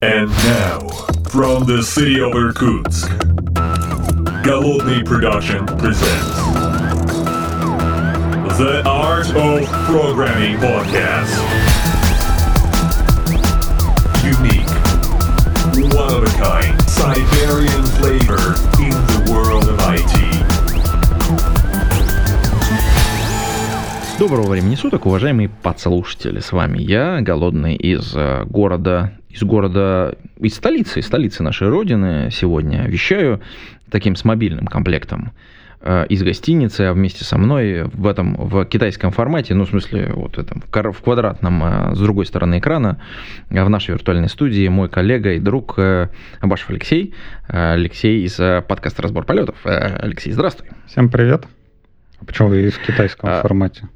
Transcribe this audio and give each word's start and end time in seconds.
And 0.00 0.30
now, 0.30 0.78
from 1.28 1.64
the 1.64 1.82
city 1.82 2.20
of 2.20 2.32
Irkutsk, 2.32 3.10
Голодный 4.44 5.04
Production 5.04 5.66
presents 5.66 6.36
The 8.58 8.84
Art 8.86 9.26
of 9.34 9.66
Programming 9.86 10.56
Podcast. 10.58 11.34
Unique, 14.22 14.70
one 15.92 16.14
of 16.14 16.22
a 16.22 16.30
kind, 16.38 16.80
Siberian 16.88 17.82
flavor 17.98 18.54
in 18.78 18.94
the 19.10 19.32
world 19.32 19.66
of 19.66 19.80
IT. 19.80 20.28
Доброго 24.20 24.48
времени 24.48 24.76
суток, 24.76 25.06
уважаемые 25.06 25.48
подслушатели. 25.48 26.38
С 26.38 26.52
вами 26.52 26.78
я, 26.78 27.20
голодный 27.20 27.74
из 27.74 28.14
э, 28.14 28.44
города, 28.44 29.17
из 29.28 29.42
города, 29.42 30.16
из 30.38 30.54
столицы, 30.54 31.00
из 31.00 31.06
столицы 31.06 31.42
нашей 31.42 31.68
родины. 31.68 32.30
Сегодня 32.30 32.86
вещаю 32.86 33.40
таким 33.90 34.16
с 34.16 34.24
мобильным 34.24 34.66
комплектом 34.66 35.32
э, 35.80 36.06
из 36.08 36.22
гостиницы, 36.22 36.82
а 36.82 36.92
вместе 36.92 37.24
со 37.24 37.38
мной 37.38 37.84
в 37.84 38.06
этом, 38.06 38.34
в 38.36 38.64
китайском 38.64 39.10
формате, 39.12 39.54
ну, 39.54 39.64
в 39.64 39.68
смысле, 39.68 40.12
вот 40.14 40.38
этом, 40.38 40.60
в 40.60 40.70
кар- 40.70 40.92
в 40.92 41.00
квадратном, 41.00 41.62
э, 41.64 41.94
с 41.94 41.98
другой 41.98 42.26
стороны 42.26 42.58
экрана, 42.58 43.00
э, 43.50 43.62
в 43.62 43.68
нашей 43.70 43.92
виртуальной 43.92 44.28
студии 44.28 44.66
мой 44.68 44.88
коллега 44.88 45.32
и 45.34 45.38
друг 45.38 45.78
Абашев 46.40 46.70
Алексей, 46.70 47.14
Алексей 47.48 48.24
из 48.24 48.36
подкаста 48.66 49.02
«Разбор 49.02 49.24
полетов». 49.24 49.56
Алексей, 49.64 50.32
здравствуй. 50.32 50.68
Всем 50.86 51.08
привет. 51.08 51.46
А 52.20 52.24
почему 52.24 52.48
вы 52.48 52.70
в 52.70 52.78
китайском 52.84 53.30
А, 53.30 53.42
формате? 53.42 53.88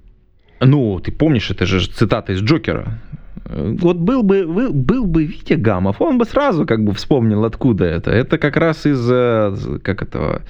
Ну, 0.64 1.00
ты 1.00 1.10
помнишь, 1.10 1.50
это 1.50 1.66
же 1.66 1.86
цитата 1.86 2.32
из 2.32 2.40
Джокера. 2.40 2.98
Вот 3.44 3.96
был 3.96 4.22
бы, 4.22 4.46
был 4.72 5.04
бы 5.04 5.24
Витя 5.24 5.54
Гамов, 5.54 6.00
он 6.00 6.18
бы 6.18 6.24
сразу 6.24 6.64
как 6.64 6.84
бы 6.84 6.92
вспомнил, 6.92 7.44
откуда 7.44 7.84
это. 7.84 8.10
Это 8.10 8.38
как 8.38 8.56
раз 8.56 8.86
из, 8.86 9.10
э, 9.10 9.78
как 9.82 10.02
это, 10.02 10.42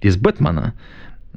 из 0.00 0.16
Бэтмена, 0.16 0.74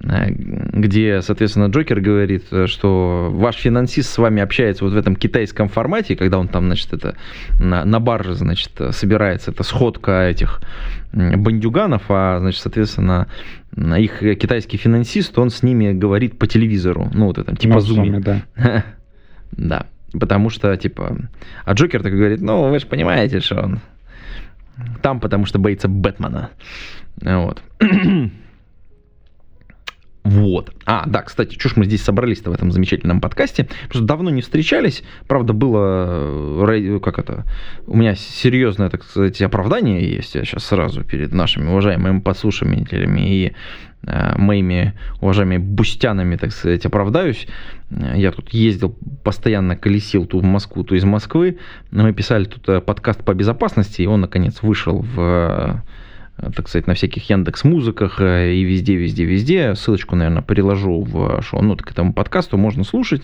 где, 0.03 1.21
соответственно, 1.21 1.67
Джокер 1.67 2.01
говорит, 2.01 2.45
э, 2.51 2.65
что 2.65 3.29
ваш 3.31 3.55
финансист 3.57 4.11
с 4.11 4.17
вами 4.17 4.41
общается 4.41 4.83
вот 4.83 4.93
в 4.93 4.97
этом 4.97 5.15
китайском 5.15 5.69
формате, 5.69 6.15
когда 6.15 6.39
он 6.39 6.47
там, 6.47 6.65
значит, 6.65 6.91
это 6.93 7.15
на, 7.59 7.85
на 7.85 7.99
барже, 7.99 8.33
значит, 8.33 8.71
собирается, 8.91 9.51
это 9.51 9.63
сходка 9.63 10.27
этих 10.27 10.61
бандюганов, 11.13 12.03
а, 12.09 12.39
значит, 12.39 12.61
соответственно, 12.61 13.27
их 13.75 14.19
китайский 14.19 14.77
финансист, 14.77 15.37
он 15.37 15.49
с 15.49 15.61
ними 15.61 15.91
говорит 15.91 16.39
по 16.39 16.47
телевизору, 16.47 17.09
ну, 17.13 17.27
вот 17.27 17.37
это, 17.37 17.55
типа 17.55 17.75
Ну, 17.75 17.79
зуме, 17.81 18.19
да. 18.19 18.43
Да, 19.51 19.85
потому 20.17 20.49
что, 20.49 20.75
типа... 20.77 21.17
А 21.65 21.73
Джокер 21.73 22.01
так 22.01 22.13
говорит, 22.13 22.41
ну, 22.41 22.69
вы 22.69 22.79
же 22.79 22.87
понимаете, 22.87 23.41
что 23.41 23.61
он 23.61 23.79
там, 25.01 25.19
потому 25.19 25.45
что 25.45 25.59
боится 25.59 25.87
Бэтмена. 25.87 26.49
Вот. 27.21 27.61
Вот. 30.23 30.71
А, 30.85 31.05
да, 31.07 31.23
кстати, 31.23 31.57
что 31.57 31.69
ж 31.69 31.73
мы 31.77 31.85
здесь 31.85 32.03
собрались-то 32.03 32.51
в 32.51 32.53
этом 32.53 32.71
замечательном 32.71 33.21
подкасте? 33.21 33.67
Просто 33.89 34.05
давно 34.05 34.29
не 34.29 34.41
встречались. 34.41 35.03
Правда, 35.27 35.53
было, 35.53 36.05
э, 36.09 36.63
ра- 36.63 36.99
как 36.99 37.17
это, 37.17 37.45
у 37.87 37.97
меня 37.97 38.13
серьезное, 38.15 38.89
так 38.89 39.03
сказать, 39.03 39.41
оправдание 39.41 40.07
есть. 40.07 40.35
Я 40.35 40.45
сейчас 40.45 40.65
сразу 40.65 41.03
перед 41.03 41.33
нашими 41.33 41.69
уважаемыми 41.69 42.19
подслушивателями 42.19 43.21
и 43.21 43.53
э, 44.05 44.37
моими 44.37 44.93
уважаемыми 45.21 45.57
бустянами, 45.57 46.35
так 46.35 46.51
сказать, 46.51 46.85
оправдаюсь. 46.85 47.47
Э, 47.89 48.13
Я 48.15 48.31
тут 48.31 48.49
ездил, 48.53 48.95
постоянно 49.23 49.75
колесил 49.75 50.27
то 50.27 50.37
в 50.37 50.43
Москву, 50.43 50.83
то 50.83 50.93
из 50.93 51.03
Москвы. 51.03 51.57
Мы 51.89 52.13
писали 52.13 52.45
тут 52.45 52.69
э, 52.69 52.79
подкаст 52.79 53.23
по 53.23 53.33
безопасности, 53.33 54.03
и 54.03 54.05
он, 54.05 54.21
наконец, 54.21 54.61
вышел 54.61 54.99
в 55.01 55.19
э, 55.19 55.75
так 56.55 56.67
сказать, 56.67 56.87
на 56.87 56.95
всяких 56.95 57.29
Яндекс 57.29 57.63
Музыках 57.63 58.19
э, 58.19 58.53
и 58.53 58.63
везде, 58.63 58.95
везде, 58.95 59.25
везде. 59.25 59.75
Ссылочку, 59.75 60.15
наверное, 60.15 60.41
приложу 60.41 61.01
в 61.01 61.41
шоу-ноты 61.41 61.83
к 61.83 61.91
этому 61.91 62.13
подкасту, 62.13 62.57
можно 62.57 62.83
слушать. 62.83 63.23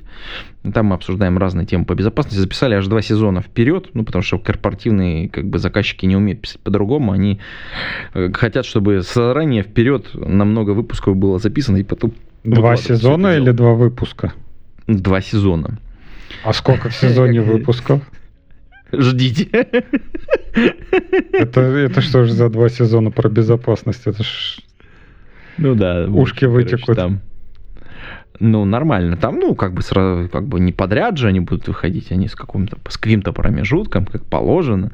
Там 0.73 0.87
мы 0.87 0.95
обсуждаем 0.95 1.37
разные 1.37 1.65
темы 1.65 1.85
по 1.85 1.95
безопасности. 1.95 2.37
Записали 2.37 2.75
аж 2.75 2.85
два 2.87 3.01
сезона 3.01 3.41
вперед, 3.41 3.89
ну, 3.93 4.03
потому 4.03 4.21
что 4.21 4.37
корпоративные 4.37 5.29
как 5.29 5.45
бы 5.47 5.57
заказчики 5.59 6.05
не 6.05 6.15
умеют 6.15 6.41
писать 6.41 6.61
по-другому. 6.61 7.11
Они 7.11 7.39
э, 8.13 8.31
хотят, 8.33 8.65
чтобы 8.65 9.01
заранее 9.01 9.63
вперед 9.63 10.09
на 10.13 10.45
много 10.45 10.71
выпусков 10.71 11.15
было 11.15 11.39
записано, 11.39 11.77
и 11.77 11.83
потом... 11.83 12.13
Два 12.43 12.77
сезона 12.77 13.35
или 13.37 13.51
два 13.51 13.73
выпуска? 13.73 14.33
Два 14.87 15.21
сезона. 15.21 15.79
А 16.43 16.53
сколько 16.53 16.89
в 16.89 16.95
сезоне 16.95 17.41
выпусков? 17.41 18.01
Ждите. 18.91 19.49
Это, 21.33 21.61
это 21.61 22.01
что 22.01 22.25
же 22.25 22.33
за 22.33 22.49
два 22.49 22.69
сезона 22.69 23.11
про 23.11 23.29
безопасность? 23.29 24.07
Это 24.07 24.23
ж... 24.23 24.59
Ну 25.57 25.75
да. 25.75 26.05
Ушки 26.07 26.45
короче, 26.45 26.75
вытекут. 26.75 26.95
Там. 26.95 27.21
Ну, 28.39 28.65
нормально. 28.65 29.17
Там, 29.17 29.39
ну, 29.39 29.55
как 29.55 29.73
бы 29.73 29.81
сразу, 29.81 30.29
как 30.29 30.47
бы 30.47 30.59
не 30.59 30.71
подряд 30.71 31.17
же 31.17 31.27
они 31.27 31.39
будут 31.39 31.67
выходить, 31.67 32.11
они 32.11 32.27
с 32.27 32.35
каким-то, 32.35 32.77
с 32.87 32.97
каким-то 32.97 33.33
промежутком, 33.33 34.05
как 34.05 34.25
положено. 34.25 34.91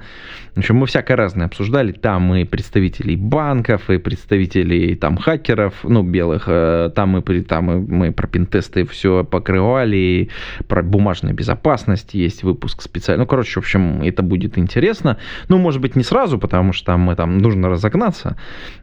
В 0.55 0.59
общем, 0.59 0.77
мы 0.77 0.85
всякое 0.85 1.15
разное 1.15 1.47
обсуждали. 1.47 1.91
Там 1.91 2.33
и 2.35 2.45
представителей 2.45 3.15
банков, 3.15 3.89
и 3.89 3.97
представителей 3.97 4.95
там 4.95 5.17
хакеров, 5.17 5.73
ну, 5.83 6.03
белых. 6.03 6.43
э, 6.47 6.91
Там 6.95 7.09
мы, 7.09 7.21
там 7.41 7.65
мы, 7.65 8.11
про 8.11 8.27
пентесты 8.27 8.85
все 8.85 9.23
покрывали, 9.23 9.97
и 9.97 10.29
про 10.67 10.83
бумажную 10.83 11.35
безопасность 11.35 12.13
есть 12.13 12.43
выпуск 12.43 12.81
специальный. 12.81 13.23
Ну, 13.23 13.27
короче, 13.27 13.55
в 13.55 13.63
общем, 13.63 14.01
это 14.03 14.21
будет 14.23 14.57
интересно. 14.57 15.17
Ну, 15.49 15.57
может 15.57 15.81
быть, 15.81 15.95
не 15.95 16.03
сразу, 16.03 16.37
потому 16.37 16.71
что 16.71 16.85
там 16.85 17.01
мы 17.01 17.15
там 17.15 17.39
нужно 17.39 17.69
разогнаться, 17.69 18.37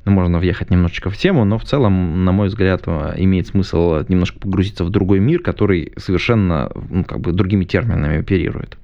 можно 0.05 0.39
въехать 0.39 0.71
немножечко 0.71 1.09
в 1.09 1.17
тему, 1.17 1.45
но 1.45 1.59
в 1.59 1.65
целом, 1.65 2.25
на 2.25 2.33
мой 2.33 2.49
взгляд, 2.49 2.83
э, 2.87 3.15
имеет 3.19 3.47
смысл 3.47 4.03
немножко 4.09 4.39
погрузиться 4.51 4.85
в 4.85 4.91
другой 4.91 5.21
мир, 5.21 5.41
который 5.43 5.93
совершенно, 5.97 6.73
ну, 6.91 7.05
как 7.05 7.21
бы 7.21 7.33
другими 7.33 7.65
терминами 7.65 8.19
оперирует. 8.19 8.77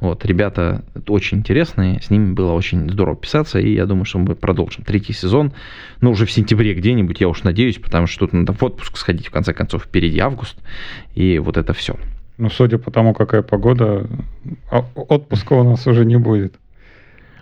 Вот, 0.00 0.24
ребята 0.24 0.84
очень 1.08 1.38
интересные, 1.38 2.00
с 2.00 2.10
ними 2.10 2.32
было 2.32 2.52
очень 2.52 2.88
здорово 2.88 3.16
писаться, 3.16 3.58
и 3.58 3.74
я 3.74 3.84
думаю, 3.84 4.04
что 4.04 4.20
мы 4.20 4.36
продолжим 4.36 4.84
третий 4.84 5.12
сезон, 5.12 5.52
ну, 6.00 6.12
уже 6.12 6.24
в 6.24 6.30
сентябре 6.30 6.72
где-нибудь, 6.74 7.20
я 7.20 7.28
уж 7.28 7.42
надеюсь, 7.42 7.78
потому 7.78 8.06
что 8.06 8.26
тут 8.26 8.32
надо 8.32 8.52
в 8.52 8.62
отпуск 8.62 8.96
сходить, 8.96 9.26
в 9.26 9.30
конце 9.32 9.52
концов, 9.52 9.82
впереди 9.82 10.20
август, 10.20 10.56
и 11.16 11.40
вот 11.40 11.56
это 11.56 11.72
все. 11.72 11.96
Ну, 12.38 12.48
судя 12.48 12.78
по 12.78 12.92
тому, 12.92 13.14
какая 13.14 13.42
погода, 13.42 14.06
а- 14.70 14.84
отпуска 14.94 15.54
у 15.54 15.64
нас 15.64 15.86
уже 15.88 16.04
не 16.04 16.16
будет. 16.16 16.54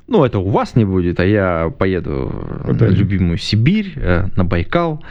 Ну, 0.08 0.24
это 0.24 0.38
у 0.38 0.48
вас 0.50 0.76
не 0.76 0.84
будет, 0.84 1.18
а 1.18 1.24
я 1.24 1.72
поеду 1.76 2.60
Куда 2.64 2.86
в 2.86 2.90
же? 2.90 2.96
любимую 2.96 3.38
Сибирь, 3.38 3.92
э, 3.96 4.26
на 4.36 4.44
Байкал. 4.44 5.02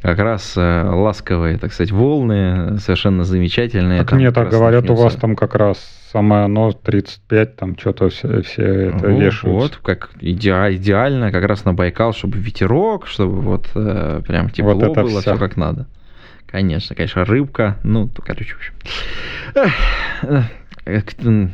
Как 0.00 0.18
раз 0.18 0.54
э, 0.56 0.82
ласковые, 0.88 1.58
так 1.58 1.72
сказать, 1.72 1.92
волны, 1.92 2.78
совершенно 2.78 3.24
замечательные. 3.24 3.98
Так 4.00 4.10
Там 4.10 4.18
нет, 4.20 4.36
раз 4.38 4.48
говорят, 4.50 4.84
у 4.88 4.94
вас 4.94 5.00
начнется- 5.14 5.20
там 5.20 5.36
как 5.36 5.54
раз 5.54 5.78
самое 6.12 6.44
оно 6.44 6.72
35, 6.72 7.56
там 7.56 7.76
что-то 7.78 8.08
все, 8.08 8.40
все 8.40 8.62
это 8.88 9.06
вешают. 9.08 9.54
Вот, 9.54 9.76
как 9.82 10.08
иде- 10.20 10.74
идеально, 10.76 11.30
как 11.30 11.44
раз 11.44 11.66
на 11.66 11.74
Байкал, 11.74 12.14
чтобы 12.14 12.38
ветерок, 12.38 13.06
чтобы 13.06 13.40
вот 13.42 13.68
э, 13.74 14.22
прям 14.26 14.48
тепло 14.48 14.72
Вот 14.72 14.82
это 14.82 15.02
было, 15.02 15.20
всё. 15.20 15.32
все 15.32 15.36
как 15.36 15.58
надо. 15.58 15.86
Конечно, 16.50 16.96
конечно, 16.96 17.26
рыбка, 17.26 17.76
ну, 17.82 18.08
короче, 18.24 18.54
в 18.54 18.56
общем. 18.56 20.48
Э, 20.88 21.48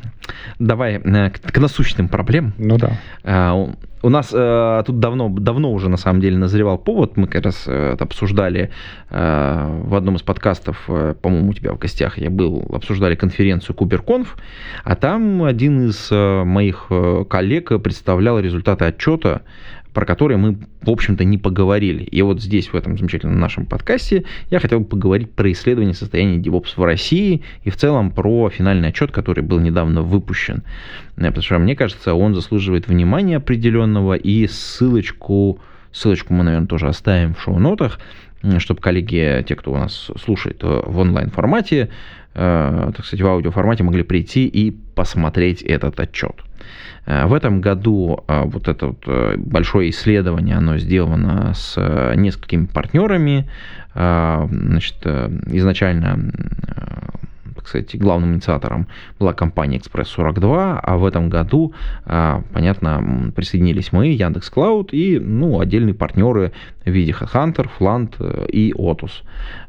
Давай 0.58 0.94
э, 0.94 1.30
к 1.30 1.58
насущным 1.58 2.08
проблемам. 2.08 2.54
Ну 2.58 2.78
да. 2.78 2.92
А, 3.24 3.68
У 4.02 4.08
нас 4.08 4.30
э, 4.32 4.82
тут 4.86 4.98
давно, 5.00 5.28
давно 5.28 5.72
уже 5.72 5.88
на 5.88 5.96
самом 5.96 6.20
деле 6.20 6.36
назревал 6.38 6.78
повод. 6.78 7.16
Мы 7.16 7.26
как 7.26 7.44
раз 7.44 7.64
э, 7.66 7.96
обсуждали 7.98 8.70
э, 9.10 9.80
в 9.84 9.94
одном 9.94 10.16
из 10.16 10.22
подкастов, 10.22 10.84
э, 10.88 11.14
по-моему, 11.20 11.50
у 11.50 11.54
тебя 11.54 11.72
в 11.72 11.78
гостях 11.78 12.18
я 12.18 12.30
был, 12.30 12.64
обсуждали 12.72 13.14
конференцию 13.14 13.74
Куберконф, 13.76 14.36
а 14.84 14.94
там 14.94 15.42
один 15.42 15.88
из 15.88 16.08
э, 16.10 16.44
моих 16.44 16.86
э, 16.90 17.24
коллег 17.28 17.82
представлял 17.82 18.38
результаты 18.38 18.84
отчета, 18.84 19.42
про 19.94 20.04
который 20.04 20.36
мы, 20.36 20.58
в 20.82 20.90
общем-то, 20.90 21.24
не 21.24 21.38
поговорили. 21.38 22.02
И 22.02 22.20
вот 22.20 22.42
здесь, 22.42 22.68
в 22.68 22.74
этом 22.74 22.98
замечательном 22.98 23.38
нашем 23.38 23.64
подкасте, 23.64 24.24
я 24.50 24.58
хотел 24.58 24.80
бы 24.80 24.86
поговорить 24.86 25.30
про 25.30 25.50
исследование 25.52 25.94
состояния 25.94 26.38
DevOps 26.38 26.72
в 26.76 26.84
России 26.84 27.42
и 27.62 27.70
в 27.70 27.76
целом 27.76 28.10
про 28.10 28.50
финальный 28.50 28.88
отчет, 28.88 29.12
который 29.12 29.44
был 29.44 29.60
недавно 29.60 30.02
выпущен. 30.02 30.64
Э, 31.16 31.26
Потому 31.28 31.42
что, 31.42 31.58
мне 31.58 31.76
кажется, 31.76 32.14
он 32.14 32.34
заслуживает 32.34 32.88
внимания 32.88 33.36
определенного, 33.36 34.14
и 34.14 34.48
ссылочку, 34.48 35.60
ссылочку 35.92 36.34
мы, 36.34 36.42
наверное, 36.42 36.66
тоже 36.66 36.88
оставим 36.88 37.34
в 37.34 37.40
шоу-нотах, 37.40 38.00
чтобы 38.58 38.80
коллеги, 38.80 39.44
те, 39.48 39.54
кто 39.54 39.72
у 39.72 39.76
нас 39.76 40.10
слушает 40.20 40.58
э, 40.62 40.82
в 40.84 40.98
онлайн-формате, 40.98 41.88
э, 42.34 42.92
так 42.96 43.06
сказать, 43.06 43.22
в 43.22 43.26
аудиоформате, 43.28 43.84
могли 43.84 44.02
прийти 44.02 44.46
и 44.46 44.72
посмотреть 44.72 45.62
этот 45.62 46.00
отчет. 46.00 46.42
Э, 47.06 47.26
В 47.26 47.34
этом 47.34 47.60
году 47.60 48.24
э, 48.26 48.42
вот 48.44 48.68
это 48.68 48.88
вот 48.88 49.04
э, 49.06 49.36
большое 49.36 49.90
исследование, 49.90 50.56
оно 50.56 50.78
сделано 50.78 51.52
с 51.54 51.76
несколькими 52.16 52.66
партнерами. 52.66 53.48
Значит, 53.96 55.06
изначально 55.06 56.32
кстати, 57.64 57.96
главным 57.96 58.34
инициатором 58.34 58.86
была 59.18 59.32
компания 59.32 59.78
Express42, 59.78 60.80
а 60.82 60.96
в 60.96 61.04
этом 61.04 61.30
году, 61.30 61.72
а, 62.04 62.42
понятно, 62.52 63.32
присоединились 63.34 63.90
мы, 63.90 64.08
Яндекс 64.08 64.50
Клауд 64.50 64.92
и, 64.92 65.18
ну, 65.18 65.58
отдельные 65.60 65.94
партнеры 65.94 66.52
в 66.84 66.90
виде 66.90 67.12
HeadHunter, 67.12 67.68
Flant 67.78 68.16
э, 68.18 68.46
и 68.48 68.72
Otus. 68.72 69.22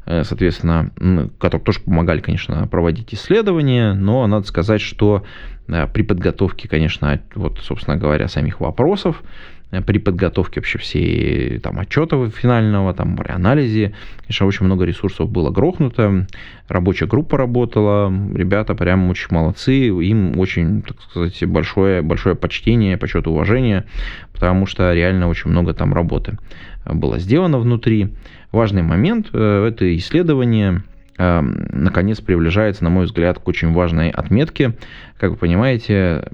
Э, 0.04 0.22
соответственно, 0.24 0.90
которые 1.38 1.64
тоже 1.64 1.80
помогали, 1.80 2.20
конечно, 2.20 2.66
проводить 2.66 3.14
исследования, 3.14 3.94
но 3.94 4.26
надо 4.26 4.46
сказать, 4.46 4.82
что 4.82 5.24
э, 5.66 5.86
при 5.86 6.02
подготовке, 6.02 6.68
конечно, 6.68 7.18
вот, 7.34 7.58
собственно 7.60 7.96
говоря, 7.96 8.28
самих 8.28 8.60
вопросов, 8.60 9.22
при 9.70 9.98
подготовке 9.98 10.60
вообще 10.60 10.78
всей 10.78 11.58
там 11.58 11.78
отчета 11.78 12.30
финального, 12.30 12.94
там 12.94 13.16
при 13.16 13.30
анализе, 13.30 13.94
конечно, 14.22 14.46
очень 14.46 14.66
много 14.66 14.84
ресурсов 14.84 15.28
было 15.28 15.50
грохнуто, 15.50 16.26
рабочая 16.68 17.06
группа 17.06 17.36
работала, 17.36 18.12
ребята 18.34 18.74
прям 18.74 19.10
очень 19.10 19.28
молодцы, 19.30 19.88
им 19.88 20.38
очень, 20.38 20.82
так 20.82 21.00
сказать, 21.02 21.44
большое, 21.46 22.02
большое 22.02 22.36
почтение, 22.36 22.96
почет 22.96 23.26
и 23.26 23.30
уважение, 23.30 23.84
потому 24.32 24.66
что 24.66 24.92
реально 24.94 25.28
очень 25.28 25.50
много 25.50 25.74
там 25.74 25.92
работы 25.92 26.38
было 26.84 27.18
сделано 27.18 27.58
внутри. 27.58 28.14
Важный 28.52 28.82
момент, 28.82 29.30
э, 29.32 29.66
это 29.68 29.96
исследование, 29.96 30.84
э, 31.18 31.40
наконец 31.40 32.20
приближается, 32.20 32.84
на 32.84 32.90
мой 32.90 33.06
взгляд, 33.06 33.40
к 33.40 33.48
очень 33.48 33.72
важной 33.72 34.10
отметке. 34.10 34.74
Как 35.18 35.32
вы 35.32 35.36
понимаете, 35.36 36.28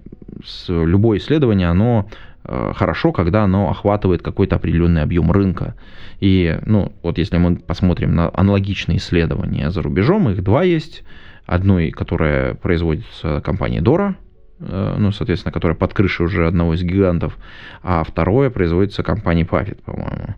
любое 0.69 1.19
исследование, 1.19 1.69
оно 1.69 2.09
Э, 2.09 2.32
хорошо, 2.45 3.13
когда 3.13 3.45
оно 3.45 3.71
охватывает 3.71 4.23
какой-то 4.23 4.57
определенный 4.57 5.03
объем 5.03 5.31
рынка. 5.31 5.75
И, 6.21 6.59
ну, 6.67 6.93
вот 7.03 7.19
если 7.19 7.39
мы 7.39 7.57
посмотрим 7.57 8.15
на 8.15 8.31
аналогичные 8.33 8.99
исследования 8.99 9.71
за 9.71 9.83
рубежом, 9.83 10.29
их 10.29 10.43
два 10.43 10.63
есть. 10.65 11.05
Одно, 11.47 11.79
которое 11.93 12.55
производится 12.55 13.41
компанией 13.41 13.83
Dora, 13.83 14.15
э, 14.61 14.95
ну, 14.99 15.11
соответственно, 15.11 15.53
которая 15.53 15.77
под 15.77 15.93
крышей 15.93 16.25
уже 16.25 16.47
одного 16.47 16.75
из 16.75 16.83
гигантов, 16.83 17.37
а 17.83 18.05
второе 18.05 18.49
производится 18.51 19.03
компанией 19.03 19.47
Puffet, 19.47 19.83
по-моему. 19.85 20.35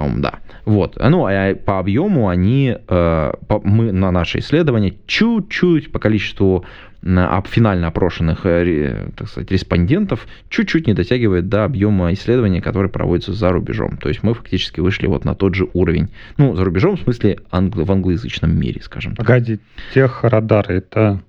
По-моему, 0.00 0.22
да. 0.22 0.38
Вот. 0.64 0.96
Ну, 0.98 1.26
а 1.26 1.54
по 1.54 1.78
объему 1.78 2.30
они, 2.30 2.74
э, 2.88 3.32
мы 3.64 3.92
на 3.92 4.10
наше 4.10 4.38
исследование 4.38 4.94
чуть-чуть 5.06 5.92
по 5.92 5.98
количеству 5.98 6.64
финально 7.02 7.86
опрошенных 7.88 8.44
э, 8.44 9.10
так 9.16 9.28
сказать, 9.28 9.50
респондентов 9.50 10.26
чуть-чуть 10.48 10.86
не 10.86 10.94
дотягивает 10.94 11.48
до 11.48 11.64
объема 11.64 12.12
исследования, 12.12 12.62
которые 12.62 12.90
проводятся 12.90 13.34
за 13.34 13.52
рубежом. 13.52 13.98
То 13.98 14.08
есть 14.08 14.22
мы 14.22 14.32
фактически 14.32 14.80
вышли 14.80 15.06
вот 15.06 15.24
на 15.24 15.34
тот 15.34 15.54
же 15.54 15.68
уровень. 15.74 16.08
Ну, 16.38 16.56
за 16.56 16.64
рубежом 16.64 16.96
в 16.96 17.00
смысле 17.00 17.38
англ- 17.50 17.84
в 17.84 17.92
англоязычном 17.92 18.58
мире, 18.58 18.80
скажем 18.82 19.14
так. 19.16 19.26
Погоди, 19.26 19.60
техрадары 19.92 20.76
это... 20.76 21.20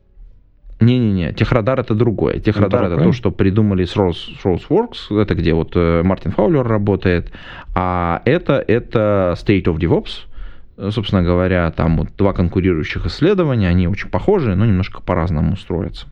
Не-не-не, 0.82 1.34
техрадар 1.34 1.80
это 1.80 1.94
другое. 1.94 2.40
Техрадар 2.40 2.86
это, 2.86 2.96
это 2.96 3.04
то, 3.04 3.12
что 3.12 3.32
придумали 3.32 3.86
с 3.86 3.96
Rose, 3.96 4.16
Roseworks, 4.44 5.16
это 5.18 5.36
где 5.36 5.54
вот 5.54 5.74
э, 5.76 6.02
Мартин 6.04 6.32
Фаулер 6.32 6.68
работает, 6.68 7.32
а 7.76 8.22
это, 8.26 8.64
это 8.68 9.36
State 9.38 9.66
of 9.66 9.78
DevOps, 9.78 10.92
собственно 10.92 11.22
говоря, 11.22 11.70
там 11.72 11.98
вот 11.98 12.10
два 12.18 12.34
конкурирующих 12.34 13.06
исследования, 13.06 13.70
они 13.70 13.88
очень 13.88 14.10
похожи, 14.10 14.56
но 14.56 14.66
немножко 14.66 15.02
по-разному 15.02 15.56
строятся. 15.56 16.08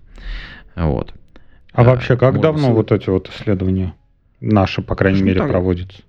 Вот. 0.76 1.14
А 1.74 1.84
вообще, 1.84 2.16
как 2.16 2.36
вот, 2.36 2.42
давно 2.42 2.74
вот 2.74 2.92
эти 2.92 3.10
вот 3.10 3.30
исследования 3.30 3.96
наши, 4.40 4.82
по 4.82 4.96
крайней 4.96 5.22
мере, 5.22 5.40
так, 5.40 5.50
проводятся? 5.50 6.04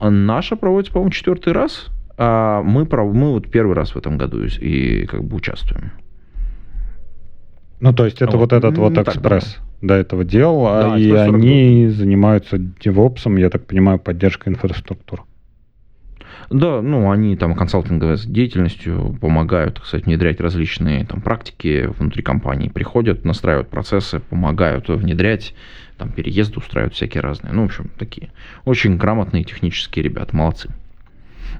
Наша 0.00 0.56
проводится, 0.56 0.92
по-моему, 0.92 1.12
четвертый 1.12 1.52
раз, 1.52 1.90
а 2.16 2.62
мы, 2.62 2.86
мы 2.90 3.30
вот 3.32 3.50
первый 3.50 3.74
раз 3.74 3.94
в 3.94 3.98
этом 3.98 4.18
году 4.18 4.44
и 4.44 5.06
как 5.06 5.22
бы 5.22 5.36
участвуем. 5.36 5.92
Ну, 7.80 7.92
то 7.94 8.04
есть 8.04 8.20
это 8.20 8.36
вот, 8.36 8.52
вот 8.52 8.52
этот 8.52 8.76
вот 8.78 8.98
экспресс 8.98 9.58
до 9.80 9.94
этого 9.94 10.24
делал, 10.24 10.64
да, 10.64 10.98
и 10.98 11.10
они 11.10 11.88
занимаются 11.88 12.58
девопсом, 12.58 13.36
я 13.36 13.48
так 13.48 13.66
понимаю, 13.66 13.98
поддержкой 13.98 14.50
инфраструктуры. 14.50 15.22
Да, 16.50 16.82
ну, 16.82 17.10
они 17.10 17.36
там 17.36 17.54
консалтинговой 17.54 18.16
деятельностью 18.18 19.16
помогают, 19.20 19.78
кстати, 19.78 20.04
внедрять 20.04 20.40
различные 20.40 21.06
там 21.06 21.20
практики 21.20 21.88
внутри 21.98 22.22
компании. 22.22 22.68
Приходят, 22.68 23.24
настраивают 23.24 23.68
процессы, 23.68 24.18
помогают 24.18 24.88
внедрять, 24.88 25.54
там 25.96 26.10
переезды 26.10 26.58
устраивают 26.58 26.94
всякие 26.94 27.20
разные. 27.20 27.52
Ну, 27.52 27.62
в 27.62 27.66
общем, 27.66 27.90
такие 27.98 28.32
очень 28.64 28.96
грамотные 28.96 29.44
технические 29.44 30.02
ребята, 30.02 30.34
молодцы. 30.34 30.70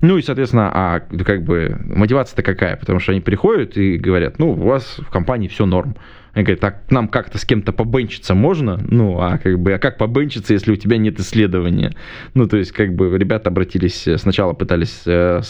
Ну 0.00 0.18
и, 0.18 0.22
соответственно, 0.22 0.70
а 0.72 1.00
как 1.24 1.44
бы 1.44 1.76
мотивация-то 1.84 2.42
какая? 2.42 2.76
Потому 2.76 3.00
что 3.00 3.12
они 3.12 3.20
приходят 3.20 3.76
и 3.76 3.96
говорят, 3.96 4.38
ну, 4.38 4.50
у 4.50 4.54
вас 4.54 4.96
в 4.98 5.10
компании 5.10 5.48
все 5.48 5.66
норм. 5.66 5.96
Они 6.32 6.44
говорят, 6.44 6.60
так 6.60 6.90
нам 6.90 7.08
как-то 7.08 7.38
с 7.38 7.44
кем-то 7.44 7.72
побенчиться 7.72 8.34
можно? 8.34 8.80
Ну, 8.88 9.20
а 9.20 9.38
как 9.38 9.58
бы, 9.58 9.72
а 9.72 9.78
как 9.78 9.98
побенчиться, 9.98 10.52
если 10.52 10.72
у 10.72 10.76
тебя 10.76 10.96
нет 10.96 11.18
исследования? 11.18 11.92
Ну, 12.34 12.46
то 12.46 12.56
есть, 12.56 12.72
как 12.72 12.94
бы, 12.94 13.16
ребята 13.18 13.50
обратились, 13.50 14.06
э, 14.06 14.16
сначала 14.16 14.52
пытались 14.52 15.02
э, 15.06 15.40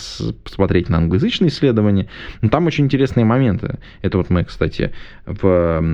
посмотреть 0.42 0.88
на 0.88 0.98
англоязычные 0.98 1.48
исследования, 1.48 2.08
но 2.40 2.48
там 2.48 2.66
очень 2.66 2.84
интересные 2.84 3.26
моменты. 3.26 3.78
Это 4.00 4.16
вот 4.16 4.30
мы, 4.30 4.44
кстати, 4.44 4.92
в, 5.26 5.84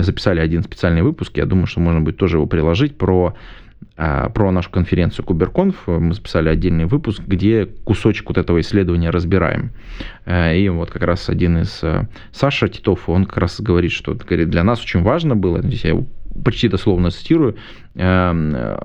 записали 0.00 0.40
один 0.40 0.62
специальный 0.62 1.02
выпуск, 1.02 1.36
я 1.36 1.46
думаю, 1.46 1.66
что 1.66 1.80
можно 1.80 2.02
будет 2.02 2.18
тоже 2.18 2.36
его 2.36 2.46
приложить, 2.46 2.98
про 2.98 3.34
про 3.96 4.50
нашу 4.50 4.70
конференцию 4.70 5.24
Куберконф. 5.24 5.86
Мы 5.86 6.12
записали 6.12 6.50
отдельный 6.50 6.84
выпуск, 6.84 7.22
где 7.26 7.64
кусочек 7.64 8.28
вот 8.28 8.36
этого 8.36 8.60
исследования 8.60 9.08
разбираем. 9.08 9.70
Э, 10.26 10.54
и 10.54 10.68
вот 10.68 10.90
как 10.90 11.02
раз 11.02 11.30
один 11.30 11.58
из 11.58 11.82
э, 11.82 12.06
Саша 12.30 12.68
Титов, 12.68 13.08
он 13.08 13.24
как 13.24 13.38
раз 13.38 13.58
говорит, 13.58 13.92
что 13.92 14.14
говорит, 14.14 14.50
для 14.50 14.64
нас 14.64 14.82
очень 14.82 15.02
важно 15.02 15.34
было, 15.34 15.62
здесь 15.62 15.84
я 15.84 15.94
почти 16.44 16.68
дословно 16.68 17.10
цитирую, 17.10 17.56
эм, 17.94 18.54
э, 18.54 18.78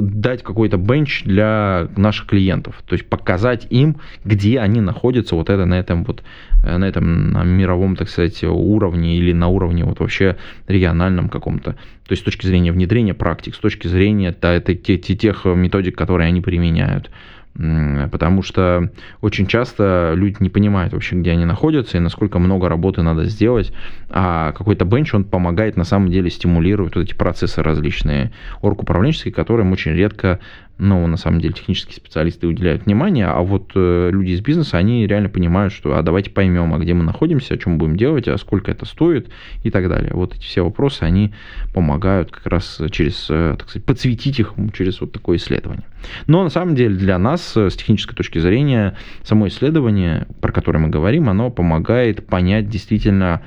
дать 0.00 0.42
какой-то 0.42 0.76
бенч 0.76 1.24
для 1.24 1.88
наших 1.96 2.26
клиентов, 2.26 2.82
то 2.86 2.94
есть 2.94 3.08
показать 3.08 3.66
им, 3.70 3.96
где 4.24 4.60
они 4.60 4.80
находятся 4.80 5.34
вот 5.34 5.50
это 5.50 5.64
на 5.66 5.78
этом 5.78 6.04
вот 6.04 6.22
э, 6.62 6.76
на 6.76 6.84
этом 6.84 7.32
на 7.32 7.44
мировом, 7.44 7.96
так 7.96 8.08
сказать, 8.08 8.42
уровне 8.44 9.16
или 9.16 9.32
на 9.32 9.48
уровне 9.48 9.84
вот 9.84 10.00
вообще 10.00 10.36
региональном 10.68 11.28
каком-то. 11.28 11.72
То 11.72 12.12
есть 12.12 12.22
с 12.22 12.24
точки 12.24 12.46
зрения 12.46 12.72
внедрения 12.72 13.14
практик, 13.14 13.54
с 13.54 13.58
точки 13.58 13.86
зрения 13.86 14.34
да, 14.40 14.52
это, 14.52 14.74
тех 14.74 15.44
методик, 15.44 15.96
которые 15.96 16.28
они 16.28 16.40
применяют 16.40 17.10
потому 17.54 18.42
что 18.42 18.90
очень 19.20 19.46
часто 19.46 20.12
люди 20.14 20.36
не 20.40 20.48
понимают 20.48 20.92
вообще, 20.92 21.16
где 21.16 21.32
они 21.32 21.44
находятся 21.44 21.96
и 21.96 22.00
насколько 22.00 22.38
много 22.38 22.68
работы 22.68 23.02
надо 23.02 23.24
сделать, 23.24 23.72
а 24.08 24.52
какой-то 24.52 24.84
бенч, 24.84 25.12
он 25.14 25.24
помогает 25.24 25.76
на 25.76 25.84
самом 25.84 26.10
деле 26.10 26.30
стимулировать 26.30 26.94
вот 26.94 27.02
эти 27.02 27.14
процессы 27.14 27.62
различные 27.62 28.32
орг-управленческие, 28.62 29.34
которым 29.34 29.72
очень 29.72 29.92
редко 29.92 30.38
ну, 30.80 31.06
на 31.06 31.16
самом 31.16 31.40
деле, 31.40 31.52
технические 31.52 31.94
специалисты 31.94 32.46
уделяют 32.46 32.86
внимание, 32.86 33.26
а 33.26 33.40
вот 33.42 33.72
э, 33.74 34.10
люди 34.10 34.30
из 34.30 34.40
бизнеса, 34.40 34.78
они 34.78 35.06
реально 35.06 35.28
понимают, 35.28 35.72
что 35.72 35.96
а 35.96 36.02
давайте 36.02 36.30
поймем, 36.30 36.72
а 36.74 36.78
где 36.78 36.94
мы 36.94 37.04
находимся, 37.04 37.54
о 37.54 37.58
чем 37.58 37.76
будем 37.76 37.96
делать, 37.96 38.26
а 38.28 38.38
сколько 38.38 38.70
это 38.70 38.86
стоит 38.86 39.28
и 39.62 39.70
так 39.70 39.88
далее. 39.88 40.12
Вот 40.14 40.34
эти 40.34 40.42
все 40.42 40.62
вопросы, 40.62 41.02
они 41.02 41.32
помогают 41.74 42.30
как 42.30 42.46
раз 42.46 42.80
через, 42.90 43.26
э, 43.28 43.56
так 43.58 43.68
сказать, 43.68 43.84
подсветить 43.84 44.40
их 44.40 44.54
через 44.72 45.00
вот 45.00 45.12
такое 45.12 45.36
исследование. 45.36 45.84
Но 46.26 46.42
на 46.42 46.50
самом 46.50 46.74
деле 46.74 46.96
для 46.96 47.18
нас 47.18 47.56
э, 47.56 47.68
с 47.68 47.76
технической 47.76 48.16
точки 48.16 48.38
зрения 48.38 48.96
само 49.22 49.48
исследование, 49.48 50.26
про 50.40 50.50
которое 50.50 50.78
мы 50.78 50.88
говорим, 50.88 51.28
оно 51.28 51.50
помогает 51.50 52.26
понять 52.26 52.70
действительно, 52.70 53.42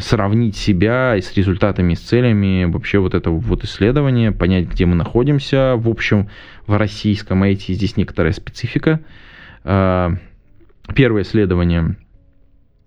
сравнить 0.00 0.56
себя 0.56 1.14
с 1.16 1.32
результатами, 1.36 1.94
с 1.94 2.00
целями 2.00 2.64
вообще 2.64 2.98
вот 2.98 3.14
этого 3.14 3.38
вот 3.38 3.62
исследования, 3.62 4.32
понять, 4.32 4.68
где 4.68 4.84
мы 4.84 4.96
находимся, 4.96 5.76
в 5.76 5.88
общем, 5.88 6.28
в 6.66 6.76
российском 6.76 7.44
IT 7.44 7.72
здесь 7.74 7.96
некоторая 7.96 8.32
специфика. 8.32 9.00
А, 9.62 10.14
первое 10.94 11.22
исследование, 11.22 11.96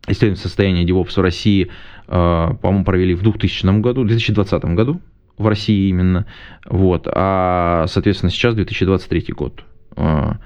исследование 0.08 0.44
состояния 0.44 0.84
DevOps 0.84 1.14
в 1.16 1.22
России, 1.22 1.70
а, 2.08 2.56
по-моему, 2.56 2.84
провели 2.84 3.16
в 3.16 3.22
2000 3.22 3.80
году, 3.80 4.04
в 4.04 4.08
2020 4.08 4.76
году, 4.76 5.00
в 5.38 5.48
России 5.48 5.88
именно, 5.88 6.26
вот, 6.66 7.08
а, 7.10 7.86
соответственно, 7.88 8.30
сейчас 8.30 8.56
2023 8.56 9.34
год. 9.34 9.64
А, 9.96 10.38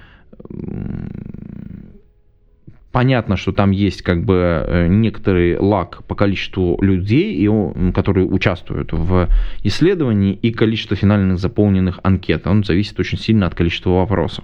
Понятно, 2.92 3.38
что 3.38 3.54
там 3.54 3.72
есть 3.72 4.02
как 4.02 4.26
бы 4.26 4.66
э, 4.68 4.88
некоторый 4.88 5.58
лаг 5.58 6.04
по 6.08 6.16
количеству 6.16 6.78
людей, 6.82 7.48
которые 7.94 8.28
участвуют 8.28 8.92
в 8.92 9.30
исследовании, 9.64 10.34
и 10.34 10.52
количество 10.52 10.98
финальных 10.98 11.40
заполненных 11.40 12.00
анкет. 12.04 12.48
Он 12.48 12.64
зависит 12.64 13.00
очень 13.00 13.18
сильно 13.18 13.48
от 13.48 13.56
количества 13.56 13.92
вопросов. 13.92 14.44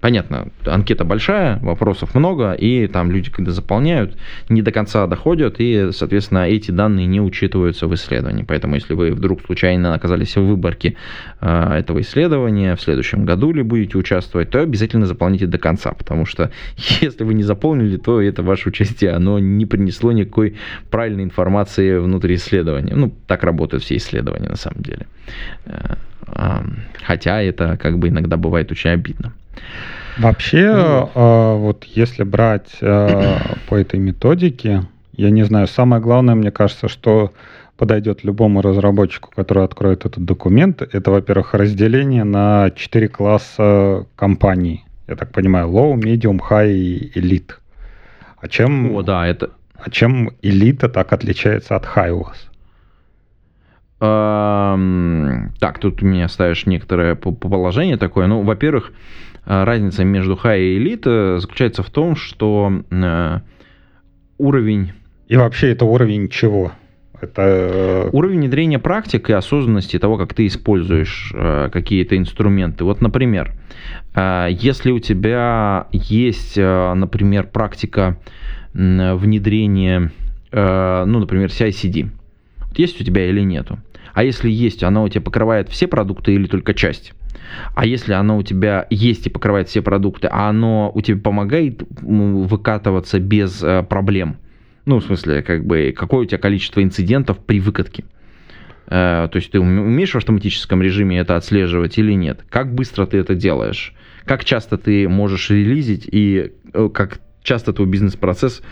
Понятно, 0.00 0.48
анкета 0.64 1.04
большая, 1.04 1.58
вопросов 1.58 2.14
много, 2.14 2.52
и 2.52 2.86
там 2.86 3.10
люди, 3.10 3.30
когда 3.30 3.52
заполняют, 3.52 4.16
не 4.48 4.62
до 4.62 4.72
конца 4.72 5.06
доходят, 5.06 5.56
и, 5.58 5.90
соответственно, 5.92 6.48
эти 6.48 6.70
данные 6.70 7.06
не 7.06 7.20
учитываются 7.20 7.86
в 7.86 7.94
исследовании. 7.94 8.42
Поэтому, 8.42 8.76
если 8.76 8.94
вы 8.94 9.12
вдруг 9.12 9.42
случайно 9.44 9.92
оказались 9.92 10.36
в 10.36 10.40
выборке 10.40 10.96
э, 11.40 11.74
этого 11.74 12.00
исследования, 12.00 12.76
в 12.76 12.80
следующем 12.80 13.26
году 13.26 13.52
ли 13.52 13.62
будете 13.62 13.98
участвовать, 13.98 14.48
то 14.48 14.62
обязательно 14.62 15.04
заполните 15.04 15.46
до 15.46 15.58
конца, 15.58 15.92
потому 15.92 16.24
что 16.24 16.50
если 17.02 17.24
вы 17.24 17.34
не 17.34 17.42
заполнили, 17.42 17.98
то 17.98 18.22
это 18.22 18.42
ваше 18.42 18.70
участие, 18.70 19.10
оно 19.10 19.38
не 19.38 19.66
принесло 19.66 20.12
никакой 20.12 20.56
правильной 20.90 21.24
информации 21.24 21.98
внутри 21.98 22.36
исследования. 22.36 22.94
Ну, 22.94 23.12
так 23.26 23.44
работают 23.44 23.84
все 23.84 23.96
исследования 23.96 24.48
на 24.48 24.56
самом 24.56 24.82
деле. 24.82 25.06
Э, 25.66 25.94
хотя 27.02 27.42
это 27.42 27.76
как 27.76 27.98
бы 27.98 28.08
иногда 28.08 28.38
бывает 28.38 28.72
очень 28.72 28.90
обидно. 28.90 29.34
Вообще, 30.18 31.08
э, 31.14 31.56
вот 31.56 31.84
если 31.84 32.24
брать 32.24 32.76
э, 32.80 33.38
по 33.68 33.74
этой 33.74 33.98
методике, 33.98 34.82
я 35.12 35.30
не 35.30 35.44
знаю, 35.44 35.66
самое 35.66 36.02
главное, 36.02 36.34
мне 36.34 36.50
кажется, 36.50 36.88
что 36.88 37.32
подойдет 37.76 38.24
любому 38.24 38.60
разработчику, 38.60 39.30
который 39.34 39.64
откроет 39.64 40.04
этот 40.04 40.24
документ, 40.24 40.82
это, 40.82 41.10
во-первых, 41.10 41.54
разделение 41.54 42.24
на 42.24 42.70
четыре 42.72 43.08
класса 43.08 44.06
компаний. 44.16 44.84
Я 45.08 45.16
так 45.16 45.32
понимаю, 45.32 45.68
low, 45.68 45.94
medium, 45.94 46.38
high 46.38 46.70
и 46.70 47.18
elite. 47.18 47.52
А 48.40 48.48
чем, 48.48 48.94
О, 48.94 49.02
да, 49.02 49.26
это... 49.26 49.50
а 49.74 49.90
чем 49.90 50.32
элита 50.42 50.88
так 50.88 51.12
отличается 51.12 51.76
от 51.76 51.84
high 51.84 52.10
у 52.10 52.24
вас? 52.24 52.50
Так, 54.00 55.78
тут 55.78 56.02
у 56.02 56.06
меня 56.06 56.28
ставишь 56.28 56.64
некоторое 56.64 57.14
положение 57.14 57.98
такое. 57.98 58.26
Ну, 58.26 58.42
во-первых, 58.42 58.92
разница 59.44 60.04
между 60.04 60.34
high 60.34 60.60
и 60.60 60.78
elite 60.78 61.38
заключается 61.38 61.82
в 61.82 61.90
том, 61.90 62.16
что 62.16 62.72
э, 62.90 63.38
уровень... 64.38 64.92
И 65.28 65.36
вообще 65.36 65.72
это 65.72 65.84
уровень 65.84 66.28
чего? 66.28 66.72
Это... 67.20 67.42
Э, 67.42 68.10
уровень 68.12 68.38
внедрения 68.38 68.78
практик 68.78 69.30
и 69.30 69.32
осознанности 69.32 69.98
того, 69.98 70.16
как 70.16 70.34
ты 70.34 70.46
используешь 70.46 71.32
какие-то 71.72 72.16
инструменты. 72.16 72.84
Вот, 72.84 73.00
например, 73.00 73.52
если 74.16 74.90
у 74.90 74.98
тебя 74.98 75.86
есть, 75.92 76.56
например, 76.56 77.46
практика 77.46 78.18
внедрения, 78.72 80.10
ну, 80.52 81.18
например, 81.18 81.48
CI-CD, 81.48 82.08
есть 82.76 83.00
у 83.00 83.04
тебя 83.04 83.28
или 83.28 83.40
нету. 83.40 83.78
А 84.12 84.24
если 84.24 84.50
есть, 84.50 84.82
она 84.82 85.02
у 85.02 85.08
тебя 85.08 85.20
покрывает 85.20 85.68
все 85.68 85.86
продукты 85.86 86.34
или 86.34 86.46
только 86.46 86.74
часть? 86.74 87.12
А 87.74 87.86
если 87.86 88.12
оно 88.12 88.36
у 88.38 88.42
тебя 88.42 88.86
есть 88.90 89.26
и 89.26 89.30
покрывает 89.30 89.68
все 89.68 89.82
продукты, 89.82 90.28
а 90.30 90.48
оно 90.48 90.90
у 90.94 91.00
тебя 91.00 91.18
помогает 91.18 91.82
выкатываться 92.00 93.18
без 93.18 93.62
э, 93.62 93.82
проблем? 93.82 94.36
Ну, 94.86 94.98
в 94.98 95.04
смысле, 95.04 95.42
как 95.42 95.64
бы, 95.64 95.94
какое 95.96 96.22
у 96.22 96.24
тебя 96.24 96.38
количество 96.38 96.82
инцидентов 96.82 97.38
при 97.38 97.60
выкатке? 97.60 98.04
Э, 98.86 99.28
то 99.30 99.36
есть 99.36 99.50
ты 99.50 99.60
умеешь 99.60 100.12
в 100.12 100.16
автоматическом 100.16 100.82
режиме 100.82 101.18
это 101.18 101.36
отслеживать 101.36 101.98
или 101.98 102.12
нет? 102.12 102.40
Как 102.48 102.74
быстро 102.74 103.06
ты 103.06 103.18
это 103.18 103.34
делаешь? 103.34 103.94
Как 104.24 104.44
часто 104.44 104.78
ты 104.78 105.08
можешь 105.08 105.50
релизить 105.50 106.08
и 106.10 106.52
э, 106.72 106.88
как 106.92 107.20
часто 107.42 107.72
твой 107.72 107.88
бизнес-процесс 107.88 108.62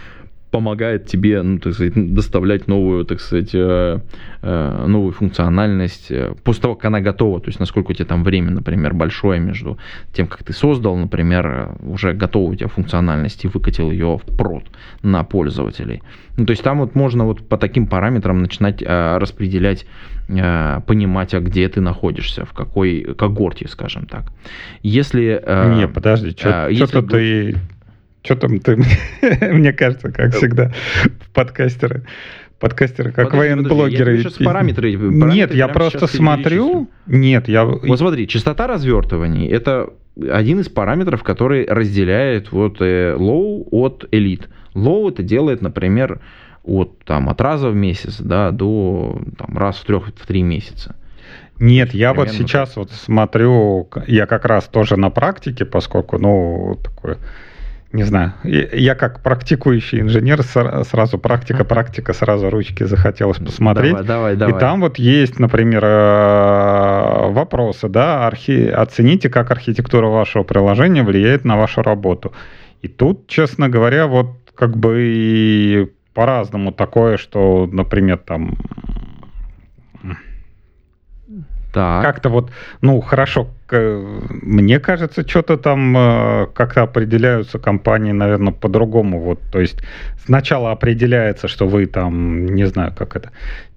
помогает 0.51 1.07
тебе, 1.07 1.43
ну, 1.43 1.59
так 1.59 1.75
сказать, 1.75 2.15
доставлять 2.15 2.69
новую, 2.69 3.05
так 3.05 3.21
сказать, 3.21 3.51
э, 3.53 4.01
э, 4.43 4.85
новую 4.87 5.13
функциональность 5.13 6.11
э, 6.11 6.35
после 6.43 6.63
того, 6.63 6.75
как 6.75 6.87
она 6.87 7.01
готова, 7.01 7.41
то 7.41 7.49
есть 7.49 7.61
насколько 7.61 7.91
у 7.91 7.95
тебя 7.95 8.07
там 8.07 8.25
время, 8.25 8.51
например, 8.51 8.95
большое 8.95 9.41
между 9.41 9.79
тем, 10.13 10.27
как 10.27 10.43
ты 10.43 10.53
создал, 10.53 10.97
например, 10.97 11.77
уже 11.83 12.15
готовую 12.15 12.53
у 12.53 12.57
тебя 12.57 12.69
функциональность 12.69 13.45
и 13.45 13.49
выкатил 13.49 13.91
ее 13.91 14.19
в 14.19 14.37
прод 14.37 14.65
на 15.03 15.23
пользователей. 15.23 16.03
Ну, 16.37 16.47
то 16.47 16.53
есть 16.53 16.63
там 16.63 16.79
вот 16.79 16.95
можно 16.95 17.25
вот 17.27 17.47
по 17.47 17.59
таким 17.59 17.87
параметрам 17.87 18.39
начинать 18.39 18.83
распределять, 18.83 19.87
понимать, 20.29 21.35
а 21.35 21.41
где 21.41 21.69
ты 21.69 21.81
находишься, 21.81 22.45
в 22.45 22.53
какой 22.53 23.15
когорте, 23.19 23.67
скажем 23.69 24.07
так. 24.07 24.33
Если... 24.83 25.43
Не, 25.77 25.89
подожди, 25.89 26.31
что-то 26.31 27.03
ты 27.03 27.57
что 28.23 28.37
там 28.37 28.59
ты, 28.61 28.77
мне 29.53 29.73
кажется, 29.73 30.11
как 30.11 30.35
всегда, 30.35 30.73
подкастеры. 31.35 32.05
Подкастеры, 32.59 33.13
как 33.13 33.31
подожди, 33.31 33.55
военблогеры. 33.55 34.17
Подожди, 34.17 34.23
я 34.23 34.31
сейчас 34.31 34.45
параметры, 34.45 34.93
параметры 34.93 35.33
Нет, 35.33 35.55
я 35.55 35.69
просто 35.69 36.09
смотрю. 36.09 36.91
Нет, 37.07 37.49
я. 37.49 37.65
Вот 37.65 37.99
смотри, 37.99 38.27
частота 38.27 38.67
развертываний 38.67 39.47
это 39.47 39.91
один 40.17 40.61
из 40.61 40.69
параметров, 40.69 41.23
который 41.23 41.67
разделяет 41.67 42.51
вот 42.51 42.81
э, 42.81 43.15
low 43.17 43.67
от 43.71 44.09
elite. 44.11 44.47
Low 44.75 45.09
это 45.09 45.23
делает, 45.23 45.63
например, 45.63 46.21
от, 46.65 46.99
там, 47.05 47.29
от 47.29 47.41
раза 47.41 47.71
в 47.71 47.77
месяц 47.77 48.21
да, 48.21 48.51
до 48.51 49.23
там, 49.39 49.57
раз 49.57 49.77
в 49.77 49.85
трех, 49.85 50.09
в 50.09 50.27
три 50.27 50.43
месяца. 50.43 50.97
Нет, 51.61 51.93
я 51.93 52.15
вот 52.15 52.31
сейчас 52.31 52.77
вот 52.77 52.93
смотрю, 52.93 53.89
я 54.07 54.27
как 54.27 54.45
раз 54.45 54.65
тоже 54.67 54.97
на 54.97 55.11
практике, 55.11 55.65
поскольку, 55.65 56.19
ну, 56.19 56.79
такое 56.83 57.19
не 57.93 58.03
знаю, 58.03 58.35
я 58.45 58.95
как 58.95 59.23
практикующий 59.23 60.01
инженер 60.01 60.43
сразу 60.43 61.19
практика, 61.19 61.65
практика, 61.65 62.13
сразу 62.13 62.51
ручки 62.51 62.85
захотелось 62.85 63.39
посмотреть. 63.39 63.93
Давай, 63.93 64.07
давай, 64.07 64.37
давай. 64.37 64.55
И 64.55 64.61
там 64.61 64.81
вот 64.81 64.99
есть, 64.99 65.39
например, 65.39 65.83
э, 65.85 67.31
вопросы, 67.31 67.89
да, 67.89 68.27
архи... 68.27 68.69
оцените, 68.69 69.31
как 69.31 69.51
архитектура 69.51 70.09
вашего 70.09 70.43
приложения 70.43 71.03
влияет 71.03 71.47
на 71.47 71.57
вашу 71.57 71.81
работу. 71.83 72.33
И 72.83 72.89
тут, 72.89 73.27
честно 73.27 73.71
говоря, 73.71 74.07
вот 74.07 74.37
как 74.55 74.77
бы 74.77 75.03
и 75.03 75.91
по-разному 76.13 76.73
такое, 76.73 77.17
что, 77.17 77.67
например, 77.73 78.19
там 78.19 78.59
так. 81.73 82.03
Как-то 82.05 82.29
вот, 82.29 82.51
ну, 82.81 83.01
хорошо, 83.01 83.49
мне 83.71 84.81
кажется, 84.81 85.29
что-то 85.29 85.59
там 85.59 85.97
э, 85.97 86.47
как-то 86.55 86.83
определяются 86.83 87.59
компании, 87.59 88.13
наверное, 88.13 88.53
по-другому. 88.53 89.21
Вот, 89.21 89.41
то 89.53 89.61
есть 89.61 89.79
сначала 90.25 90.73
определяется, 90.73 91.49
что 91.49 91.67
вы 91.67 91.87
там, 91.87 92.47
не 92.47 92.67
знаю, 92.67 92.95
как 92.97 93.17
это, 93.17 93.31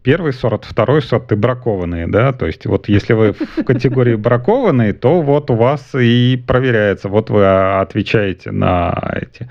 первый 0.04 0.34
сорт, 0.34 0.66
второй 0.66 1.02
сорт 1.02 1.32
и 1.32 1.36
бракованные, 1.36 2.08
да, 2.08 2.32
то 2.32 2.46
есть 2.46 2.66
вот 2.66 2.88
если 2.88 3.14
вы 3.14 3.34
в 3.34 3.64
категории 3.66 4.16
бракованные, 4.16 4.94
то 4.94 5.22
вот 5.22 5.52
у 5.52 5.56
вас 5.56 5.94
и 5.94 6.42
проверяется, 6.48 7.10
вот 7.10 7.30
вы 7.30 7.46
отвечаете 7.80 8.52
на 8.52 9.14
эти 9.14 9.50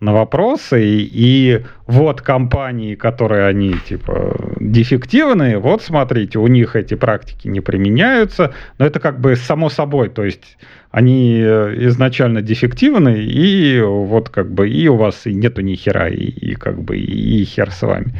на 0.00 0.12
вопросы, 0.12 0.82
и, 0.82 1.10
и 1.12 1.64
вот 1.86 2.22
компании, 2.22 2.94
которые 2.94 3.46
они 3.46 3.74
типа 3.86 4.54
дефективные, 4.58 5.58
вот 5.58 5.82
смотрите, 5.82 6.38
у 6.38 6.46
них 6.46 6.74
эти 6.74 6.94
практики 6.94 7.48
не 7.48 7.60
применяются, 7.60 8.52
но 8.78 8.86
это 8.86 8.98
как 8.98 9.20
бы 9.20 9.36
само 9.36 9.68
собой, 9.68 10.08
то 10.08 10.24
есть 10.24 10.56
они 10.90 11.40
э, 11.40 11.74
изначально 11.86 12.42
дефективны, 12.42 13.18
и 13.18 13.80
вот 13.80 14.30
как 14.30 14.50
бы 14.50 14.68
и 14.68 14.88
у 14.88 14.96
вас 14.96 15.26
и 15.26 15.34
нету 15.34 15.60
ни 15.60 15.74
хера, 15.74 16.08
и, 16.08 16.24
и 16.24 16.54
как 16.54 16.80
бы 16.80 16.98
и 16.98 17.44
хер 17.44 17.70
с 17.70 17.82
вами. 17.82 18.14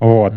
Вот. 0.00 0.34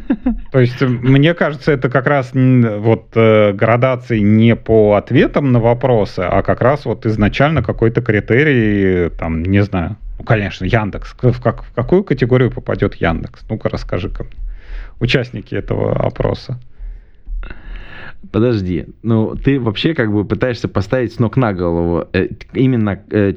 То 0.52 0.60
есть, 0.60 0.80
мне 0.80 1.34
кажется, 1.34 1.72
это 1.72 1.90
как 1.90 2.06
раз 2.06 2.30
вот 2.32 3.08
э, 3.16 3.52
градации 3.52 4.20
не 4.20 4.54
по 4.54 4.94
ответам 4.94 5.50
на 5.50 5.58
вопросы, 5.58 6.20
а 6.20 6.42
как 6.42 6.60
раз 6.60 6.84
вот 6.84 7.04
изначально 7.04 7.64
какой-то 7.64 8.00
критерий, 8.00 9.10
там, 9.10 9.42
не 9.42 9.64
знаю, 9.64 9.96
ну, 10.18 10.24
конечно, 10.24 10.64
Яндекс. 10.64 11.14
В, 11.20 11.40
как, 11.40 11.62
в 11.62 11.72
какую 11.72 12.04
категорию 12.04 12.50
попадет 12.50 12.96
Яндекс? 12.96 13.44
Ну-ка, 13.48 13.68
расскажи-ка 13.68 14.24
мне. 14.24 14.32
Участники 15.00 15.54
этого 15.54 15.94
опроса. 15.94 16.58
Подожди, 18.32 18.86
ну 19.02 19.36
ты 19.36 19.60
вообще 19.60 19.94
как 19.94 20.12
бы 20.12 20.24
пытаешься 20.24 20.66
поставить 20.68 21.12
с 21.12 21.18
ног 21.20 21.36
на 21.36 21.52
голову. 21.52 22.08
Э, 22.12 22.26
именно, 22.52 23.00
э, 23.10 23.34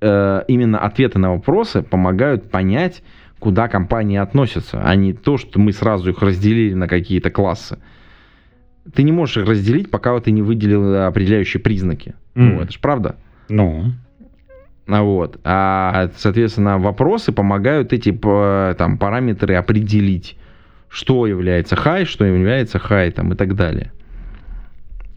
э, 0.00 0.42
именно 0.46 0.78
ответы 0.78 1.18
на 1.18 1.32
вопросы 1.32 1.82
помогают 1.82 2.48
понять, 2.48 3.02
куда 3.40 3.66
компании 3.66 4.18
относятся, 4.18 4.80
а 4.84 4.94
не 4.94 5.14
то, 5.14 5.36
что 5.36 5.58
мы 5.58 5.72
сразу 5.72 6.10
их 6.10 6.22
разделили 6.22 6.74
на 6.74 6.86
какие-то 6.86 7.30
классы. 7.30 7.78
Ты 8.94 9.02
не 9.02 9.10
можешь 9.10 9.38
их 9.38 9.48
разделить, 9.48 9.90
пока 9.90 10.18
ты 10.20 10.30
не 10.30 10.42
выделил 10.42 11.04
определяющие 11.06 11.60
признаки. 11.60 12.14
Mm. 12.34 12.42
Ну, 12.42 12.60
это 12.60 12.72
же 12.72 12.78
правда. 12.78 13.16
Ну. 13.48 13.92
Вот. 14.90 15.38
А, 15.44 16.10
соответственно, 16.16 16.78
вопросы 16.78 17.32
помогают 17.32 17.92
эти 17.92 18.10
там, 18.12 18.98
параметры 18.98 19.54
определить, 19.54 20.36
что 20.88 21.26
является 21.26 21.76
high, 21.76 22.04
что 22.04 22.24
является 22.24 22.78
high 22.78 23.12
там, 23.12 23.32
и 23.32 23.36
так 23.36 23.54
далее. 23.54 23.92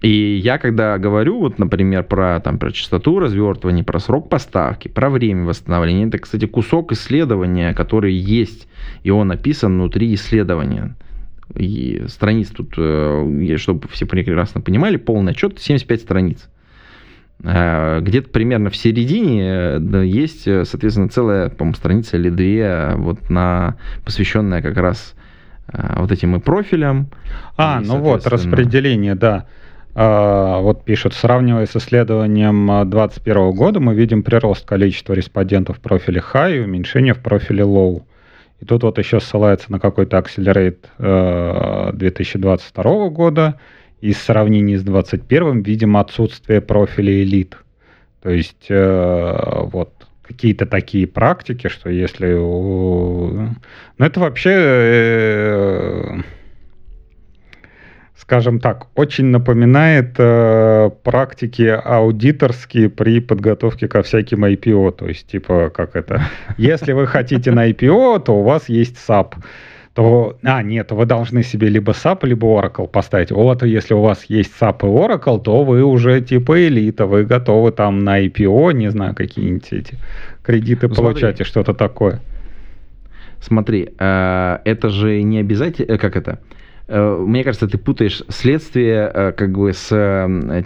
И 0.02 0.36
я 0.36 0.58
когда 0.58 0.98
говорю, 0.98 1.40
вот, 1.40 1.60
например, 1.60 2.04
про, 2.04 2.42
там, 2.42 2.60
про 2.60 2.72
частоту 2.72 3.20
развертывания, 3.20 3.86
про 3.86 4.00
срок 4.00 4.30
поставки, 4.30 4.90
про 4.90 5.10
время 5.10 5.46
восстановления, 5.46 6.08
это, 6.08 6.18
кстати, 6.20 6.46
кусок 6.46 6.92
исследования, 6.92 7.74
который 7.74 8.14
есть, 8.14 8.68
и 9.04 9.12
он 9.12 9.30
написан 9.30 9.74
внутри 9.74 10.14
исследования. 10.14 10.98
И 11.56 12.04
страниц 12.08 12.50
тут, 12.50 12.74
э, 12.78 13.56
чтобы 13.58 13.88
все 13.90 14.06
прекрасно 14.06 14.60
понимали, 14.60 14.98
полный 14.98 15.32
отчет 15.32 15.58
75 15.60 16.02
страниц. 16.02 16.50
Э, 17.44 18.00
где-то 18.02 18.30
примерно 18.30 18.70
в 18.70 18.76
середине 18.76 19.80
есть, 20.06 20.44
соответственно, 20.44 21.10
целая, 21.10 21.50
по-моему, 21.50 21.76
страница 21.76 22.18
или 22.18 22.30
две, 22.30 22.94
вот 22.96 23.30
на, 23.30 23.78
посвященная 24.04 24.62
как 24.62 24.78
раз 24.78 25.16
вот 25.72 26.12
этим 26.12 26.36
и 26.36 26.40
профилям. 26.40 27.08
А, 27.58 27.80
и, 27.82 27.86
ну 27.86 27.98
вот, 28.00 28.28
распределение, 28.28 29.16
да. 29.16 29.46
Вот 29.96 30.84
пишут, 30.84 31.14
сравнивая 31.14 31.66
с 31.66 31.76
исследованием 31.76 32.66
2021 32.90 33.52
года, 33.52 33.80
мы 33.80 33.96
видим 33.96 34.24
прирост 34.24 34.66
количества 34.66 35.14
респондентов 35.14 35.78
в 35.78 35.80
профиле 35.80 36.22
High 36.34 36.58
и 36.58 36.60
уменьшение 36.60 37.14
в 37.14 37.20
профиле 37.20 37.64
Low. 37.64 38.04
И 38.64 38.66
тут 38.66 38.84
вот 38.84 38.98
еще 38.98 39.20
ссылается 39.20 39.70
на 39.74 39.80
какой-то 39.80 40.18
Accelerate 40.18 41.92
2022 41.92 42.84
э, 42.84 43.10
года. 43.10 43.60
И 44.04 44.12
в 44.12 44.18
сравнении 44.18 44.76
с 44.76 44.84
2021 44.84 45.62
видим 45.62 45.96
отсутствие 45.96 46.60
профиля 46.60 47.24
элит. 47.24 47.56
То 48.22 48.32
есть 48.32 48.66
э, 48.68 49.62
вот 49.72 49.94
какие-то 50.24 50.66
такие 50.66 51.08
практики, 51.08 51.70
что 51.70 51.90
если... 51.90 52.34
Ну, 52.34 53.56
это 53.98 54.20
вообще 54.20 54.52
э, 54.54 56.20
скажем 58.18 58.60
так, 58.60 58.88
очень 58.96 59.28
напоминает 59.28 60.16
э, 60.18 60.90
практики 61.04 61.62
аудиторские 61.62 62.90
при 62.90 63.22
подготовке 63.22 63.88
ко 63.88 64.02
всяким 64.04 64.44
IPO. 64.44 64.92
То 64.98 65.08
есть, 65.08 65.28
типа, 65.28 65.70
как 65.70 65.96
это, 65.96 66.24
если 66.58 66.92
вы 66.92 67.08
хотите 67.08 67.52
на 67.52 67.70
IPO, 67.70 68.24
то 68.26 68.36
у 68.36 68.44
вас 68.44 68.68
есть 68.68 68.98
SAP 68.98 69.36
то, 69.94 70.38
а, 70.42 70.64
нет, 70.64 70.92
вы 70.92 71.06
должны 71.06 71.44
себе 71.44 71.70
либо 71.70 71.92
SAP, 71.92 72.26
либо 72.26 72.48
Oracle 72.48 72.88
поставить. 72.88 73.32
Вот, 73.32 73.64
если 73.64 73.94
у 73.94 74.02
вас 74.02 74.26
есть 74.26 74.52
SAP 74.60 74.80
и 74.82 74.86
Oracle, 74.86 75.42
то 75.42 75.64
вы 75.64 75.84
уже 75.84 76.20
типа 76.22 76.68
элита, 76.68 77.06
вы 77.06 77.26
готовы 77.26 77.72
там 77.72 78.00
на 78.00 78.26
IPO, 78.26 78.74
не 78.74 78.90
знаю, 78.90 79.14
какие-нибудь 79.14 79.72
эти 79.72 79.98
кредиты 80.42 80.88
ну, 80.88 80.96
получать 80.96 81.42
и 81.42 81.44
что-то 81.44 81.74
такое. 81.74 82.22
Смотри, 83.40 83.90
э, 84.00 84.58
это 84.66 84.90
же 84.90 85.22
не 85.22 85.40
обязательно, 85.40 85.92
э, 85.92 85.98
как 85.98 86.16
это, 86.16 86.40
Э, 86.88 87.18
мне 87.18 87.44
кажется, 87.44 87.68
ты 87.68 87.78
путаешь 87.78 88.24
следствие 88.28 89.34
как 89.38 89.58
бы 89.58 89.74
с 89.74 89.88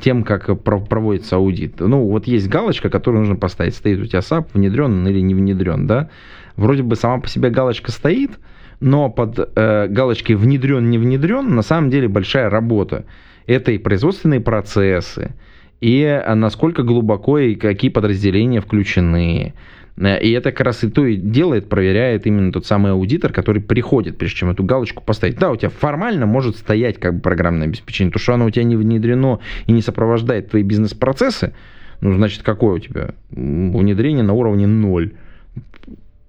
тем, 0.02 0.24
как 0.24 0.62
проводится 0.62 1.36
аудит. 1.36 1.80
Ну, 1.80 2.08
вот 2.08 2.28
есть 2.28 2.50
галочка, 2.50 2.90
которую 2.90 3.22
нужно 3.22 3.36
поставить. 3.36 3.76
Стоит 3.76 4.00
у 4.00 4.06
тебя 4.06 4.22
SAP, 4.22 4.54
внедрен 4.54 5.08
или 5.08 5.20
не 5.20 5.36
внедрен, 5.36 5.86
да? 5.86 6.10
Вроде 6.56 6.82
бы 6.82 6.96
сама 6.96 7.20
по 7.22 7.30
себе 7.30 7.50
галочка 7.50 7.92
стоит, 7.92 8.32
но 8.80 9.10
под 9.10 9.40
э, 9.40 9.88
галочкой 9.88 10.36
внедрен, 10.36 10.90
не 10.90 10.98
внедрен, 10.98 11.56
на 11.56 11.62
самом 11.62 11.90
деле 11.90 12.08
большая 12.08 12.50
работа. 12.50 13.06
Это 13.46 13.72
и 13.72 13.78
производственные 13.78 14.42
процессы, 14.42 15.32
и 15.80 16.22
насколько 16.36 16.84
глубоко 16.84 17.40
и 17.40 17.56
какие 17.56 17.90
подразделения 17.90 18.62
включены, 18.62 19.54
Э, 19.98 20.20
и 20.22 20.32
это 20.32 20.52
как 20.52 20.66
раз 20.66 20.84
и 20.84 20.90
то 20.90 21.06
и 21.06 21.16
делает, 21.16 21.70
проверяет 21.70 22.28
именно 22.28 22.52
тот 22.52 22.66
самый 22.66 22.92
аудитор, 22.92 23.34
который 23.34 23.62
приходит, 23.62 24.18
прежде 24.18 24.38
чем 24.38 24.50
эту 24.50 24.64
галочку 24.64 25.04
поставить. 25.04 25.38
Да, 25.38 25.52
у 25.52 25.56
тебя 25.56 25.70
формально 25.70 26.26
может 26.26 26.58
стоять 26.58 27.00
как 27.00 27.16
бы 27.16 27.22
программное 27.22 27.68
обеспечение, 27.68 28.12
то, 28.12 28.20
что 28.20 28.34
оно 28.34 28.46
у 28.46 28.50
тебя 28.50 28.64
не 28.64 28.76
внедрено 28.76 29.40
и 29.66 29.72
не 29.72 29.82
сопровождает 29.82 30.50
твои 30.50 30.64
бизнес-процессы, 30.64 31.54
ну, 32.02 32.14
значит, 32.14 32.44
какое 32.44 32.76
у 32.76 32.80
тебя 32.80 33.10
внедрение 33.32 34.24
на 34.24 34.34
уровне 34.34 34.68
ноль. 34.68 35.14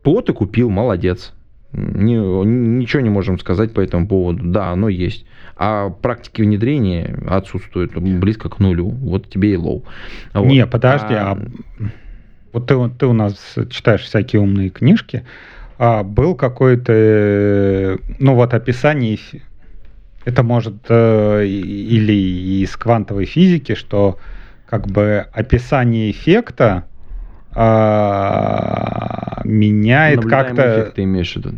ПО 0.02 0.23
ты 0.23 0.33
купил, 0.33 0.71
молодец. 0.71 1.35
Не, 1.72 2.16
ничего 2.16 3.02
не 3.02 3.10
можем 3.10 3.38
сказать 3.38 3.75
по 3.75 3.80
этому 3.80 4.08
поводу. 4.08 4.44
Да, 4.44 4.70
оно 4.70 4.88
есть. 4.88 5.26
А 5.56 5.90
практики 5.90 6.40
внедрения 6.40 7.18
отсутствуют 7.28 7.94
близко 7.94 8.48
к 8.48 8.58
нулю. 8.58 8.88
Вот 8.88 9.28
тебе 9.28 9.52
и 9.52 9.56
low. 9.57 9.85
Вот. 10.32 10.46
Не, 10.46 10.66
подожди, 10.66 11.14
а... 11.14 11.32
а 11.32 11.38
вот 12.52 12.66
ты, 12.66 12.88
ты 12.98 13.06
у 13.06 13.12
нас 13.12 13.54
читаешь 13.70 14.02
всякие 14.02 14.40
умные 14.40 14.70
книжки, 14.70 15.25
а 15.78 16.02
был 16.02 16.34
какой-то, 16.34 16.92
э, 16.94 17.98
ну 18.18 18.34
вот 18.34 18.54
описание, 18.54 19.18
это 20.25 20.42
может 20.42 20.75
э, 20.88 21.44
или 21.46 22.62
из 22.62 22.76
квантовой 22.76 23.26
физики, 23.26 23.75
что 23.75 24.18
как 24.66 24.88
бы 24.88 25.26
описание 25.32 26.10
эффекта 26.10 26.88
а, 27.61 29.41
меняет 29.43 30.25
как-то... 30.25 30.62
эффект 30.62 30.95
ты 30.95 31.03
имеешь 31.03 31.33
в 31.33 31.37
виду? 31.37 31.50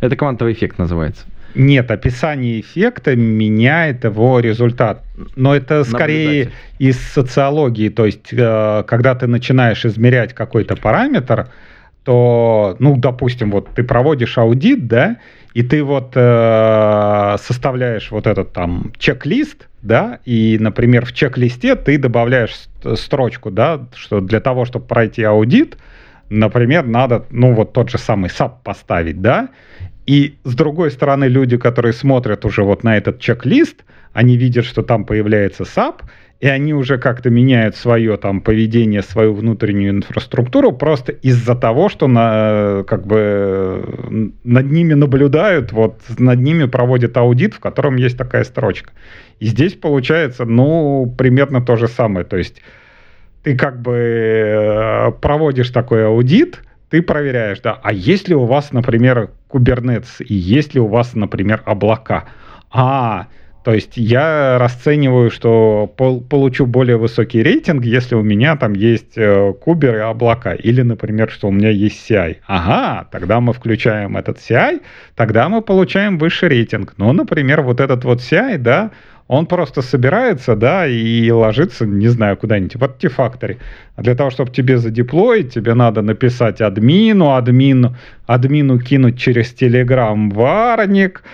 Это 0.00 0.14
квантовый 0.14 0.52
эффект 0.52 0.78
называется. 0.78 1.24
Нет, 1.56 1.90
описание 1.90 2.60
эффекта 2.60 3.16
меняет 3.16 4.04
его 4.04 4.38
результат. 4.38 5.02
Но 5.34 5.56
это 5.56 5.82
скорее 5.82 6.52
из 6.78 7.00
социологии. 7.00 7.88
То 7.88 8.06
есть, 8.06 8.28
э, 8.30 8.84
когда 8.86 9.14
ты 9.16 9.26
начинаешь 9.26 9.84
измерять 9.84 10.32
какой-то 10.32 10.76
параметр, 10.76 11.48
то, 12.04 12.76
ну, 12.78 12.96
допустим, 12.96 13.50
вот 13.50 13.70
ты 13.74 13.82
проводишь 13.82 14.38
аудит, 14.38 14.86
да, 14.86 15.16
и 15.54 15.64
ты 15.64 15.82
вот 15.82 16.12
э, 16.14 17.36
составляешь 17.40 18.12
вот 18.12 18.28
этот 18.28 18.52
там 18.52 18.92
чек-лист, 18.98 19.66
да, 19.86 20.20
и, 20.24 20.58
например, 20.60 21.06
в 21.06 21.12
чек-листе 21.12 21.76
ты 21.76 21.98
добавляешь 21.98 22.68
строчку, 22.96 23.50
да, 23.50 23.86
что 23.94 24.20
для 24.20 24.40
того, 24.40 24.64
чтобы 24.64 24.86
пройти 24.86 25.22
аудит, 25.22 25.78
например, 26.28 26.86
надо, 26.86 27.24
ну, 27.30 27.52
вот 27.52 27.72
тот 27.72 27.90
же 27.90 27.98
самый 27.98 28.28
SAP 28.30 28.52
поставить, 28.64 29.20
да, 29.22 29.48
и 30.06 30.36
с 30.44 30.54
другой 30.54 30.90
стороны, 30.90 31.24
люди, 31.24 31.56
которые 31.56 31.92
смотрят 31.92 32.44
уже 32.44 32.62
вот 32.62 32.84
на 32.84 32.96
этот 32.96 33.18
чек-лист, 33.20 33.84
они 34.12 34.36
видят, 34.36 34.64
что 34.64 34.82
там 34.82 35.04
появляется 35.04 35.64
SAP, 35.64 36.02
и 36.38 36.48
они 36.48 36.74
уже 36.74 36.98
как-то 36.98 37.30
меняют 37.30 37.76
свое 37.76 38.16
там 38.18 38.40
поведение, 38.40 39.02
свою 39.02 39.32
внутреннюю 39.32 39.90
инфраструктуру 39.90 40.72
просто 40.72 41.12
из-за 41.12 41.54
того, 41.54 41.88
что 41.88 42.08
на, 42.08 42.84
как 42.86 43.06
бы 43.06 44.32
над 44.44 44.70
ними 44.70 44.94
наблюдают, 44.94 45.72
вот 45.72 46.00
над 46.18 46.40
ними 46.40 46.66
проводят 46.66 47.16
аудит, 47.16 47.54
в 47.54 47.60
котором 47.60 47.96
есть 47.96 48.18
такая 48.18 48.44
строчка. 48.44 48.92
И 49.40 49.46
здесь 49.46 49.74
получается, 49.74 50.44
ну, 50.44 51.12
примерно 51.16 51.62
то 51.62 51.76
же 51.76 51.88
самое. 51.88 52.26
То 52.26 52.36
есть 52.36 52.60
ты 53.42 53.56
как 53.56 53.80
бы 53.80 53.94
э, 53.94 55.12
проводишь 55.20 55.70
такой 55.70 56.06
аудит, 56.06 56.62
ты 56.90 57.00
проверяешь, 57.00 57.60
да, 57.60 57.78
а 57.82 57.92
есть 57.92 58.28
ли 58.28 58.34
у 58.34 58.44
вас, 58.44 58.72
например, 58.72 59.30
Kubernetes, 59.48 60.22
и 60.22 60.34
есть 60.34 60.74
ли 60.74 60.80
у 60.80 60.86
вас, 60.86 61.14
например, 61.14 61.62
облака? 61.64 62.24
А, 62.70 63.28
то 63.66 63.74
есть 63.74 63.96
я 63.96 64.58
расцениваю, 64.58 65.28
что 65.28 65.92
пол, 65.96 66.20
получу 66.20 66.66
более 66.66 66.98
высокий 66.98 67.42
рейтинг, 67.42 67.84
если 67.84 68.14
у 68.14 68.22
меня 68.22 68.54
там 68.54 68.74
есть 68.74 69.18
э, 69.18 69.52
кубер 69.60 69.96
и 69.96 69.98
облака. 69.98 70.54
Или, 70.54 70.82
например, 70.82 71.28
что 71.28 71.48
у 71.48 71.50
меня 71.50 71.70
есть 71.70 72.08
CI. 72.08 72.36
Ага, 72.46 73.08
тогда 73.10 73.40
мы 73.40 73.52
включаем 73.52 74.16
этот 74.16 74.38
CI, 74.38 74.82
тогда 75.16 75.48
мы 75.48 75.62
получаем 75.62 76.16
высший 76.16 76.48
рейтинг. 76.48 76.94
Ну, 76.96 77.12
например, 77.12 77.62
вот 77.62 77.80
этот 77.80 78.04
вот 78.04 78.20
CI, 78.20 78.58
да, 78.58 78.92
он 79.28 79.46
просто 79.46 79.82
собирается, 79.82 80.54
да, 80.54 80.86
и 80.86 81.28
ложится, 81.32 81.84
не 81.86 82.06
знаю, 82.08 82.36
куда-нибудь 82.36 82.76
в 82.76 82.82
Artifactory. 82.84 83.56
А 83.96 84.02
для 84.02 84.14
того, 84.14 84.30
чтобы 84.30 84.52
тебе 84.52 84.78
задеплоить, 84.78 85.52
тебе 85.52 85.74
надо 85.74 86.02
написать 86.02 86.60
админу, 86.60 87.34
админу, 87.34 87.96
админу 88.26 88.78
кинуть 88.78 89.18
через 89.18 89.52
Telegram 89.52 90.32
варник, 90.32 91.24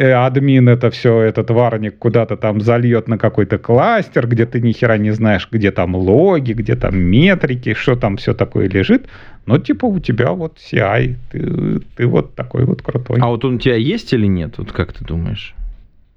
админ 0.00 0.68
это 0.68 0.90
все, 0.90 1.20
этот 1.20 1.50
варник 1.50 1.98
куда-то 1.98 2.36
там 2.36 2.60
зальет 2.60 3.08
на 3.08 3.18
какой-то 3.18 3.58
кластер, 3.58 4.26
где 4.26 4.46
ты 4.46 4.60
ни 4.60 4.72
хера 4.72 4.98
не 4.98 5.10
знаешь, 5.10 5.48
где 5.50 5.70
там 5.70 5.94
логи, 5.96 6.52
где 6.52 6.76
там 6.76 6.98
метрики, 6.98 7.74
что 7.74 7.96
там 7.96 8.16
все 8.16 8.34
такое 8.34 8.68
лежит. 8.68 9.06
Но 9.46 9.58
типа 9.58 9.86
у 9.86 9.98
тебя 10.00 10.32
вот 10.32 10.58
CI, 10.58 11.16
ты, 11.30 11.80
ты 11.96 12.06
вот 12.06 12.34
такой 12.34 12.64
вот 12.64 12.82
крутой. 12.82 13.18
А 13.20 13.28
вот 13.28 13.44
он 13.44 13.56
у 13.56 13.58
тебя 13.58 13.76
есть 13.76 14.12
или 14.12 14.26
нет? 14.26 14.58
Вот 14.58 14.72
как 14.72 14.92
ты 14.92 15.04
думаешь? 15.04 15.54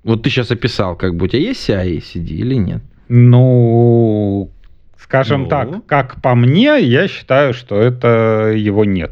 Вот 0.04 0.24
ты 0.24 0.30
сейчас 0.30 0.52
описал, 0.52 0.96
как 0.96 1.16
бы 1.16 1.26
у 1.26 1.28
тебя 1.28 1.42
есть 1.42 1.70
CI-CD 1.70 2.28
или 2.28 2.56
нет? 2.56 2.82
Ну, 3.10 4.50
скажем 4.98 5.44
ну. 5.44 5.50
так, 5.50 5.86
как 5.86 6.22
по 6.22 6.36
мне, 6.36 6.80
я 6.80 7.08
считаю, 7.08 7.54
что 7.54 7.80
это 7.80 8.54
его 8.56 8.86
нет. 8.86 9.12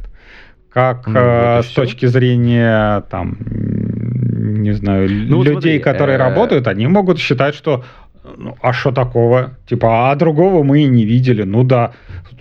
Как 0.71 1.07
ну, 1.07 1.19
э, 1.19 1.63
с 1.63 1.67
все. 1.67 1.81
точки 1.81 2.05
зрения 2.05 3.01
там, 3.09 3.37
не 4.53 4.71
знаю, 4.73 5.09
ну, 5.09 5.43
людей, 5.43 5.53
смотри, 5.53 5.79
которые 5.79 6.15
э... 6.15 6.19
работают, 6.19 6.67
они 6.67 6.87
могут 6.87 7.19
считать, 7.19 7.55
что 7.55 7.83
ну, 8.35 8.57
а 8.61 8.73
что 8.73 8.91
такого? 8.91 9.51
Типа, 9.67 10.11
а 10.11 10.15
другого 10.15 10.63
мы 10.63 10.81
и 10.81 10.85
не 10.85 11.05
видели. 11.05 11.43
Ну 11.43 11.63
да, 11.63 11.93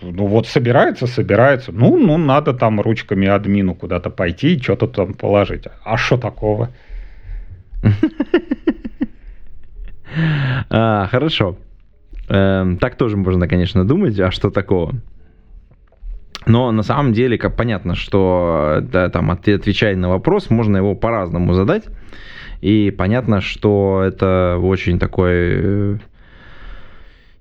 ну 0.03 0.27
вот 0.27 0.47
собирается, 0.47 1.07
собирается. 1.07 1.73
Ну, 1.73 1.97
ну 1.99 2.17
надо 2.17 2.55
там 2.55 2.81
ручками 2.81 3.29
админу 3.29 3.75
куда-то 3.75 4.11
пойти 4.11 4.55
и 4.55 4.63
что-то 4.63 4.87
там 4.89 5.15
положить. 5.15 5.65
А 5.85 5.97
что 5.97 6.17
такого? 6.17 6.71
А, 10.71 11.09
хорошо. 11.09 11.59
Эм, 12.29 12.79
так 12.79 12.97
тоже 12.97 13.19
можно, 13.19 13.47
конечно, 13.47 13.87
думать, 13.87 14.19
а 14.19 14.31
что 14.31 14.51
такого? 14.51 14.95
Но 16.47 16.71
на 16.71 16.83
самом 16.85 17.13
деле, 17.13 17.39
как 17.39 17.57
понятно, 17.57 17.97
что 17.97 18.79
да, 18.81 19.11
там, 19.11 19.31
отвечая 19.33 19.97
на 19.97 20.09
вопрос, 20.09 20.49
можно 20.49 20.77
его 20.77 20.95
по-разному 20.95 21.55
задать. 21.55 21.85
И 22.61 22.95
понятно, 22.97 23.41
что 23.41 24.03
это 24.07 24.59
очень 24.63 24.99
такой 24.99 25.33
э, 25.33 25.97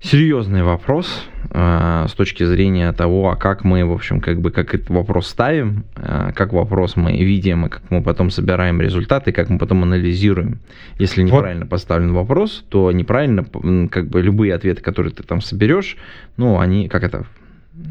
серьезный 0.00 0.62
вопрос 0.62 1.24
э, 1.50 2.06
с 2.08 2.12
точки 2.12 2.44
зрения 2.44 2.92
того, 2.92 3.30
а 3.30 3.36
как 3.36 3.64
мы, 3.64 3.84
в 3.84 3.92
общем, 3.92 4.20
как 4.20 4.40
бы, 4.40 4.50
как 4.50 4.74
этот 4.74 4.90
вопрос 4.90 5.28
ставим, 5.28 5.84
э, 5.96 6.32
как 6.34 6.52
вопрос 6.52 6.96
мы 6.96 7.12
видим, 7.12 7.66
и 7.66 7.68
как 7.68 7.82
мы 7.90 8.02
потом 8.02 8.30
собираем 8.30 8.80
результаты, 8.80 9.32
как 9.32 9.48
мы 9.48 9.58
потом 9.58 9.84
анализируем. 9.84 10.58
Если 10.98 11.22
неправильно 11.22 11.64
вот. 11.64 11.70
поставлен 11.70 12.12
вопрос, 12.12 12.64
то 12.68 12.90
неправильно, 12.92 13.44
как 13.88 14.08
бы, 14.08 14.20
любые 14.20 14.52
ответы, 14.52 14.82
которые 14.82 15.12
ты 15.12 15.22
там 15.22 15.40
соберешь, 15.40 15.96
ну, 16.36 16.58
они, 16.58 16.88
как 16.88 17.04
это, 17.04 17.24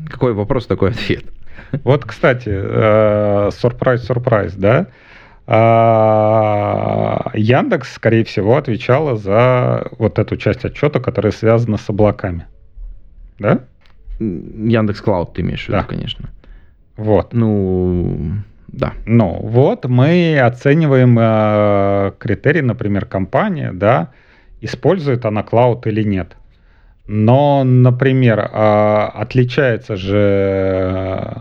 какой 0.10 0.34
вопрос, 0.34 0.66
такой 0.68 0.92
ответ. 0.92 1.26
Вот, 1.84 2.06
кстати, 2.06 2.50
сюрприз-сюрприз, 3.52 4.56
э, 4.56 4.58
да? 4.58 4.88
А 5.48 7.32
Яндекс, 7.34 7.94
скорее 7.94 8.24
всего, 8.24 8.58
отвечала 8.58 9.16
за 9.16 9.88
вот 9.98 10.18
эту 10.20 10.38
часть 10.38 10.66
отчета, 10.66 11.00
которая 11.00 11.32
связана 11.32 11.78
с 11.78 11.90
облаками. 11.90 12.48
Да? 13.40 13.62
Яндекс 14.20 15.02
Клауд 15.02 15.34
ты 15.34 15.42
имеешь 15.42 15.66
в 15.66 15.68
виду, 15.70 15.78
да. 15.78 15.84
конечно. 15.84 16.30
Вот. 16.98 17.34
Ну, 17.34 18.34
да. 18.68 18.94
Ну, 19.06 19.40
вот 19.42 19.86
мы 19.86 20.40
оцениваем 20.40 21.18
э, 21.20 22.12
критерии, 22.18 22.62
например, 22.62 23.06
компания, 23.06 23.72
да, 23.74 24.12
использует 24.62 25.26
она 25.26 25.44
клауд 25.44 25.86
или 25.88 26.04
нет. 26.04 26.36
Но, 27.08 27.64
например, 27.64 28.40
э, 28.40 29.10
отличается 29.14 29.96
же 29.96 31.38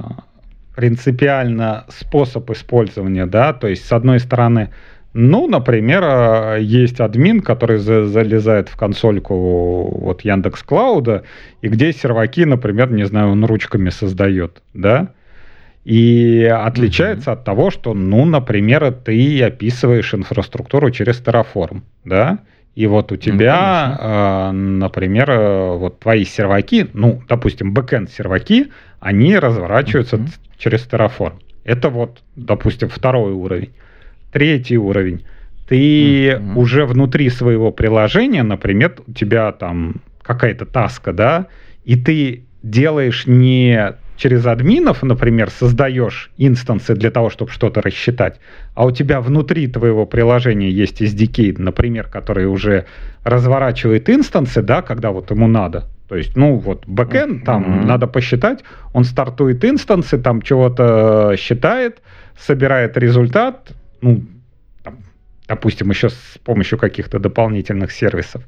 принципиально 0.74 1.85
способ 1.88 2.50
использования, 2.50 3.27
да, 3.27 3.53
то 3.53 3.68
есть 3.68 3.87
с 3.87 3.92
одной 3.92 4.18
стороны, 4.18 4.70
ну, 5.12 5.46
например, 5.46 6.03
а, 6.05 6.57
есть 6.57 7.00
админ, 7.00 7.40
который 7.40 7.79
за 7.79 8.07
залезает 8.07 8.68
в 8.68 8.77
консольку 8.77 9.98
вот 10.00 10.22
Яндекс 10.22 10.64
Клауда, 10.64 11.22
и 11.62 11.68
где 11.68 11.92
серваки, 11.92 12.44
например, 12.44 12.90
не 12.90 13.05
знаю, 13.05 13.31
он 13.31 13.44
ручками 13.44 13.90
создает, 13.90 14.62
да, 14.74 15.12
и 15.85 16.44
отличается 16.44 17.31
mm-hmm. 17.31 17.35
от 17.35 17.44
того, 17.44 17.70
что, 17.70 17.94
ну, 17.94 18.24
например, 18.24 18.90
ты 18.92 19.42
описываешь 19.42 20.12
инфраструктуру 20.12 20.90
через 20.90 21.22
Terraform, 21.22 21.83
да, 22.05 22.40
и 22.75 22.87
вот 22.87 23.13
у 23.13 23.17
тебя, 23.17 24.51
ну, 24.53 24.79
например, 24.79 25.31
э, 25.31 25.77
вот 25.77 26.01
твои 26.01 26.25
серваки, 26.25 26.89
ну, 26.93 27.23
допустим, 27.29 27.73
бэкенд 27.73 28.11
серваки, 28.11 28.73
они 28.99 29.39
разворачиваются 29.39 30.17
mm-hmm. 30.17 30.41
через 30.59 30.87
Terraform. 30.87 31.35
Это 31.63 31.89
вот, 31.89 32.23
допустим, 32.35 32.89
второй 32.89 33.33
уровень. 33.33 33.71
Третий 34.33 34.77
уровень. 34.77 35.25
Ты 35.69 36.31
mm-hmm. 36.31 36.55
уже 36.57 36.85
внутри 36.85 37.31
своего 37.31 37.71
приложения, 37.71 38.43
например, 38.43 38.97
у 39.07 39.13
тебя 39.13 39.53
там 39.53 39.97
какая-то 40.23 40.67
таска, 40.67 41.13
да, 41.13 41.47
и 41.85 41.97
ты 41.97 42.43
делаешь 42.63 43.27
не 43.27 43.95
через 44.16 44.46
админов, 44.46 45.03
например, 45.03 45.50
создаешь 45.50 46.31
инстансы 46.37 46.94
для 46.94 47.11
того, 47.11 47.31
чтобы 47.31 47.50
что-то 47.50 47.83
рассчитать, 47.83 48.40
а 48.74 48.87
у 48.87 48.90
тебя 48.90 49.20
внутри 49.20 49.66
твоего 49.66 50.07
приложения 50.07 50.70
есть 50.70 51.03
SDK, 51.03 51.57
например, 51.59 52.09
который 52.09 52.46
уже 52.46 52.87
разворачивает 53.24 54.09
инстансы, 54.09 54.62
да, 54.62 54.83
когда 54.83 55.11
вот 55.11 55.31
ему 55.31 55.46
надо. 55.46 55.85
То 56.09 56.16
есть, 56.16 56.37
ну 56.37 56.57
вот, 56.57 56.87
бэкэнд, 56.87 57.44
там 57.44 57.62
mm-hmm. 57.64 57.87
надо 57.87 58.07
посчитать, 58.07 58.62
он 58.92 59.05
стартует 59.05 59.64
инстансы, 59.64 60.18
там 60.18 60.42
чего-то 60.42 61.35
считает, 61.38 62.03
собирает 62.38 62.96
результат, 62.96 63.72
ну, 64.00 64.22
там, 64.83 64.98
допустим, 65.48 65.90
еще 65.90 66.11
с 66.11 66.38
помощью 66.44 66.79
каких-то 66.79 67.18
дополнительных 67.18 67.90
сервисов. 67.90 68.44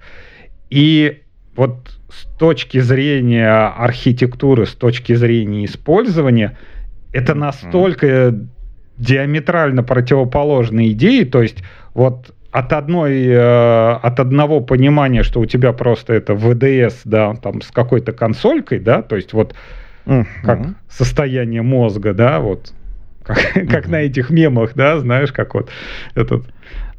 И 0.68 1.22
вот 1.56 1.95
с 2.08 2.24
точки 2.38 2.78
зрения 2.78 3.68
архитектуры, 3.68 4.66
с 4.66 4.72
точки 4.72 5.14
зрения 5.14 5.64
использования, 5.64 6.58
это 7.12 7.34
настолько 7.34 8.34
диаметрально 8.98 9.82
противоположные 9.82 10.92
идеи, 10.92 11.24
то 11.24 11.42
есть 11.42 11.62
вот 11.94 12.34
от 12.50 12.72
одной, 12.72 13.26
э, 13.26 13.92
от 14.02 14.18
одного 14.18 14.60
понимания, 14.60 15.22
что 15.22 15.40
у 15.40 15.46
тебя 15.46 15.72
просто 15.72 16.14
это 16.14 16.34
ВДС, 16.34 17.02
да, 17.04 17.34
там 17.34 17.60
с 17.60 17.70
какой-то 17.70 18.12
консолькой, 18.12 18.78
да, 18.78 19.02
то 19.02 19.16
есть 19.16 19.34
вот 19.34 19.54
uh-huh. 20.06 20.24
как 20.42 20.60
состояние 20.88 21.60
мозга, 21.60 22.14
да, 22.14 22.40
вот 22.40 22.72
как, 23.22 23.38
uh-huh. 23.38 23.66
как 23.70 23.88
на 23.88 23.96
этих 23.96 24.30
мемах, 24.30 24.72
да, 24.74 24.98
знаешь, 24.98 25.32
как 25.32 25.54
вот 25.54 25.68
этот 26.14 26.44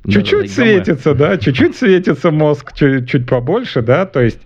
чуть-чуть 0.08 0.52
светится, 0.52 1.16
да, 1.16 1.38
чуть-чуть 1.38 1.76
светится 1.76 2.30
мозг, 2.30 2.74
чуть, 2.74 3.10
чуть 3.10 3.28
побольше, 3.28 3.82
да, 3.82 4.06
то 4.06 4.22
есть 4.22 4.40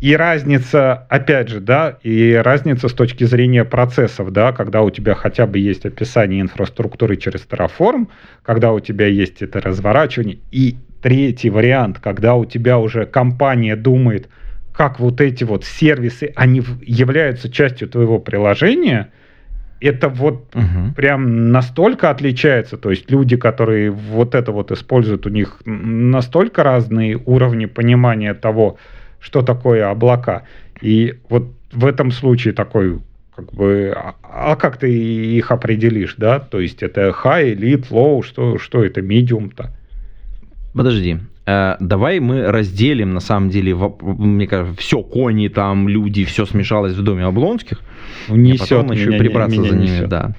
и 0.00 0.16
разница, 0.16 1.06
опять 1.08 1.48
же, 1.48 1.60
да, 1.60 1.98
и 2.02 2.32
разница 2.34 2.88
с 2.88 2.92
точки 2.92 3.24
зрения 3.24 3.64
процессов, 3.64 4.32
да, 4.32 4.52
когда 4.52 4.82
у 4.82 4.90
тебя 4.90 5.14
хотя 5.14 5.46
бы 5.46 5.58
есть 5.58 5.84
описание 5.84 6.40
инфраструктуры 6.40 7.16
через 7.16 7.46
Terraform, 7.46 8.08
когда 8.42 8.72
у 8.72 8.80
тебя 8.80 9.06
есть 9.06 9.42
это 9.42 9.60
разворачивание, 9.60 10.38
и 10.50 10.76
третий 11.02 11.50
вариант, 11.50 11.98
когда 11.98 12.34
у 12.34 12.44
тебя 12.44 12.78
уже 12.78 13.06
компания 13.06 13.76
думает, 13.76 14.28
как 14.72 15.00
вот 15.00 15.20
эти 15.20 15.44
вот 15.44 15.64
сервисы, 15.64 16.32
они 16.36 16.62
являются 16.82 17.50
частью 17.50 17.88
твоего 17.88 18.18
приложения– 18.18 19.10
это 19.80 20.08
вот 20.08 20.54
угу. 20.54 20.92
прям 20.94 21.50
настолько 21.52 22.10
отличается. 22.10 22.76
То 22.76 22.90
есть 22.90 23.10
люди, 23.10 23.36
которые 23.36 23.90
вот 23.90 24.34
это 24.34 24.52
вот 24.52 24.70
используют, 24.70 25.26
у 25.26 25.30
них 25.30 25.60
настолько 25.64 26.62
разные 26.62 27.18
уровни 27.24 27.66
понимания 27.66 28.34
того, 28.34 28.78
что 29.20 29.42
такое 29.42 29.90
облака. 29.90 30.44
И 30.80 31.14
вот 31.28 31.52
в 31.72 31.86
этом 31.86 32.10
случае 32.10 32.54
такой 32.54 33.00
как 33.34 33.52
бы, 33.54 33.94
а, 33.96 34.14
а 34.22 34.56
как 34.56 34.76
ты 34.76 34.92
их 34.92 35.50
определишь, 35.50 36.16
да? 36.18 36.40
То 36.40 36.60
есть 36.60 36.82
это 36.82 37.08
high, 37.08 37.54
elite, 37.54 37.88
low, 37.90 38.22
что, 38.22 38.58
что 38.58 38.84
это, 38.84 39.00
medium-то? 39.00 39.72
Подожди, 40.74 41.18
э, 41.46 41.76
давай 41.80 42.20
мы 42.20 42.50
разделим, 42.50 43.14
на 43.14 43.20
самом 43.20 43.50
деле, 43.50 43.74
мне 43.74 44.46
кажется, 44.46 44.76
все, 44.78 45.02
кони 45.02 45.48
там, 45.48 45.88
люди, 45.88 46.24
все 46.24 46.44
смешалось 46.44 46.94
в 46.94 47.02
доме 47.02 47.24
Облонских. 47.24 47.80
Ну, 48.28 48.36
несет, 48.36 48.72
а 48.72 48.82
потом 48.82 48.92
еще 48.92 49.12
прибраться 49.12 49.62
за 49.62 49.76
ними, 49.76 50.06
да. 50.06 50.34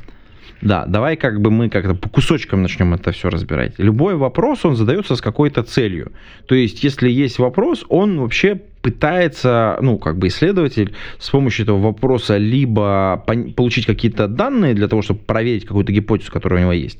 Да, 0.61 0.85
давай 0.85 1.17
как 1.17 1.41
бы 1.41 1.49
мы 1.49 1.69
как-то 1.69 1.95
по 1.95 2.07
кусочкам 2.07 2.61
начнем 2.61 2.93
это 2.93 3.11
все 3.11 3.29
разбирать. 3.29 3.73
Любой 3.79 4.15
вопрос, 4.15 4.63
он 4.63 4.75
задается 4.75 5.15
с 5.15 5.21
какой-то 5.21 5.63
целью. 5.63 6.11
То 6.45 6.55
есть, 6.55 6.83
если 6.83 7.09
есть 7.09 7.39
вопрос, 7.39 7.83
он 7.89 8.19
вообще 8.19 8.61
пытается, 8.81 9.77
ну, 9.81 9.97
как 9.97 10.17
бы 10.17 10.27
исследователь 10.27 10.93
с 11.19 11.29
помощью 11.29 11.63
этого 11.63 11.79
вопроса 11.79 12.37
либо 12.37 13.23
получить 13.55 13.85
какие-то 13.85 14.27
данные 14.27 14.73
для 14.73 14.87
того, 14.87 15.01
чтобы 15.01 15.19
проверить 15.19 15.65
какую-то 15.65 15.91
гипотезу, 15.91 16.31
которая 16.31 16.59
у 16.59 16.63
него 16.63 16.73
есть, 16.73 16.99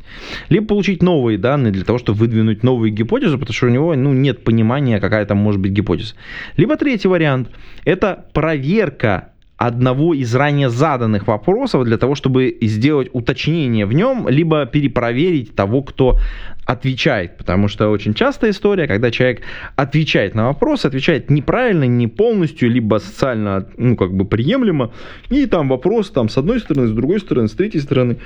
либо 0.49 0.67
получить 0.67 1.01
новые 1.01 1.37
данные 1.37 1.71
для 1.71 1.83
того, 1.83 1.97
чтобы 1.97 2.19
выдвинуть 2.19 2.63
новую 2.63 2.91
гипотезу, 2.91 3.37
потому 3.39 3.53
что 3.53 3.67
у 3.67 3.69
него, 3.69 3.95
ну, 3.95 4.13
нет 4.13 4.43
понимания, 4.43 4.99
какая 4.99 5.25
там 5.25 5.37
может 5.37 5.59
быть 5.59 5.71
гипотеза. 5.71 6.13
Либо 6.57 6.77
третий 6.77 7.07
вариант– 7.07 7.49
это 7.85 8.25
проверка 8.33 9.30
одного 9.67 10.15
из 10.15 10.33
ранее 10.33 10.69
заданных 10.69 11.27
вопросов 11.27 11.83
для 11.83 11.99
того, 11.99 12.15
чтобы 12.15 12.57
сделать 12.61 13.09
уточнение 13.13 13.85
в 13.85 13.93
нем, 13.93 14.27
либо 14.27 14.65
перепроверить 14.65 15.55
того, 15.55 15.83
кто 15.83 16.17
отвечает. 16.65 17.37
Потому 17.37 17.67
что 17.67 17.89
очень 17.89 18.15
частая 18.15 18.51
история, 18.51 18.87
когда 18.87 19.11
человек 19.11 19.41
отвечает 19.75 20.33
на 20.33 20.47
вопрос, 20.47 20.85
отвечает 20.85 21.29
неправильно, 21.29 21.83
не 21.83 22.07
полностью, 22.07 22.71
либо 22.71 22.97
социально, 22.97 23.67
ну, 23.77 23.95
как 23.95 24.13
бы 24.13 24.25
приемлемо, 24.25 24.93
и 25.29 25.45
там 25.45 25.69
вопрос 25.69 26.09
там 26.09 26.27
с 26.27 26.37
одной 26.39 26.59
стороны, 26.59 26.87
с 26.87 26.91
другой 26.91 27.19
стороны, 27.19 27.47
с 27.47 27.51
третьей 27.51 27.81
стороны 27.81 28.17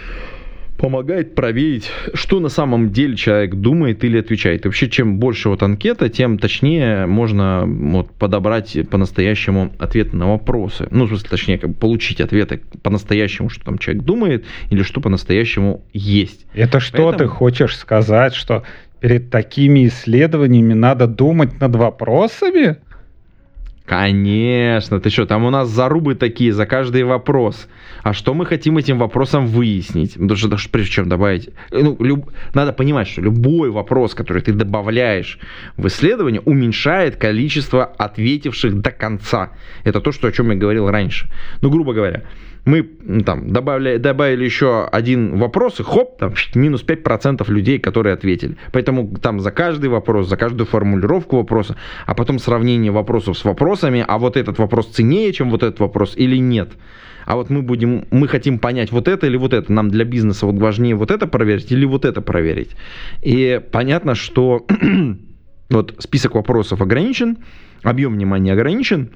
помогает 0.77 1.35
проверить, 1.35 1.89
что 2.13 2.39
на 2.39 2.49
самом 2.49 2.91
деле 2.91 3.15
человек 3.15 3.55
думает 3.55 4.03
или 4.03 4.19
отвечает. 4.19 4.65
И 4.65 4.67
вообще, 4.67 4.89
чем 4.89 5.19
больше 5.19 5.49
вот 5.49 5.63
анкета, 5.63 6.09
тем 6.09 6.37
точнее 6.37 7.05
можно 7.05 7.63
вот 7.65 8.11
подобрать 8.11 8.77
по-настоящему 8.89 9.71
ответы 9.79 10.15
на 10.15 10.31
вопросы. 10.31 10.87
Ну, 10.91 11.05
в 11.05 11.07
смысле, 11.09 11.29
точнее, 11.29 11.57
как 11.57 11.71
бы 11.71 11.75
получить 11.75 12.21
ответы 12.21 12.61
по-настоящему, 12.83 13.49
что 13.49 13.65
там 13.65 13.77
человек 13.77 14.03
думает, 14.03 14.45
или 14.69 14.83
что 14.83 15.01
по-настоящему 15.01 15.83
есть. 15.93 16.45
Это 16.53 16.79
что 16.79 17.09
Поэтому... 17.11 17.17
ты 17.17 17.27
хочешь 17.27 17.77
сказать, 17.77 18.35
что 18.35 18.63
перед 18.99 19.29
такими 19.29 19.87
исследованиями 19.87 20.73
надо 20.73 21.07
думать 21.07 21.59
над 21.59 21.75
вопросами? 21.75 22.77
Конечно, 23.85 24.99
ты 24.99 25.11
что, 25.11 25.27
там 25.27 25.45
у 25.45 25.51
нас 25.51 25.69
зарубы 25.69 26.15
такие 26.15 26.51
за 26.51 26.65
каждый 26.65 27.03
вопрос. 27.03 27.67
А 28.01 28.13
что 28.13 28.33
мы 28.33 28.47
хотим 28.47 28.79
этим 28.79 28.97
вопросом 28.97 29.45
выяснить? 29.45 30.13
Потому 30.13 30.35
что 30.35 30.47
даже 30.47 30.69
прежде 30.69 30.91
чем 30.91 31.09
добавить... 31.09 31.49
Ну, 31.69 31.95
люб, 31.99 32.31
надо 32.55 32.73
понимать, 32.73 33.07
что 33.07 33.21
любой 33.21 33.69
вопрос, 33.69 34.15
который 34.15 34.41
ты 34.41 34.53
добавляешь 34.53 35.37
в 35.77 35.85
исследование, 35.85 36.41
уменьшает 36.41 37.17
количество 37.17 37.85
ответивших 37.85 38.81
до 38.81 38.89
конца. 38.89 39.51
Это 39.83 40.01
то, 40.01 40.11
что, 40.11 40.27
о 40.27 40.31
чем 40.31 40.49
я 40.49 40.57
говорил 40.57 40.89
раньше. 40.89 41.27
Ну, 41.61 41.69
грубо 41.69 41.93
говоря, 41.93 42.23
мы 42.65 42.83
там 43.23 43.51
добавили, 43.53 43.97
добавили 43.97 44.43
еще 44.43 44.85
один 44.85 45.37
вопрос, 45.37 45.79
и 45.79 45.83
хоп, 45.83 46.17
там 46.17 46.33
минус 46.55 46.83
5% 46.83 47.49
людей, 47.51 47.79
которые 47.79 48.13
ответили. 48.13 48.57
Поэтому 48.71 49.15
там 49.17 49.39
за 49.39 49.51
каждый 49.51 49.89
вопрос, 49.89 50.27
за 50.27 50.35
каждую 50.35 50.65
формулировку 50.65 51.37
вопроса, 51.37 51.77
а 52.05 52.15
потом 52.15 52.39
сравнение 52.39 52.91
вопросов 52.91 53.37
с 53.37 53.45
вопросами, 53.45 54.03
а 54.07 54.17
вот 54.17 54.35
этот 54.35 54.57
вопрос 54.57 54.87
ценнее, 54.87 55.31
чем 55.31 55.51
вот 55.51 55.61
этот 55.61 55.79
вопрос 55.79 56.13
или 56.17 56.37
нет. 56.37 56.73
А 57.25 57.35
вот 57.35 57.49
мы 57.49 57.61
будем, 57.61 58.05
мы 58.11 58.27
хотим 58.27 58.59
понять 58.59 58.91
вот 58.91 59.07
это 59.07 59.27
или 59.27 59.37
вот 59.37 59.53
это. 59.53 59.71
Нам 59.71 59.89
для 59.89 60.05
бизнеса 60.05 60.45
вот 60.45 60.55
важнее 60.55 60.95
вот 60.95 61.11
это 61.11 61.27
проверить 61.27 61.71
или 61.71 61.85
вот 61.85 62.05
это 62.05 62.21
проверить. 62.21 62.75
И 63.21 63.61
понятно, 63.71 64.15
что 64.15 64.65
вот 65.69 65.95
список 65.99 66.35
вопросов 66.35 66.81
ограничен, 66.81 67.37
объем 67.83 68.13
внимания 68.13 68.53
ограничен. 68.53 69.11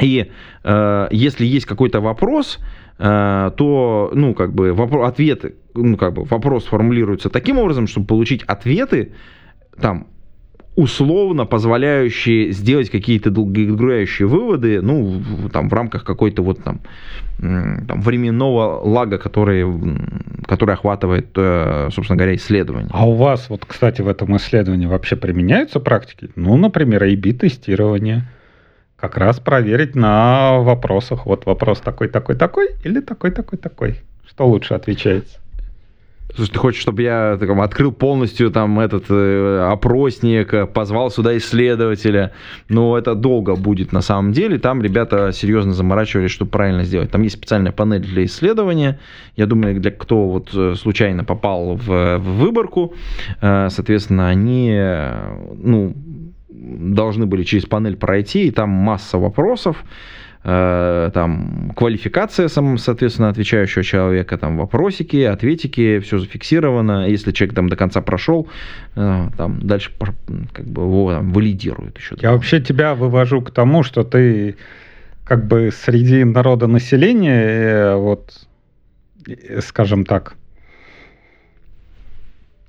И 0.00 0.30
э, 0.64 1.08
если 1.10 1.44
есть 1.44 1.66
какой-то 1.66 2.00
вопрос, 2.00 2.58
э, 2.98 3.50
то, 3.56 4.10
ну, 4.14 4.34
как 4.34 4.54
бы, 4.54 4.72
вопрос, 4.72 5.08
ответы, 5.08 5.54
ну, 5.74 5.96
как 5.96 6.14
бы, 6.14 6.24
вопрос 6.24 6.64
формулируется 6.64 7.30
таким 7.30 7.58
образом, 7.58 7.86
чтобы 7.86 8.06
получить 8.06 8.42
ответы, 8.42 9.12
там, 9.80 10.08
условно 10.76 11.46
позволяющие 11.46 12.50
сделать 12.50 12.90
какие-то 12.90 13.30
долгоиграющие 13.30 14.26
выводы, 14.26 14.80
ну, 14.82 15.22
там, 15.52 15.68
в 15.68 15.72
рамках 15.72 16.04
какой-то 16.04 16.42
вот 16.42 16.62
там, 16.64 16.80
там 17.38 18.00
временного 18.00 18.80
лага, 18.80 19.18
который, 19.18 19.64
который 20.46 20.74
охватывает, 20.74 21.28
э, 21.36 21.90
собственно 21.92 22.16
говоря, 22.16 22.34
исследование. 22.34 22.90
А 22.92 23.08
у 23.08 23.14
вас, 23.14 23.48
вот, 23.48 23.64
кстати, 23.64 24.02
в 24.02 24.08
этом 24.08 24.36
исследовании 24.36 24.86
вообще 24.86 25.14
применяются 25.16 25.78
практики? 25.78 26.30
Ну, 26.34 26.56
например, 26.56 27.04
A-B-тестирование. 27.04 28.24
Как 29.04 29.18
раз 29.18 29.38
проверить 29.38 29.94
на 29.94 30.60
вопросах. 30.60 31.26
Вот 31.26 31.44
вопрос 31.44 31.78
такой, 31.80 32.08
такой, 32.08 32.36
такой 32.36 32.70
или 32.84 33.00
такой, 33.00 33.32
такой, 33.32 33.58
такой. 33.58 34.00
Что 34.26 34.46
лучше 34.46 34.72
отвечается? 34.72 35.40
Слушай, 36.34 36.52
ты 36.52 36.58
хочешь, 36.58 36.80
чтобы 36.80 37.02
я 37.02 37.36
там, 37.38 37.60
открыл 37.60 37.92
полностью 37.92 38.50
там 38.50 38.80
этот 38.80 39.04
э, 39.10 39.68
опросник, 39.70 40.72
позвал 40.72 41.10
сюда 41.10 41.36
исследователя? 41.36 42.32
Ну, 42.70 42.96
это 42.96 43.14
долго 43.14 43.56
будет 43.56 43.92
на 43.92 44.00
самом 44.00 44.32
деле. 44.32 44.58
Там 44.58 44.80
ребята 44.80 45.32
серьезно 45.32 45.74
заморачивались, 45.74 46.30
чтобы 46.30 46.50
правильно 46.50 46.84
сделать. 46.84 47.10
Там 47.10 47.20
есть 47.20 47.36
специальная 47.36 47.72
панель 47.72 48.00
для 48.00 48.24
исследования. 48.24 48.98
Я 49.36 49.44
думаю, 49.44 49.78
для 49.78 49.90
кто 49.90 50.30
вот 50.30 50.48
э, 50.54 50.76
случайно 50.76 51.24
попал 51.24 51.76
в, 51.76 52.16
в 52.16 52.38
выборку, 52.38 52.94
э, 53.42 53.68
соответственно, 53.70 54.28
они, 54.28 54.72
э, 54.74 55.36
ну, 55.62 55.94
должны 56.64 57.26
были 57.26 57.42
через 57.42 57.66
панель 57.66 57.96
пройти, 57.96 58.46
и 58.46 58.50
там 58.50 58.70
масса 58.70 59.18
вопросов. 59.18 59.84
Э, 60.46 61.10
там 61.14 61.72
квалификация, 61.74 62.48
соответственно, 62.48 63.30
отвечающего 63.30 63.82
человека, 63.82 64.36
там 64.36 64.58
вопросики, 64.58 65.16
ответики, 65.22 66.00
все 66.00 66.18
зафиксировано. 66.18 67.08
Если 67.08 67.32
человек 67.32 67.54
там 67.54 67.68
до 67.68 67.76
конца 67.76 68.02
прошел, 68.02 68.46
э, 68.94 69.28
там 69.38 69.60
дальше 69.66 69.90
как 70.52 70.66
бы 70.66 70.82
его 70.82 71.12
там, 71.12 71.32
валидируют 71.32 71.98
еще. 71.98 72.16
Я 72.20 72.32
вообще 72.32 72.60
тебя 72.60 72.94
вывожу 72.94 73.40
к 73.40 73.50
тому, 73.52 73.82
что 73.82 74.04
ты 74.04 74.56
как 75.24 75.46
бы 75.46 75.70
среди 75.72 76.24
народа 76.24 76.66
населения, 76.66 77.42
э, 77.42 77.94
вот, 77.96 78.46
скажем 79.60 80.04
так, 80.04 80.36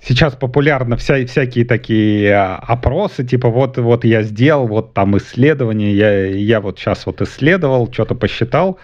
сейчас 0.07 0.35
популярно 0.35 0.97
вся, 0.97 1.25
всякие 1.25 1.65
такие 1.65 2.33
а, 2.33 2.55
опросы, 2.57 3.23
типа 3.23 3.49
вот, 3.49 3.77
вот 3.77 4.05
я 4.05 4.23
сделал, 4.23 4.67
вот 4.67 4.93
там 4.93 5.17
исследование, 5.17 5.95
я, 5.95 6.25
я 6.27 6.61
вот 6.61 6.79
сейчас 6.79 7.05
вот 7.05 7.21
исследовал, 7.21 7.91
что-то 7.91 8.15
посчитал. 8.15 8.79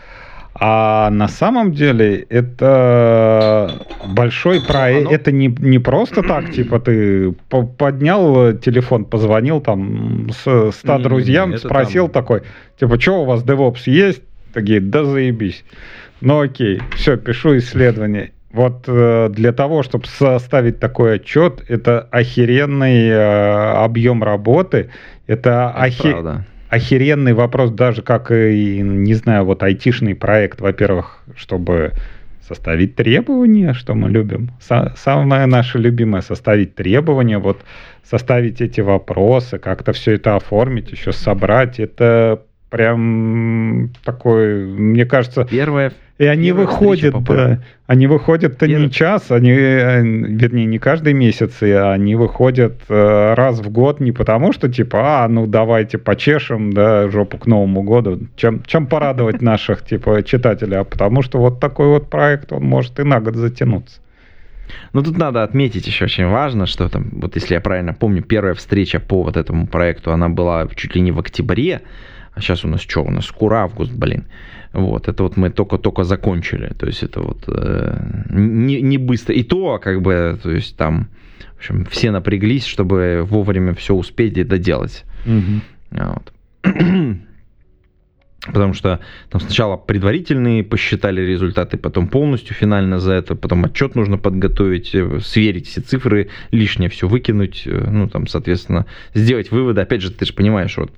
А 0.54 1.10
на 1.12 1.30
самом 1.30 1.72
деле 1.72 2.26
это 2.30 3.72
большой 4.06 4.62
проект. 4.62 5.08
Оно... 5.08 5.16
Это 5.16 5.32
не, 5.32 5.48
не 5.48 5.80
просто 5.80 6.24
так, 6.24 6.52
типа 6.56 6.80
ты 6.80 7.32
поднял 7.78 8.54
телефон, 8.58 9.06
позвонил 9.06 9.62
там 9.62 10.30
с 10.32 10.72
100 10.72 10.98
не, 10.98 11.04
друзьям, 11.04 11.52
не, 11.52 11.58
спросил 11.58 12.10
там... 12.10 12.24
такой, 12.24 12.42
типа, 12.80 13.00
что 13.00 13.22
у 13.22 13.26
вас 13.26 13.44
DevOps 13.44 13.84
есть? 13.86 14.22
Такие, 14.54 14.82
да 14.82 15.06
заебись. 15.06 15.64
Ну 16.20 16.42
окей, 16.42 16.82
все, 16.96 17.16
пишу 17.16 17.58
исследование. 17.58 18.32
Вот 18.54 18.84
э, 18.88 19.30
для 19.30 19.54
того, 19.54 19.82
чтобы 19.84 20.06
составить 20.06 20.80
такой 20.80 21.16
отчет, 21.16 21.64
это 21.68 22.08
охеренный 22.12 23.08
э, 23.08 23.84
объем 23.84 24.24
работы, 24.24 24.90
это, 25.28 25.70
охе... 25.70 26.44
охеренный 26.70 27.34
вопрос, 27.34 27.72
даже 27.72 28.02
как, 28.02 28.32
и, 28.32 28.82
не 28.82 29.14
знаю, 29.14 29.46
вот 29.46 29.64
айтишный 29.64 30.16
проект, 30.16 30.60
во-первых, 30.60 31.24
чтобы 31.36 31.94
составить 32.46 32.96
требования, 32.96 33.74
что 33.74 33.96
мы 33.96 34.10
любим. 34.10 34.52
Са- 34.60 34.92
самое 34.98 35.46
наше 35.46 35.78
любимое 35.78 36.22
составить 36.22 36.76
требования, 36.76 37.38
вот 37.38 37.62
составить 38.04 38.60
эти 38.60 38.82
вопросы, 38.82 39.58
как-то 39.58 39.94
все 39.94 40.16
это 40.16 40.36
оформить, 40.36 40.92
еще 40.92 41.14
собрать. 41.14 41.80
Это 41.80 42.42
прям 42.72 43.90
такой, 44.04 44.66
мне 44.66 45.06
кажется... 45.06 45.46
Первое, 45.46 45.92
и 46.18 46.26
они 46.26 46.52
выходят, 46.52 47.16
да, 47.24 47.60
они 47.88 48.08
выходят-то 48.08 48.68
Первый... 48.68 48.86
не 48.86 48.92
час, 48.92 49.32
они, 49.32 49.52
э, 49.52 50.02
вернее, 50.04 50.66
не 50.66 50.80
каждый 50.80 51.14
месяц, 51.14 51.62
и 51.62 51.72
они 51.72 52.16
выходят 52.16 52.80
э, 52.88 53.34
раз 53.34 53.60
в 53.60 53.70
год 53.70 54.00
не 54.00 54.12
потому, 54.12 54.54
что 54.54 54.70
типа, 54.70 55.24
а, 55.24 55.28
ну 55.28 55.48
давайте 55.48 55.98
почешем, 55.98 56.74
да, 56.74 57.10
жопу 57.10 57.38
к 57.40 57.48
Новому 57.48 57.82
году, 57.82 58.20
чем, 58.36 58.64
чем 58.64 58.88
порадовать 58.88 59.42
наших, 59.42 59.84
типа, 59.84 60.24
читателей, 60.24 60.78
а 60.78 60.84
потому 60.84 61.24
что 61.24 61.40
вот 61.40 61.60
такой 61.60 61.88
вот 61.88 62.10
проект, 62.10 62.54
он 62.54 62.64
может 62.64 63.00
и 63.00 63.04
на 63.04 63.20
год 63.20 63.36
затянуться. 63.36 64.00
Ну, 64.94 65.04
тут 65.04 65.18
надо 65.18 65.44
отметить 65.44 65.88
еще 65.88 66.06
очень 66.06 66.28
важно, 66.28 66.68
что 66.68 66.88
там, 66.88 67.10
вот 67.14 67.36
если 67.36 67.56
я 67.56 67.62
правильно 67.62 67.94
помню, 67.94 68.22
первая 68.22 68.54
встреча 68.54 69.00
по 69.00 69.24
вот 69.24 69.38
этому 69.38 69.68
проекту, 69.68 70.14
она 70.14 70.30
была 70.30 70.68
чуть 70.76 70.96
ли 70.96 71.02
не 71.02 71.12
в 71.12 71.20
октябре, 71.20 71.82
а 72.34 72.42
сейчас 72.42 72.64
у 72.66 72.68
нас 72.68 72.82
что? 72.82 73.04
У 73.04 73.12
нас 73.12 73.26
скоро 73.26 73.58
август, 73.58 73.92
блин. 73.92 74.26
Вот, 74.74 75.08
это 75.08 75.24
вот 75.24 75.38
мы 75.38 75.50
только-только 75.50 76.04
закончили. 76.04 76.74
То 76.78 76.88
есть 76.88 77.04
это 77.04 77.22
вот 77.22 77.44
э, 77.48 78.02
не, 78.30 78.82
не 78.82 78.98
быстро. 78.98 79.36
И 79.36 79.44
то, 79.44 79.80
как 79.80 80.02
бы, 80.02 80.40
то 80.42 80.50
есть 80.52 80.78
там, 80.78 81.10
в 81.56 81.58
общем, 81.58 81.86
все 81.86 82.12
напряглись, 82.12 82.66
чтобы 82.66 83.24
вовремя 83.24 83.74
все 83.74 83.94
успеть 83.94 84.38
и 84.38 84.44
доделать. 84.44 85.04
Угу. 85.26 85.62
Вот. 85.92 86.34
Потому 88.48 88.74
что 88.74 89.00
там 89.30 89.40
сначала 89.40 89.78
предварительные 89.78 90.64
посчитали 90.64 91.22
результаты, 91.22 91.78
потом 91.78 92.08
полностью 92.08 92.56
финально 92.56 93.00
за 93.00 93.14
это, 93.14 93.36
потом 93.36 93.66
отчет 93.66 93.94
нужно 93.94 94.18
подготовить, 94.18 94.96
э, 94.96 95.20
сверить 95.22 95.68
все 95.68 95.82
цифры, 95.82 96.30
лишнее 96.50 96.90
все 96.90 97.08
выкинуть, 97.08 97.64
э, 97.66 97.90
ну 97.92 98.10
там, 98.10 98.26
соответственно, 98.26 98.88
сделать 99.14 99.52
выводы. 99.52 99.82
Опять 99.82 100.02
же, 100.02 100.12
ты 100.12 100.26
же 100.26 100.34
понимаешь, 100.34 100.76
вот 100.78 100.92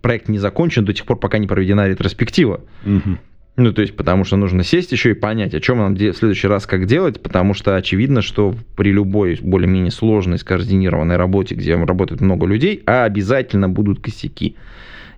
проект 0.00 0.28
не 0.28 0.38
закончен 0.38 0.84
до 0.84 0.92
тех 0.92 1.06
пор, 1.06 1.18
пока 1.18 1.38
не 1.38 1.46
проведена 1.46 1.88
ретроспектива. 1.88 2.60
Угу. 2.84 3.18
Ну, 3.56 3.72
то 3.72 3.82
есть, 3.82 3.96
потому 3.96 4.24
что 4.24 4.36
нужно 4.36 4.64
сесть 4.64 4.90
еще 4.90 5.12
и 5.12 5.14
понять, 5.14 5.54
о 5.54 5.60
чем 5.60 5.78
нам 5.78 5.94
в 5.94 6.12
следующий 6.14 6.48
раз 6.48 6.66
как 6.66 6.86
делать, 6.86 7.22
потому 7.22 7.54
что 7.54 7.76
очевидно, 7.76 8.20
что 8.20 8.52
при 8.74 8.90
любой 8.90 9.38
более-менее 9.40 9.92
сложной, 9.92 10.38
скоординированной 10.38 11.16
работе, 11.16 11.54
где 11.54 11.76
работает 11.76 12.20
много 12.20 12.46
людей, 12.46 12.82
а 12.84 13.04
обязательно 13.04 13.68
будут 13.68 14.00
косяки. 14.00 14.56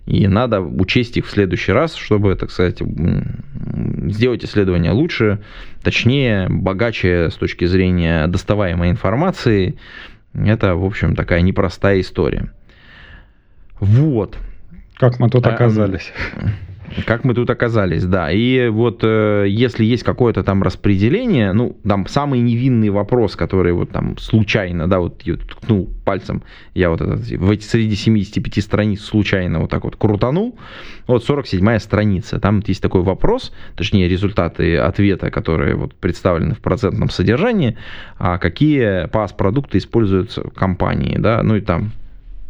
И 0.07 0.25
надо 0.27 0.61
учесть 0.61 1.17
их 1.17 1.27
в 1.27 1.29
следующий 1.29 1.73
раз, 1.73 1.93
чтобы, 1.95 2.33
так 2.35 2.49
сказать, 2.49 2.81
сделать 4.09 4.45
исследование 4.45 4.91
лучше, 4.91 5.39
точнее, 5.83 6.47
богаче 6.49 7.29
с 7.29 7.35
точки 7.35 7.65
зрения 7.65 8.25
доставаемой 8.27 8.89
информации. 8.89 9.77
Это, 10.33 10.75
в 10.75 10.85
общем, 10.85 11.13
такая 11.13 11.41
непростая 11.41 11.99
история. 11.99 12.53
Вот. 13.81 14.37
Как 14.95 15.19
мы 15.19 15.29
тут 15.29 15.45
оказались? 15.45 16.13
Как 17.05 17.23
мы 17.23 17.33
тут 17.33 17.49
оказались, 17.49 18.05
да. 18.05 18.31
И 18.31 18.69
вот 18.69 18.99
э, 19.03 19.45
если 19.47 19.85
есть 19.85 20.03
какое-то 20.03 20.43
там 20.43 20.63
распределение, 20.63 21.53
ну, 21.53 21.77
там 21.87 22.07
самый 22.07 22.39
невинный 22.39 22.89
вопрос, 22.89 23.35
который 23.35 23.73
вот 23.73 23.91
там 23.91 24.17
случайно, 24.17 24.87
да, 24.87 24.99
вот 24.99 25.21
я 25.23 25.35
ткнул 25.35 25.89
пальцем, 26.05 26.43
я 26.73 26.89
вот 26.89 27.01
этот, 27.01 27.19
в 27.19 27.51
эти 27.51 27.63
среди 27.63 27.95
75 27.95 28.63
страниц 28.63 29.01
случайно 29.01 29.59
вот 29.59 29.69
так 29.69 29.83
вот 29.83 29.95
крутанул, 29.95 30.57
вот 31.07 31.27
47-я 31.27 31.79
страница, 31.79 32.39
там 32.39 32.63
есть 32.65 32.81
такой 32.81 33.01
вопрос, 33.01 33.51
точнее 33.75 34.07
результаты 34.07 34.77
ответа, 34.77 35.29
которые 35.29 35.75
вот 35.75 35.93
представлены 35.95 36.55
в 36.55 36.59
процентном 36.59 37.09
содержании, 37.09 37.77
а 38.17 38.37
какие 38.37 39.07
пас-продукты 39.07 39.77
используются 39.77 40.43
в 40.43 40.51
компании, 40.51 41.17
да, 41.17 41.43
ну 41.43 41.55
и 41.55 41.61
там 41.61 41.91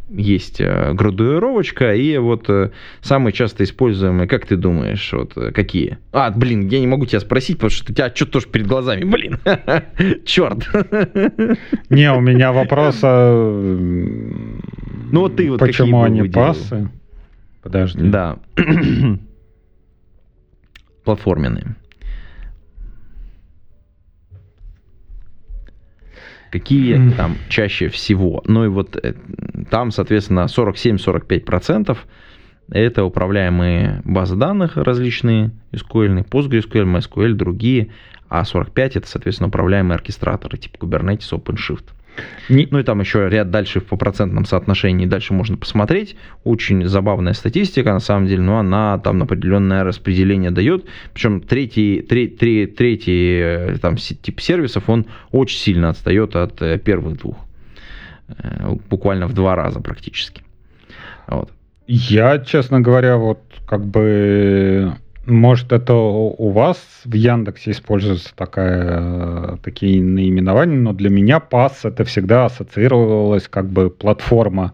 есть 0.09 0.61
э, 0.61 0.93
градуировочка, 0.93 1.93
и 1.93 2.17
вот 2.17 2.49
э, 2.49 2.71
самые 3.01 3.33
часто 3.33 3.63
используемые, 3.63 4.27
как 4.27 4.45
ты 4.45 4.55
думаешь, 4.55 5.11
вот 5.11 5.35
э, 5.35 5.51
какие? 5.51 5.97
А, 6.11 6.31
блин, 6.31 6.67
я 6.67 6.79
не 6.79 6.87
могу 6.87 7.05
тебя 7.05 7.19
спросить, 7.19 7.57
потому 7.57 7.69
что 7.71 7.91
у 7.91 7.95
тебя 7.95 8.11
что-то 8.13 8.33
тоже 8.33 8.47
перед 8.47 8.67
глазами, 8.67 9.03
блин, 9.03 9.37
черт. 10.25 10.67
Не, 11.89 12.11
у 12.13 12.21
меня 12.21 12.51
вопрос, 12.51 12.99
а... 13.03 13.77
ну 15.11 15.19
вот 15.19 15.35
ты 15.35 15.49
вот 15.49 15.59
почему 15.59 16.03
они 16.03 16.23
пасы? 16.23 16.89
Подожди. 17.61 18.07
Да. 18.07 18.37
Платформенные. 21.03 21.75
какие 26.51 27.11
там 27.17 27.37
чаще 27.49 27.89
всего. 27.89 28.41
Ну 28.45 28.65
и 28.65 28.67
вот 28.67 28.95
там, 29.69 29.91
соответственно, 29.91 30.47
47-45% 30.47 31.97
Это 32.69 33.03
управляемые 33.03 34.01
базы 34.03 34.35
данных 34.35 34.77
различные, 34.77 35.51
SQL, 35.71 36.27
PostgreSQL, 36.27 36.83
MySQL, 36.83 37.33
другие. 37.33 37.89
А 38.29 38.43
45 38.43 38.97
это, 38.97 39.07
соответственно, 39.07 39.47
управляемые 39.47 39.95
оркестраторы 39.95 40.57
типа 40.57 40.77
Kubernetes, 40.77 41.31
OpenShift. 41.31 41.85
Не... 42.49 42.67
Ну 42.69 42.79
и 42.79 42.83
там 42.83 42.99
еще 42.99 43.29
ряд 43.29 43.51
дальше 43.51 43.81
по 43.81 43.97
процентном 43.97 44.45
соотношении, 44.45 45.05
дальше 45.05 45.33
можно 45.33 45.57
посмотреть. 45.57 46.15
Очень 46.43 46.87
забавная 46.87 47.33
статистика, 47.33 47.93
на 47.93 47.99
самом 47.99 48.27
деле, 48.27 48.41
но 48.41 48.59
она 48.59 48.97
там 48.99 49.21
определенное 49.21 49.83
распределение 49.83 50.51
дает. 50.51 50.85
Причем 51.13 51.41
третий, 51.41 52.01
третий, 52.01 52.65
третий 52.65 53.39
э, 53.41 53.77
там, 53.81 53.97
тип 53.97 54.39
сервисов, 54.39 54.89
он 54.89 55.05
очень 55.31 55.59
сильно 55.59 55.89
отстает 55.89 56.35
от 56.35 56.61
э, 56.61 56.77
первых 56.79 57.17
двух. 57.17 57.46
Э, 58.27 58.75
буквально 58.89 59.27
в 59.27 59.33
два 59.33 59.55
раза 59.55 59.79
практически. 59.79 60.43
Вот. 61.27 61.51
Я, 61.87 62.39
честно 62.39 62.81
говоря, 62.81 63.17
вот 63.17 63.39
как 63.65 63.85
бы 63.85 64.93
может, 65.25 65.73
это 65.73 65.93
у 65.93 66.51
вас 66.51 66.77
в 67.03 67.13
Яндексе 67.13 67.71
используется 67.71 68.33
такая, 68.33 69.57
такие 69.57 70.01
наименования, 70.01 70.77
но 70.77 70.93
для 70.93 71.09
меня 71.09 71.39
PAS 71.39 71.79
это 71.83 72.05
всегда 72.05 72.45
ассоциировалось 72.45 73.49
как 73.49 73.69
бы 73.69 73.89
платформа 73.89 74.73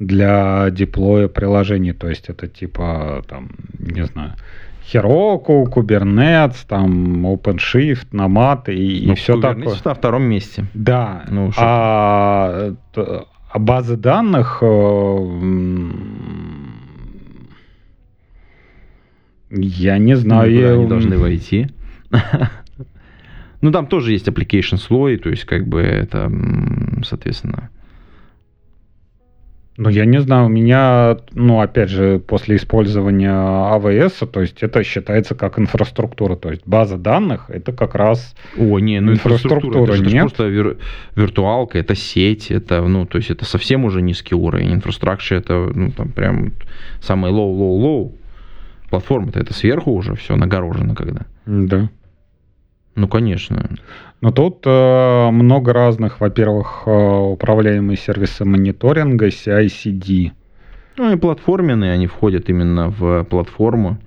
для 0.00 0.70
деплоя 0.70 1.28
приложений. 1.28 1.92
То 1.92 2.08
есть 2.08 2.28
это 2.28 2.48
типа, 2.48 3.24
там, 3.28 3.50
не 3.78 4.04
знаю, 4.04 4.32
Heroku, 4.90 5.64
Kubernetes, 5.64 6.66
там 6.66 7.26
OpenShift, 7.26 8.10
Nomad 8.12 8.72
и, 8.72 9.06
ну, 9.06 9.12
и 9.12 9.16
все 9.16 9.40
такое. 9.40 9.76
на 9.84 9.94
втором 9.94 10.24
месте. 10.24 10.66
Да. 10.74 11.24
Ну, 11.28 11.50
а, 11.56 12.74
а 12.94 13.58
базы 13.58 13.96
данных 13.96 14.58
э, 14.62 15.16
я 19.50 19.98
не 19.98 20.16
знаю. 20.16 20.50
Куда 20.50 20.66
я... 20.68 20.74
они 20.74 20.86
должны 20.86 21.18
войти. 21.18 21.68
Ну, 23.60 23.70
там 23.70 23.86
тоже 23.86 24.10
есть 24.10 24.26
application 24.26 24.76
слой, 24.76 25.18
то 25.18 25.30
есть, 25.30 25.44
как 25.44 25.68
бы 25.68 25.80
это, 25.80 26.28
соответственно... 27.04 27.70
Ну, 29.78 29.88
я 29.88 30.04
не 30.04 30.20
знаю, 30.20 30.46
у 30.46 30.48
меня, 30.50 31.16
ну, 31.32 31.60
опять 31.60 31.88
же, 31.88 32.18
после 32.18 32.56
использования 32.56 33.30
AWS, 33.30 34.26
то 34.26 34.42
есть 34.42 34.62
это 34.62 34.84
считается 34.84 35.34
как 35.34 35.58
инфраструктура, 35.58 36.36
то 36.36 36.50
есть 36.50 36.62
база 36.66 36.98
данных, 36.98 37.46
это 37.48 37.72
как 37.72 37.94
раз 37.94 38.34
О, 38.58 38.78
не, 38.78 39.00
ну 39.00 39.12
инфраструктура, 39.12 39.94
это, 39.94 40.04
нет? 40.04 40.20
просто 40.24 40.46
вир, 40.46 40.76
виртуалка, 41.16 41.78
это 41.78 41.94
сеть, 41.94 42.50
это, 42.50 42.82
ну, 42.82 43.06
то 43.06 43.16
есть 43.16 43.30
это 43.30 43.46
совсем 43.46 43.86
уже 43.86 44.02
низкий 44.02 44.34
уровень, 44.34 44.74
инфраструктура 44.74 45.38
это, 45.38 45.70
ну, 45.74 45.90
там 45.90 46.10
прям 46.10 46.52
самый 47.00 47.32
low-low-low, 47.32 48.12
платформа-то 48.90 49.40
это 49.40 49.54
сверху 49.54 49.92
уже 49.92 50.16
все 50.16 50.36
нагорожено 50.36 50.94
когда. 50.94 51.22
Да. 51.46 51.88
Ну, 52.94 53.08
конечно. 53.08 53.70
Но 54.22 54.30
тут 54.30 54.62
э, 54.64 55.30
много 55.32 55.72
разных, 55.72 56.20
во-первых, 56.20 56.84
э, 56.86 56.90
управляемые 56.90 57.96
сервисы 57.96 58.44
мониторинга, 58.44 59.26
CI-CD. 59.26 60.30
Ну, 60.96 61.12
и 61.12 61.16
платформенные, 61.16 61.92
они 61.92 62.06
входят 62.06 62.48
именно 62.48 62.88
в 62.88 63.24
платформу. 63.24 63.98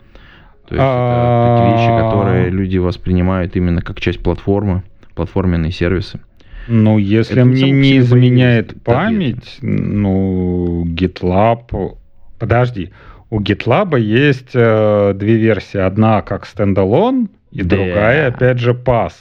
То 0.69 0.75
есть 0.75 0.84
это 0.84 1.58
такие 1.58 1.78
вещи, 1.78 2.01
которые 2.01 2.49
люди 2.49 2.78
воспринимают 2.78 3.58
именно 3.58 3.82
как 3.82 3.99
часть 3.99 4.23
платформы, 4.23 4.84
платформенные 5.15 5.73
сервисы. 5.73 6.21
Ну, 6.69 6.97
если 6.97 7.36
это 7.36 7.45
мне 7.45 7.71
не 7.71 7.97
изменяет 7.97 8.82
память, 8.84 9.58
ну, 9.62 10.86
GitLab... 10.86 11.97
Подожди, 12.39 12.91
у 13.30 13.41
GitLab 13.41 13.99
есть 13.99 14.51
э, 14.54 15.13
две 15.13 15.36
версии. 15.36 15.78
Одна 15.78 16.21
как 16.21 16.45
стендалон, 16.45 17.28
и 17.51 17.63
да. 17.63 17.75
другая, 17.75 18.30
опять 18.30 18.60
же, 18.60 18.71
PAS. 18.71 19.12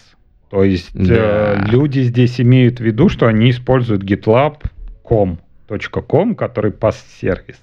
То 0.54 0.62
есть 0.62 0.90
да. 0.94 1.64
э, 1.64 1.66
люди 1.66 1.98
здесь 1.98 2.40
имеют 2.40 2.78
в 2.78 2.84
виду, 2.84 3.08
что 3.08 3.26
они 3.26 3.50
используют 3.50 4.04
GitLab.com, 4.04 5.40
.com, 6.06 6.34
который 6.36 6.70
PAS-сервис. 6.70 7.56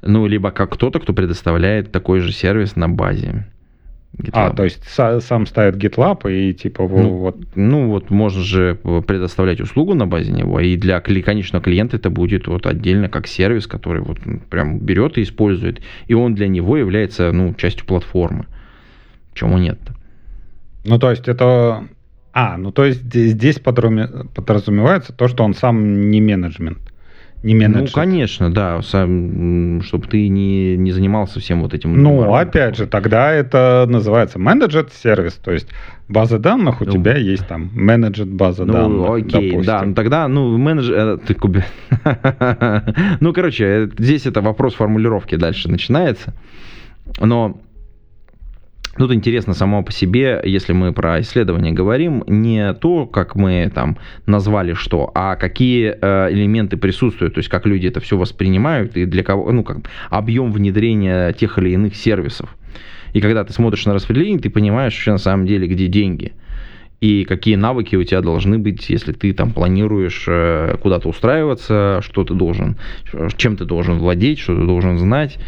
Ну, 0.00 0.28
либо 0.28 0.52
как 0.52 0.70
кто-то, 0.70 1.00
кто 1.00 1.12
предоставляет 1.12 1.90
такой 1.90 2.20
же 2.20 2.30
сервис 2.30 2.76
на 2.76 2.88
базе. 2.88 3.48
GitLab. 4.16 4.30
А, 4.32 4.50
то 4.50 4.62
есть 4.62 4.84
сам 4.86 5.44
ставит 5.44 5.74
GitLab 5.74 6.32
и 6.32 6.54
типа 6.54 6.86
ну, 6.86 7.16
вот... 7.16 7.36
Ну 7.56 7.88
вот 7.88 8.10
можно 8.10 8.42
же 8.42 8.76
предоставлять 8.76 9.60
услугу 9.60 9.94
на 9.94 10.06
базе 10.06 10.30
него, 10.30 10.60
и 10.60 10.76
для 10.76 11.00
конечного 11.00 11.64
клиента 11.64 11.96
это 11.96 12.10
будет 12.10 12.46
вот 12.46 12.64
отдельно 12.64 13.08
как 13.08 13.26
сервис, 13.26 13.66
который 13.66 14.02
вот 14.02 14.18
прям 14.50 14.78
берет 14.78 15.18
и 15.18 15.24
использует, 15.24 15.80
и 16.06 16.14
он 16.14 16.36
для 16.36 16.46
него 16.46 16.76
является 16.76 17.32
ну 17.32 17.54
частью 17.54 17.86
платформы. 17.86 18.46
Чему 19.34 19.58
нет-то? 19.58 19.96
Ну 20.84 20.98
то 20.98 21.10
есть 21.10 21.28
это... 21.28 21.84
А, 22.32 22.56
ну 22.56 22.70
то 22.72 22.84
есть 22.84 23.02
здесь 23.02 23.58
подразумевается 23.58 25.12
то, 25.12 25.28
что 25.28 25.44
он 25.44 25.54
сам 25.54 26.10
не 26.10 26.20
менеджмент 26.20 26.78
не 27.42 27.54
менеджер. 27.54 27.82
Ну, 27.82 27.88
конечно, 27.92 28.52
да, 28.52 28.82
сам, 28.82 29.82
чтобы 29.82 30.06
ты 30.06 30.28
не, 30.28 30.76
не 30.76 30.92
занимался 30.92 31.40
всем 31.40 31.62
вот 31.62 31.72
этим. 31.72 31.94
Ну, 32.02 32.34
опять 32.34 32.76
же, 32.76 32.86
тогда 32.86 33.32
это 33.32 33.86
называется 33.88 34.38
менеджер 34.38 34.88
сервис, 34.92 35.34
то 35.34 35.50
есть 35.50 35.68
база 36.08 36.38
данных 36.38 36.82
у 36.82 36.84
ну, 36.84 36.92
тебя 36.92 37.16
есть 37.16 37.46
там 37.46 37.70
менеджер 37.72 38.26
база 38.26 38.64
ну, 38.64 38.72
данных. 38.72 39.10
Окей, 39.10 39.50
допустим. 39.50 39.62
да, 39.62 39.82
ну 39.82 39.94
тогда, 39.94 40.28
ну, 40.28 40.58
менеджер, 40.58 40.94
э, 40.94 41.18
ты 41.18 41.34
куби... 41.34 41.62
ну, 43.20 43.32
короче, 43.32 43.64
э, 43.64 43.88
здесь 43.98 44.26
это 44.26 44.42
вопрос 44.42 44.74
формулировки 44.74 45.36
дальше 45.36 45.70
начинается, 45.70 46.34
но 47.20 47.58
Тут 48.96 49.12
интересно 49.12 49.54
само 49.54 49.84
по 49.84 49.92
себе, 49.92 50.40
если 50.44 50.72
мы 50.72 50.92
про 50.92 51.20
исследование 51.20 51.72
говорим, 51.72 52.24
не 52.26 52.74
то, 52.74 53.06
как 53.06 53.36
мы 53.36 53.70
там 53.72 53.96
назвали 54.26 54.74
что, 54.74 55.10
а 55.14 55.36
какие 55.36 55.96
э, 56.00 56.32
элементы 56.32 56.76
присутствуют, 56.76 57.34
то 57.34 57.38
есть 57.38 57.48
как 57.48 57.66
люди 57.66 57.86
это 57.86 58.00
все 58.00 58.16
воспринимают 58.16 58.96
и 58.96 59.04
для 59.06 59.22
кого, 59.22 59.52
ну 59.52 59.62
как 59.62 59.78
объем 60.10 60.52
внедрения 60.52 61.32
тех 61.32 61.56
или 61.58 61.70
иных 61.70 61.94
сервисов. 61.94 62.56
И 63.12 63.20
когда 63.20 63.44
ты 63.44 63.52
смотришь 63.52 63.86
на 63.86 63.94
распределение, 63.94 64.40
ты 64.40 64.50
понимаешь 64.50 64.94
вообще 64.94 65.12
на 65.12 65.18
самом 65.18 65.46
деле, 65.46 65.68
где 65.68 65.86
деньги 65.86 66.32
и 67.00 67.24
какие 67.24 67.54
навыки 67.54 67.96
у 67.96 68.04
тебя 68.04 68.20
должны 68.20 68.58
быть, 68.58 68.90
если 68.90 69.12
ты 69.12 69.32
там 69.32 69.52
планируешь 69.52 70.24
э, 70.28 70.76
куда-то 70.82 71.08
устраиваться, 71.08 72.00
что 72.02 72.24
ты 72.24 72.34
должен, 72.34 72.76
чем 73.36 73.56
ты 73.56 73.64
должен 73.64 73.98
владеть, 73.98 74.38
что 74.38 74.54
ты 74.54 74.64
должен 74.64 74.98
знать, 74.98 75.38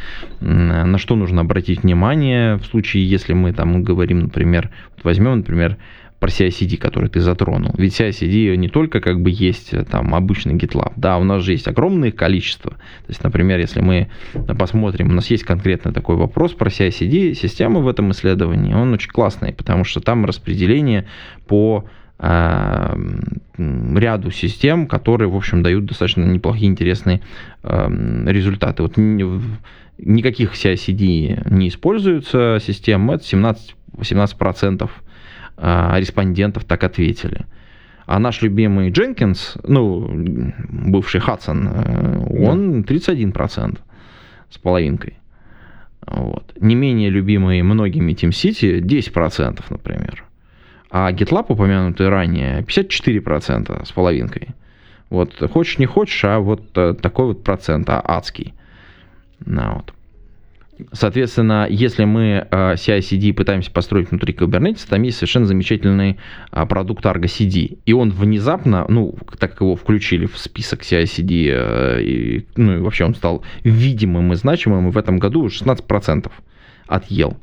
на 0.40 0.98
что 0.98 1.14
нужно 1.14 1.42
обратить 1.42 1.82
внимание 1.82 2.56
в 2.56 2.64
случае, 2.64 3.08
если 3.08 3.34
мы 3.34 3.52
там 3.52 3.82
говорим, 3.82 4.20
например, 4.20 4.70
вот 4.96 5.04
возьмем, 5.04 5.38
например, 5.38 5.76
про 6.22 6.30
CI-CD, 6.30 6.76
который 6.76 7.08
ты 7.10 7.18
затронул. 7.18 7.74
Ведь 7.76 8.00
CI-CD 8.00 8.54
не 8.54 8.68
только 8.68 9.00
как 9.00 9.20
бы 9.20 9.28
есть 9.28 9.74
э, 9.74 9.82
там 9.82 10.14
обычный 10.14 10.54
GitLab, 10.54 10.92
да, 10.94 11.18
у 11.18 11.24
нас 11.24 11.42
же 11.42 11.50
есть 11.50 11.66
огромное 11.66 12.12
количество. 12.12 12.70
То 12.70 13.08
есть, 13.08 13.24
например, 13.24 13.58
если 13.58 13.80
мы 13.80 14.08
посмотрим, 14.56 15.10
у 15.10 15.14
нас 15.14 15.26
есть 15.32 15.42
конкретно 15.42 15.92
такой 15.92 16.14
вопрос 16.14 16.52
про 16.52 16.68
CI-CD 16.70 17.34
системы 17.34 17.82
в 17.82 17.88
этом 17.88 18.12
исследовании, 18.12 18.72
он 18.72 18.92
очень 18.92 19.10
классный, 19.10 19.52
потому 19.52 19.82
что 19.82 20.00
там 20.00 20.24
распределение 20.24 21.08
по 21.48 21.86
э, 22.20 22.96
ряду 23.58 24.30
систем, 24.30 24.86
которые, 24.86 25.28
в 25.28 25.34
общем, 25.34 25.64
дают 25.64 25.86
достаточно 25.86 26.22
неплохие, 26.22 26.70
интересные 26.70 27.20
э, 27.64 28.24
результаты. 28.28 28.84
Вот 28.84 28.96
никаких 29.98 30.52
CI-CD 30.52 31.50
не 31.50 31.66
используются 31.66 32.58
систем, 32.64 33.10
это 33.10 33.24
17, 33.24 33.74
18% 33.96 34.82
а, 34.82 34.88
респондентов 35.56 36.64
так 36.64 36.84
ответили. 36.84 37.46
А 38.06 38.18
наш 38.18 38.42
любимый 38.42 38.90
Дженкинс, 38.90 39.58
ну, 39.64 40.08
бывший 40.68 41.20
Хадсон, 41.20 41.68
э, 41.68 42.26
он 42.44 42.82
31% 42.82 43.78
с 44.50 44.58
половинкой. 44.58 45.18
Вот. 46.06 46.52
Не 46.60 46.74
менее 46.74 47.10
любимый 47.10 47.62
многими 47.62 48.12
TeamCity 48.12 48.80
10%, 48.80 49.64
например. 49.70 50.24
А 50.90 51.10
GitLab, 51.12 51.46
упомянутый 51.48 52.08
ранее, 52.08 52.62
54% 52.62 53.86
с 53.86 53.92
половинкой. 53.92 54.48
Вот 55.08 55.34
хочешь 55.50 55.78
не 55.78 55.86
хочешь, 55.86 56.24
а 56.24 56.38
вот 56.38 56.76
э, 56.76 56.94
такой 56.94 57.26
вот 57.26 57.44
процент 57.44 57.88
а, 57.88 58.02
адский. 58.04 58.54
Ну, 59.44 59.74
вот. 59.74 59.94
Соответственно, 60.92 61.66
если 61.68 62.04
мы 62.04 62.46
CI-CD 62.50 63.32
пытаемся 63.32 63.70
построить 63.70 64.10
внутри 64.10 64.34
Kubernetes, 64.34 64.86
там 64.88 65.02
есть 65.02 65.18
совершенно 65.18 65.46
замечательный 65.46 66.18
э, 66.50 66.66
продукт 66.66 67.04
Argo 67.04 67.24
CD. 67.24 67.78
И 67.84 67.92
он 67.92 68.10
внезапно, 68.10 68.86
ну, 68.88 69.14
так 69.38 69.52
как 69.52 69.60
его 69.60 69.76
включили 69.76 70.26
в 70.26 70.36
список 70.38 70.80
CI-CD, 70.82 71.48
э, 71.50 72.02
и, 72.02 72.46
ну, 72.56 72.78
и 72.78 72.80
вообще 72.80 73.04
он 73.04 73.14
стал 73.14 73.44
видимым 73.64 74.32
и 74.32 74.36
значимым, 74.36 74.88
и 74.88 74.90
в 74.90 74.98
этом 74.98 75.18
году 75.18 75.46
16% 75.46 76.30
отъел. 76.86 77.36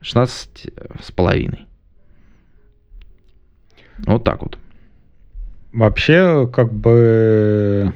16 0.00 0.66
с 1.02 1.12
половиной. 1.12 1.66
Вот 3.98 4.24
так 4.24 4.42
вот. 4.42 4.58
Вообще, 5.72 6.48
как 6.52 6.72
бы 6.72 7.92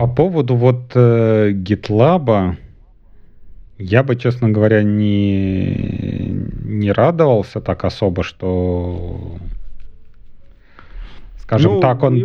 По 0.00 0.06
поводу 0.06 0.56
вот 0.56 0.92
э, 0.94 1.50
GitLab, 1.50 2.56
я 3.76 4.02
бы, 4.02 4.16
честно 4.16 4.48
говоря, 4.48 4.82
не, 4.82 5.74
не 6.64 6.90
радовался 6.90 7.60
так 7.60 7.84
особо, 7.84 8.22
что, 8.22 9.36
скажем 11.42 11.74
ну, 11.74 11.80
так, 11.80 12.02
он 12.02 12.16
и... 12.16 12.22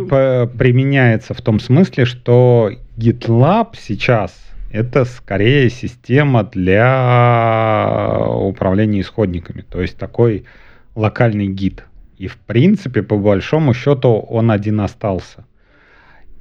применяется 0.56 1.34
в 1.34 1.42
том 1.42 1.60
смысле, 1.60 2.06
что 2.06 2.70
GitLab 2.96 3.74
сейчас 3.78 4.34
это 4.70 5.04
скорее 5.04 5.68
система 5.68 6.44
для 6.44 8.26
управления 8.26 9.02
исходниками, 9.02 9.60
то 9.60 9.82
есть 9.82 9.98
такой 9.98 10.46
локальный 10.94 11.48
гид. 11.48 11.84
И 12.16 12.26
в 12.26 12.38
принципе, 12.38 13.02
по 13.02 13.18
большому 13.18 13.74
счету, 13.74 14.14
он 14.14 14.50
один 14.50 14.80
остался. 14.80 15.44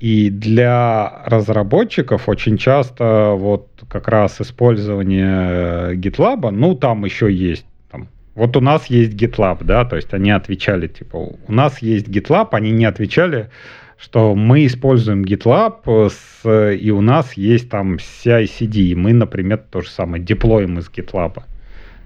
И 0.05 0.29
для 0.29 1.23
разработчиков 1.25 2.29
очень 2.29 2.57
часто 2.57 3.33
вот 3.35 3.69
как 3.89 4.07
раз 4.07 4.39
использование 4.39 5.95
GitLab, 5.95 6.51
ну 6.51 6.75
там 6.75 7.05
еще 7.05 7.33
есть 7.33 7.65
там, 7.89 8.07
вот 8.35 8.55
у 8.55 8.61
нас 8.61 8.85
есть 8.85 9.13
GitLab, 9.13 9.63
да, 9.63 9.83
то 9.83 9.95
есть 9.95 10.13
они 10.13 10.29
отвечали, 10.29 10.85
типа, 10.85 11.17
у 11.47 11.51
нас 11.51 11.79
есть 11.79 12.07
GitLab, 12.07 12.49
они 12.51 12.69
не 12.69 12.85
отвечали, 12.85 13.49
что 13.97 14.35
мы 14.35 14.67
используем 14.67 15.23
GitLab, 15.23 16.11
с, 16.11 16.71
и 16.75 16.91
у 16.91 17.01
нас 17.01 17.33
есть 17.33 17.71
там 17.71 17.95
CI-CD, 17.95 18.91
и 18.91 18.93
мы, 18.93 19.11
например, 19.11 19.63
то 19.71 19.81
же 19.81 19.89
самое 19.89 20.23
деплоим 20.23 20.77
из 20.77 20.87
GitLab. 20.87 21.41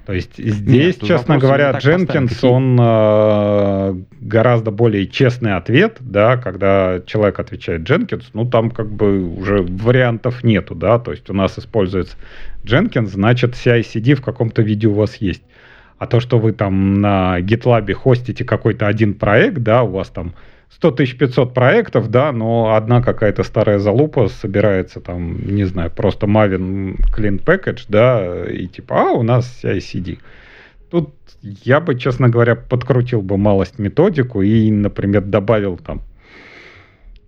То 0.10 0.16
есть 0.16 0.38
здесь, 0.38 0.99
Нет, 0.99 1.07
честно 1.07 1.38
говоря, 1.38 1.70
Дженкинс, 1.70 2.43
он 2.43 2.80
э, 2.82 3.95
гораздо 4.22 4.72
более 4.72 5.05
честный 5.05 5.55
ответ, 5.55 5.97
да, 5.99 6.36
когда 6.36 6.99
человек 7.05 7.39
отвечает 7.39 7.84
Дженкинс, 7.84 8.32
ну 8.34 8.49
там 8.49 8.72
как 8.72 8.91
бы 8.91 9.24
уже 9.24 9.62
вариантов 9.62 10.43
нету, 10.43 10.74
да, 10.74 10.97
то 10.97 11.12
есть 11.12 11.30
у 11.30 11.34
нас 11.34 11.60
используется 11.60 12.18
Jenkins, 12.64 13.10
значит 13.10 13.53
CI-CD 13.53 14.16
в 14.16 14.24
каком-то 14.24 14.64
виде 14.64 14.88
у 14.88 14.95
вас 14.95 15.18
есть. 15.18 15.43
А 15.99 16.07
то, 16.07 16.20
что 16.20 16.39
вы 16.39 16.53
там 16.53 17.01
на 17.01 17.39
GitLab 17.41 17.93
хостите 17.93 18.43
какой-то 18.43 18.88
один 18.88 19.14
проект, 19.14 19.60
да, 19.60 19.84
у 19.84 19.91
вас 19.91 20.10
там 20.10 20.34
100 20.72 20.91
500 20.91 21.53
проектов, 21.53 22.09
да, 22.09 22.32
но 22.32 22.76
одна 22.76 23.01
какая-то 23.01 23.43
старая 23.43 23.80
залупа 23.80 24.28
собирается 24.28 25.01
там, 25.01 25.39
не 25.45 25.65
знаю, 25.65 25.91
просто 25.91 26.28
Maven 26.28 26.97
Clean 27.15 27.43
Package, 27.43 27.86
да, 27.89 28.45
и 28.45 28.67
типа, 28.67 29.01
а, 29.01 29.11
у 29.11 29.24
нас 29.24 29.61
CI-CD. 29.63 30.20
Тут 30.89 31.13
я 31.41 31.80
бы, 31.80 31.95
честно 31.95 32.30
говоря, 32.30 32.55
подкрутил 32.55 33.22
бы 33.22 33.38
малость 33.38 33.80
методику 33.80 34.41
и, 34.41 34.72
например, 34.72 35.22
добавил 35.22 35.78
там 35.78 36.01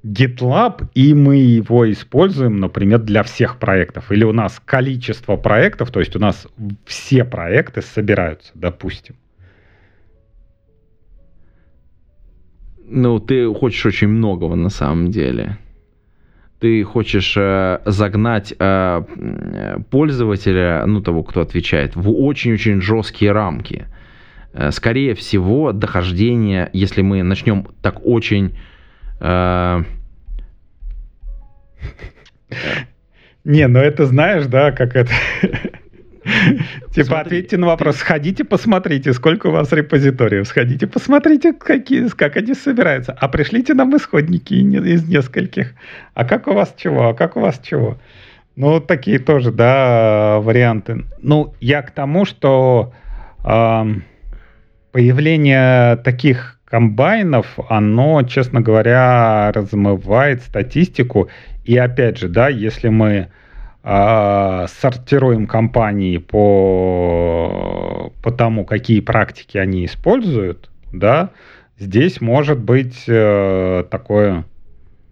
GitLab, 0.04 0.88
и 0.96 1.14
мы 1.14 1.38
его 1.38 1.92
используем, 1.92 2.58
например, 2.58 3.00
для 3.00 3.24
всех 3.24 3.60
проектов. 3.60 4.12
Или 4.12 4.24
у 4.24 4.34
нас 4.34 4.62
количество 4.64 5.36
проектов, 5.36 5.92
то 5.92 6.00
есть 6.00 6.16
у 6.16 6.20
нас 6.20 6.48
все 6.86 7.24
проекты 7.24 7.82
собираются, 7.82 8.52
допустим. 8.56 9.16
Ну, 12.94 13.20
ты 13.20 13.54
хочешь 13.54 13.86
очень 13.86 14.10
многого 14.10 14.56
на 14.56 14.70
самом 14.70 15.12
деле. 15.12 15.58
Ты 16.60 16.84
хочешь 16.84 17.36
э, 17.38 17.80
загнать 17.86 18.54
э, 18.60 19.04
пользователя, 19.90 20.84
ну, 20.86 21.02
того, 21.02 21.24
кто 21.24 21.40
отвечает, 21.40 21.96
в 21.96 22.12
очень-очень 22.12 22.82
жесткие 22.82 23.32
рамки. 23.32 23.86
Э, 24.54 24.72
скорее 24.72 25.16
всего, 25.16 25.72
дохождение, 25.72 26.70
если 26.74 27.02
мы 27.02 27.24
начнем 27.24 27.66
так 27.82 28.06
очень... 28.06 28.58
Э, 29.22 29.84
не, 33.46 33.68
ну 33.68 33.80
это 33.80 34.06
знаешь, 34.06 34.48
да, 34.48 34.74
как 34.74 34.98
это... 34.98 35.14
Типа 36.94 37.22
ответьте 37.22 37.58
на 37.58 37.68
вопрос, 37.68 37.98
сходите 37.98 38.44
посмотрите, 38.44 39.14
сколько 39.14 39.48
у 39.48 39.52
вас 39.52 39.72
репозиториев, 39.72 40.48
сходите 40.48 40.88
посмотрите, 40.88 41.54
какие, 41.54 42.08
как 42.10 42.38
они 42.38 42.54
собираются, 42.54 43.12
а 43.14 43.28
пришлите 43.28 43.74
нам 43.74 43.96
исходники 43.96 44.54
из 44.54 45.08
нескольких. 45.08 45.74
А 46.14 46.26
как 46.26 46.48
у 46.48 46.54
вас 46.54 46.74
чего, 46.78 47.10
а 47.10 47.14
как 47.14 47.38
у 47.38 47.40
вас 47.40 47.60
чего? 47.64 47.98
Ну, 48.56 48.80
такие 48.80 49.18
тоже, 49.18 49.52
да, 49.52 50.40
варианты. 50.42 51.06
Ну, 51.22 51.54
я 51.60 51.82
к 51.82 51.92
тому, 51.92 52.26
что 52.26 52.94
э, 53.44 53.86
появление 54.92 55.96
таких 55.98 56.60
комбайнов, 56.66 57.48
оно, 57.70 58.24
честно 58.24 58.62
говоря, 58.62 59.52
размывает 59.54 60.42
статистику. 60.44 61.30
И 61.64 61.78
опять 61.78 62.18
же, 62.18 62.28
да, 62.28 62.50
если 62.50 62.90
мы 62.90 63.30
сортируем 63.84 65.48
компании 65.48 66.18
по, 66.18 68.12
по 68.22 68.32
тому, 68.32 68.64
какие 68.64 69.00
практики 69.00 69.58
они 69.58 69.86
используют, 69.86 70.70
да, 70.94 71.32
здесь 71.80 72.22
может 72.22 72.60
быть 72.60 73.06
э, 73.08 73.84
такое 73.90 74.46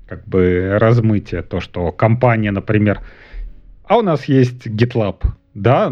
как 0.08 0.28
бы 0.28 0.78
размытие, 0.80 1.42
то, 1.42 1.60
что 1.60 1.92
компания, 1.92 2.52
например, 2.52 3.02
а 3.86 3.98
у 3.98 4.02
нас 4.02 4.26
есть 4.26 4.68
GitLab, 4.68 5.24
да, 5.54 5.92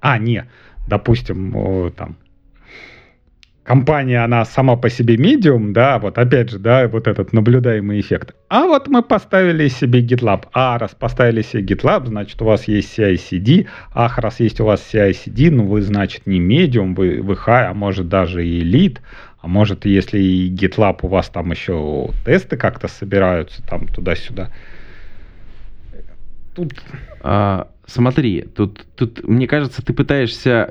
а, 0.00 0.18
не, 0.18 0.44
допустим, 0.86 1.92
там, 1.96 2.16
компания, 3.64 4.22
она 4.22 4.44
сама 4.44 4.76
по 4.76 4.90
себе 4.90 5.16
медиум, 5.16 5.72
да, 5.72 5.98
вот 5.98 6.18
опять 6.18 6.50
же, 6.50 6.58
да, 6.58 6.86
вот 6.86 7.08
этот 7.08 7.32
наблюдаемый 7.32 7.98
эффект. 7.98 8.34
А 8.48 8.66
вот 8.66 8.88
мы 8.88 9.02
поставили 9.02 9.68
себе 9.68 10.02
GitLab. 10.02 10.44
А, 10.52 10.78
раз 10.78 10.94
поставили 10.94 11.42
себе 11.42 11.74
GitLab, 11.74 12.06
значит, 12.06 12.40
у 12.42 12.44
вас 12.44 12.68
есть 12.68 12.96
CI-CD. 12.96 13.66
Ах, 13.92 14.18
раз 14.18 14.38
есть 14.38 14.60
у 14.60 14.66
вас 14.66 14.86
CI-CD, 14.92 15.50
ну 15.50 15.66
вы, 15.66 15.82
значит, 15.82 16.26
не 16.26 16.38
медиум, 16.38 16.94
вы, 16.94 17.20
вы 17.22 17.34
high, 17.34 17.70
а 17.70 17.74
может 17.74 18.08
даже 18.08 18.46
и 18.46 18.62
elite. 18.62 18.98
А 19.40 19.48
может, 19.48 19.86
если 19.86 20.20
и 20.20 20.54
GitLab 20.54 21.00
у 21.02 21.08
вас 21.08 21.28
там 21.30 21.50
еще 21.50 22.10
тесты 22.24 22.56
как-то 22.56 22.86
собираются 22.88 23.62
там 23.66 23.88
туда-сюда. 23.88 24.50
Тут... 26.54 26.74
А, 27.22 27.68
смотри, 27.86 28.42
тут, 28.42 28.86
тут, 28.94 29.26
мне 29.26 29.46
кажется, 29.48 29.84
ты 29.84 29.92
пытаешься 29.94 30.68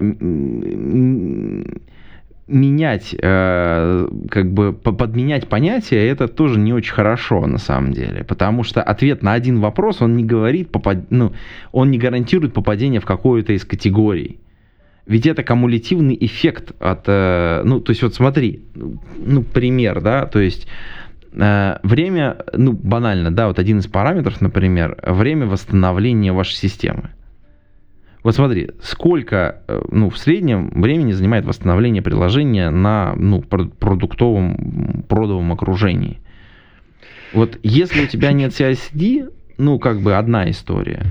менять, 2.47 3.15
э, 3.17 4.07
как 4.29 4.51
бы 4.51 4.73
подменять 4.73 5.47
понятия, 5.47 6.07
это 6.07 6.27
тоже 6.27 6.59
не 6.59 6.73
очень 6.73 6.93
хорошо 6.93 7.45
на 7.47 7.57
самом 7.57 7.93
деле, 7.93 8.23
потому 8.23 8.63
что 8.63 8.83
ответ 8.83 9.23
на 9.23 9.33
один 9.33 9.59
вопрос, 9.59 10.01
он 10.01 10.15
не 10.15 10.23
говорит, 10.23 10.69
попад... 10.69 11.09
ну, 11.09 11.33
он 11.71 11.91
не 11.91 11.97
гарантирует 11.97 12.53
попадение 12.53 12.99
в 12.99 13.05
какую-то 13.05 13.53
из 13.53 13.63
категорий. 13.63 14.39
Ведь 15.05 15.25
это 15.25 15.43
кумулятивный 15.43 16.17
эффект 16.19 16.73
от, 16.79 17.03
э, 17.07 17.61
ну, 17.63 17.79
то 17.79 17.91
есть 17.91 18.03
вот 18.03 18.13
смотри, 18.13 18.63
ну, 18.75 19.43
пример, 19.43 20.01
да, 20.01 20.25
то 20.25 20.39
есть 20.39 20.67
э, 21.33 21.77
время, 21.83 22.37
ну, 22.53 22.73
банально, 22.73 23.31
да, 23.31 23.47
вот 23.47 23.59
один 23.59 23.79
из 23.79 23.87
параметров, 23.87 24.41
например, 24.41 24.97
время 25.05 25.45
восстановления 25.45 26.33
вашей 26.33 26.55
системы. 26.55 27.11
Вот 28.23 28.35
смотри, 28.35 28.69
сколько 28.81 29.61
э, 29.67 29.81
ну, 29.91 30.09
в 30.09 30.17
среднем 30.17 30.69
времени 30.69 31.11
занимает 31.11 31.45
восстановление 31.45 32.01
приложения 32.01 32.69
на 32.69 33.13
ну, 33.17 33.41
продуктовом, 33.41 35.03
продовом 35.09 35.51
окружении. 35.51 36.19
Вот 37.33 37.59
если 37.63 38.03
у 38.03 38.07
тебя 38.07 38.31
нет 38.31 38.51
CICD, 38.51 39.29
ну, 39.57 39.77
как 39.77 40.01
бы 40.01 40.15
одна 40.15 40.49
история. 40.49 41.03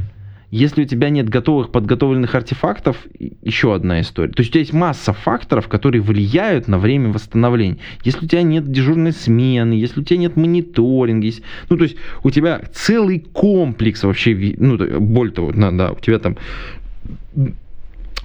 Если 0.50 0.82
у 0.82 0.84
тебя 0.84 1.08
нет 1.08 1.30
готовых 1.30 1.72
подготовленных 1.72 2.34
артефактов, 2.34 2.98
еще 3.42 3.74
одна 3.74 4.02
история. 4.02 4.32
То 4.32 4.40
есть 4.40 4.50
у 4.50 4.52
тебя 4.52 4.60
есть 4.60 4.74
масса 4.74 5.14
факторов, 5.14 5.66
которые 5.66 6.02
влияют 6.02 6.68
на 6.68 6.78
время 6.78 7.10
восстановления. 7.10 7.78
Если 8.04 8.26
у 8.26 8.28
тебя 8.28 8.42
нет 8.42 8.70
дежурной 8.70 9.12
смены, 9.12 9.72
если 9.72 10.00
у 10.00 10.04
тебя 10.04 10.18
нет 10.18 10.36
мониторинга, 10.36 11.24
есть, 11.24 11.42
ну 11.70 11.78
то 11.78 11.84
есть 11.84 11.96
у 12.22 12.30
тебя 12.30 12.60
целый 12.74 13.20
комплекс 13.20 14.02
вообще, 14.02 14.54
ну 14.58 14.76
более 15.00 15.32
того, 15.32 15.52
да, 15.52 15.92
у 15.92 16.00
тебя 16.00 16.18
там 16.18 16.36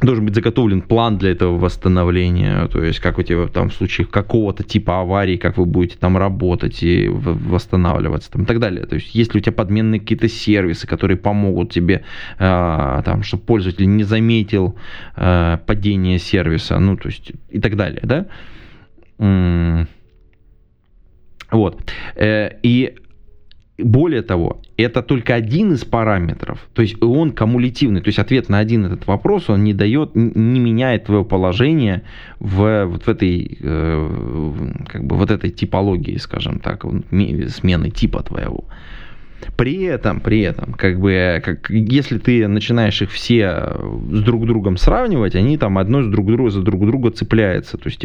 должен 0.02 0.26
быть 0.26 0.36
заготовлен 0.36 0.82
план 0.82 1.18
для 1.18 1.32
этого 1.32 1.58
восстановления, 1.58 2.68
то 2.68 2.84
есть 2.84 3.00
как 3.00 3.18
у 3.18 3.24
тебя 3.24 3.48
там 3.48 3.70
в 3.70 3.74
случае 3.74 4.06
какого-то 4.06 4.64
типа 4.64 5.02
аварии, 5.02 5.38
как 5.38 5.58
вы 5.58 5.66
будете 5.66 5.98
там 5.98 6.18
работать 6.18 6.84
и 6.84 7.08
восстанавливаться 7.08 8.32
там, 8.32 8.44
и 8.44 8.46
так 8.46 8.60
далее. 8.60 8.86
То 8.86 8.96
есть 8.96 9.16
если 9.16 9.40
у 9.40 9.42
тебя 9.42 9.54
подменные 9.54 10.00
какие-то 10.00 10.28
сервисы, 10.28 10.86
которые 10.86 11.18
помогут 11.18 11.72
тебе, 11.72 12.04
э, 12.38 13.02
там, 13.06 13.24
чтобы 13.24 13.44
пользователь 13.44 13.88
не 13.88 14.04
заметил 14.04 14.76
э, 15.16 15.58
падение 15.66 16.20
сервиса, 16.20 16.78
ну 16.78 16.96
то 16.96 17.08
есть 17.08 17.32
и 17.50 17.60
так 17.60 17.76
далее, 17.76 18.02
да. 18.04 18.28
Вот. 21.50 21.92
Э, 22.16 22.52
и 22.62 22.98
более 23.78 24.24
того, 24.24 24.60
это 24.76 25.04
только 25.04 25.36
один 25.36 25.74
из 25.74 25.86
параметров, 25.86 26.68
то 26.74 26.82
есть 26.82 27.02
он 27.02 27.32
кумулятивный, 27.32 28.02
то 28.02 28.08
есть 28.08 28.18
ответ 28.18 28.50
на 28.50 28.58
один 28.58 28.86
этот 28.86 29.06
вопрос, 29.06 29.50
он 29.50 29.64
не 29.64 29.74
дает, 29.74 30.16
не 30.16 30.60
меняет 30.60 31.06
твое 31.06 31.24
положение 31.24 32.04
в 32.40 32.86
вот 32.86 33.04
в 33.04 33.08
этой, 33.08 33.58
э, 33.62 34.54
как 34.88 35.06
бы 35.06 35.16
вот 35.16 35.30
этой 35.30 35.52
типологии, 35.52 36.18
скажем 36.18 36.60
так, 36.60 36.86
смены 37.50 37.92
типа 37.92 38.24
твоего. 38.24 38.66
При 39.56 39.84
этом, 39.84 40.20
при 40.22 40.42
этом, 40.42 40.74
как 40.74 41.00
бы, 41.00 41.42
как, 41.46 41.70
если 41.70 42.18
ты 42.18 42.48
начинаешь 42.48 43.02
их 43.04 43.12
все 43.12 43.78
с 44.12 44.24
друг 44.24 44.48
другом 44.48 44.78
сравнивать, 44.78 45.36
они 45.36 45.58
там 45.60 45.78
одно 45.78 46.02
с 46.02 46.08
друг 46.08 46.26
друга 46.28 46.50
за 46.50 46.62
друг 46.62 46.84
друга 46.86 47.12
цепляются. 47.12 47.78
То 47.78 47.88
есть 47.90 48.04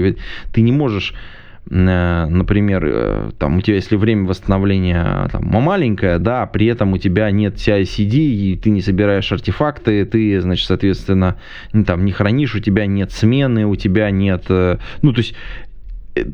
ты 0.53 0.61
не 0.61 0.73
можешь 0.73 1.15
Э, 1.15 1.41
например, 1.71 2.85
э, 2.85 3.31
там 3.39 3.59
у 3.59 3.61
тебя, 3.61 3.77
если 3.77 3.97
время 3.97 4.27
восстановления 4.27 5.29
там, 5.31 5.45
маленькое, 5.45 6.19
да, 6.19 6.47
при 6.47 6.67
этом 6.67 6.93
у 6.93 6.99
тебя 6.99 7.31
нет 7.31 7.55
CI-CD, 7.55 8.17
и 8.17 8.57
ты 8.57 8.71
не 8.71 8.83
собираешь 8.83 9.31
артефакты, 9.33 10.05
ты, 10.05 10.41
значит, 10.41 10.67
соответственно, 10.67 11.37
там, 11.87 12.05
не 12.05 12.13
хранишь, 12.13 12.55
у 12.55 12.61
тебя 12.61 12.87
нет 12.87 13.13
смены, 13.13 13.67
у 13.67 13.77
тебя 13.77 14.11
нет, 14.11 14.45
э, 14.49 14.79
ну, 15.03 15.13
то 15.13 15.19
есть 15.19 15.35
ты, 16.15 16.25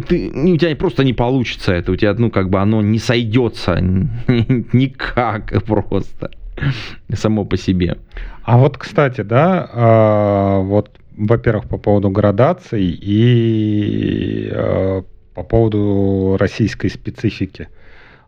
ты, 0.00 0.30
у 0.30 0.56
тебя 0.56 0.74
просто 0.74 1.04
не 1.04 1.12
получится 1.12 1.72
это, 1.72 1.92
у 1.92 1.96
тебя, 1.96 2.14
ну, 2.14 2.30
как 2.30 2.50
бы 2.50 2.58
оно 2.58 2.82
не 2.82 2.98
сойдется 2.98 3.78
никак 4.72 5.64
просто 5.64 6.30
само 7.12 7.44
по 7.44 7.56
себе. 7.56 7.98
А 8.42 8.58
вот, 8.58 8.78
кстати, 8.78 9.20
да, 9.20 9.68
а, 9.72 10.58
вот 10.60 10.90
во-первых, 11.18 11.68
по 11.68 11.78
поводу 11.78 12.10
градаций 12.10 12.84
и 12.84 14.48
э, 14.50 15.02
по 15.34 15.42
поводу 15.42 16.36
российской 16.38 16.88
специфики. 16.88 17.68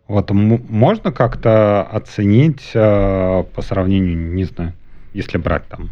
Вот 0.07 0.29
можно 0.31 1.11
как-то 1.11 1.83
оценить 1.83 2.71
э, 2.73 3.43
по 3.55 3.61
сравнению, 3.61 4.33
не 4.33 4.43
знаю, 4.43 4.73
если 5.13 5.37
брать 5.37 5.67
там 5.69 5.89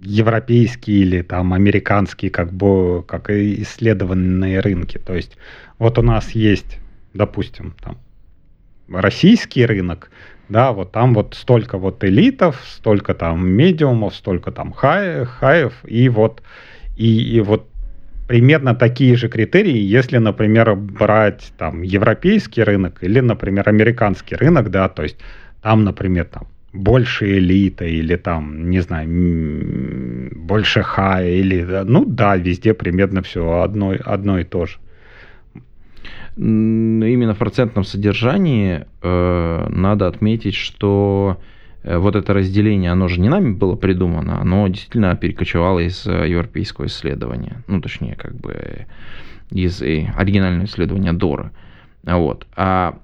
европейские 0.00 0.98
или 0.98 1.22
там 1.22 1.52
американские 1.52 2.30
как 2.30 2.52
бы 2.52 3.04
как 3.06 3.30
исследованные 3.30 4.60
рынки. 4.60 4.98
То 4.98 5.14
есть 5.14 5.36
вот 5.78 5.98
у 5.98 6.02
нас 6.02 6.32
есть, 6.32 6.78
допустим, 7.14 7.74
там 7.80 7.98
российский 8.88 9.64
рынок, 9.64 10.10
да, 10.48 10.72
вот 10.72 10.92
там 10.92 11.14
вот 11.14 11.34
столько 11.34 11.78
вот 11.78 12.04
элитов, 12.04 12.60
столько 12.66 13.14
там 13.14 13.48
медиумов, 13.48 14.14
столько 14.14 14.52
там 14.52 14.72
хай, 14.72 15.24
хаев, 15.24 15.72
и 15.84 16.08
вот, 16.08 16.42
и, 16.96 17.36
и 17.36 17.40
вот 17.40 17.68
примерно 18.26 18.74
такие 18.74 19.16
же 19.16 19.28
критерии, 19.28 19.78
если, 19.78 20.18
например, 20.18 20.74
брать 20.74 21.52
там 21.58 21.82
европейский 21.82 22.62
рынок 22.62 22.98
или, 23.02 23.20
например, 23.20 23.68
американский 23.68 24.36
рынок, 24.36 24.70
да, 24.70 24.88
то 24.88 25.02
есть 25.02 25.16
там, 25.62 25.84
например, 25.84 26.26
там 26.26 26.48
больше 26.72 27.38
элита 27.38 27.84
или 27.84 28.16
там, 28.16 28.70
не 28.70 28.80
знаю, 28.80 29.08
больше 30.34 30.82
хая 30.82 31.30
или, 31.30 31.62
ну 31.84 32.04
да, 32.04 32.36
везде 32.36 32.74
примерно 32.74 33.22
все 33.22 33.60
одно, 33.62 33.94
одно 34.04 34.38
и 34.38 34.44
то 34.44 34.66
же 34.66 34.78
именно 36.36 37.34
в 37.34 37.38
процентном 37.38 37.84
содержании 37.84 38.86
э, 39.02 39.66
надо 39.70 40.06
отметить, 40.06 40.54
что 40.54 41.40
э, 41.82 41.96
вот 41.96 42.14
это 42.14 42.34
разделение, 42.34 42.92
оно 42.92 43.08
же 43.08 43.20
не 43.20 43.28
нами 43.28 43.52
было 43.52 43.74
придумано, 43.74 44.40
оно 44.40 44.68
действительно 44.68 45.16
перекочевало 45.16 45.80
из 45.80 46.06
э, 46.06 46.28
европейского 46.28 46.86
исследования, 46.86 47.64
ну, 47.68 47.80
точнее, 47.80 48.16
как 48.16 48.34
бы 48.34 48.86
из 49.50 49.80
оригинального 49.80 50.66
исследования 50.66 51.12
Дора. 51.12 51.52
Вот. 52.02 52.46
А 52.54 52.98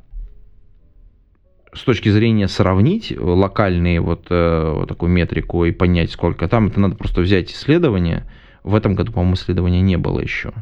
с 1.73 1.83
точки 1.85 2.11
зрения 2.11 2.49
сравнить 2.49 3.15
локальные 3.17 4.01
вот, 4.01 4.27
вот 4.29 4.89
такую 4.89 5.11
метрику 5.11 5.65
и 5.65 5.73
понять, 5.73 6.11
сколько 6.11 6.49
там, 6.49 6.67
это 6.67 6.81
надо 6.81 6.97
просто 6.97 7.23
взять 7.23 7.51
исследование. 7.51 8.25
В 8.63 8.75
этом 8.75 8.95
году, 8.95 9.13
по-моему, 9.13 9.35
исследования 9.35 9.81
не 9.81 9.97
было 9.97 10.21
еще. 10.21 10.53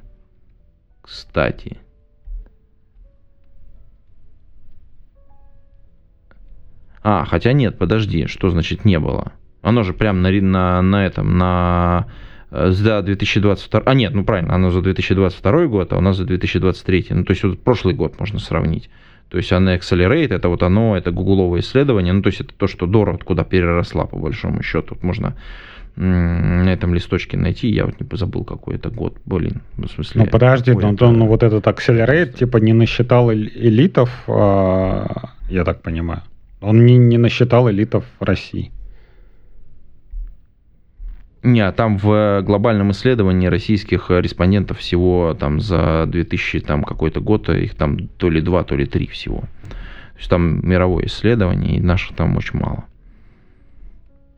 Кстати. 1.03 1.79
А, 7.03 7.25
хотя 7.25 7.53
нет, 7.53 7.79
подожди, 7.79 8.27
что 8.27 8.51
значит 8.51 8.85
не 8.85 8.99
было? 8.99 9.33
Оно 9.63 9.83
же 9.83 9.93
прям 9.93 10.23
на, 10.23 10.31
на, 10.31 10.83
на 10.83 11.07
этом, 11.07 11.39
на 11.39 12.07
э, 12.51 12.71
за 12.71 13.03
2022, 13.03 13.83
а 13.85 13.95
нет, 13.95 14.15
ну 14.15 14.25
правильно, 14.25 14.55
оно 14.55 14.71
за 14.71 14.81
2022 14.83 15.67
год, 15.67 15.93
а 15.93 15.99
у 15.99 16.01
нас 16.01 16.17
за 16.17 16.25
2023. 16.25 17.07
Ну, 17.11 17.25
то 17.25 17.31
есть 17.33 17.43
вот 17.43 17.59
прошлый 17.61 17.95
год 17.95 18.19
можно 18.19 18.39
сравнить. 18.39 18.91
То 19.29 19.39
есть 19.39 19.53
она 19.53 19.77
Accelerate, 19.77 20.35
это 20.35 20.49
вот 20.49 20.63
оно, 20.63 20.97
это 20.97 21.13
гугловое 21.13 21.61
исследование, 21.61 22.13
ну 22.13 22.21
то 22.21 22.29
есть 22.29 22.41
это 22.41 22.53
то, 22.53 22.67
что 22.67 22.87
Дора 22.87 23.17
куда 23.17 23.45
переросла 23.45 24.07
по 24.07 24.19
большому 24.19 24.63
счету. 24.63 24.95
Тут 24.95 25.05
можно 25.05 25.37
на 25.97 26.73
этом 26.73 26.95
листочке 26.95 27.37
найти, 27.37 27.69
я 27.69 27.85
вот 27.85 28.01
не 28.01 28.17
забыл 28.17 28.45
какой 28.45 28.77
это 28.77 28.91
год, 28.91 29.19
блин, 29.25 29.63
в 29.77 29.87
смысле. 29.87 30.23
Ну 30.23 30.27
подожди, 30.31 30.73
ну, 30.73 30.93
это... 30.95 31.11
ну 31.11 31.27
вот 31.27 31.43
этот 31.43 31.67
Accelerate 31.67 32.39
типа 32.39 32.57
не 32.57 32.73
насчитал 32.73 33.33
элитов, 33.33 34.11
а, 34.27 35.31
я 35.49 35.65
так 35.65 35.83
понимаю. 35.83 36.23
Он 36.61 36.85
не, 36.85 36.97
не 36.97 37.19
насчитал 37.19 37.71
элитов 37.71 38.05
России. 38.21 38.73
Не, 41.43 41.71
там 41.73 41.97
в 41.97 42.43
глобальном 42.43 42.91
исследовании 42.91 43.47
российских 43.47 44.11
респондентов 44.11 44.79
всего 44.79 45.35
там 45.39 45.59
за 45.59 46.05
2000 46.07 46.61
там 46.61 46.85
какой-то 46.85 47.21
год 47.21 47.49
их 47.49 47.75
там 47.75 48.09
то 48.09 48.29
ли 48.29 48.43
два, 48.43 48.63
то 48.63 48.77
ли 48.77 48.85
три 48.85 49.07
всего. 49.07 49.41
То 49.41 50.19
есть 50.19 50.29
там 50.29 50.61
мировое 50.69 51.07
исследование, 51.07 51.79
и 51.79 51.81
наших 51.81 52.15
там 52.15 52.37
очень 52.37 52.59
мало. 52.59 52.85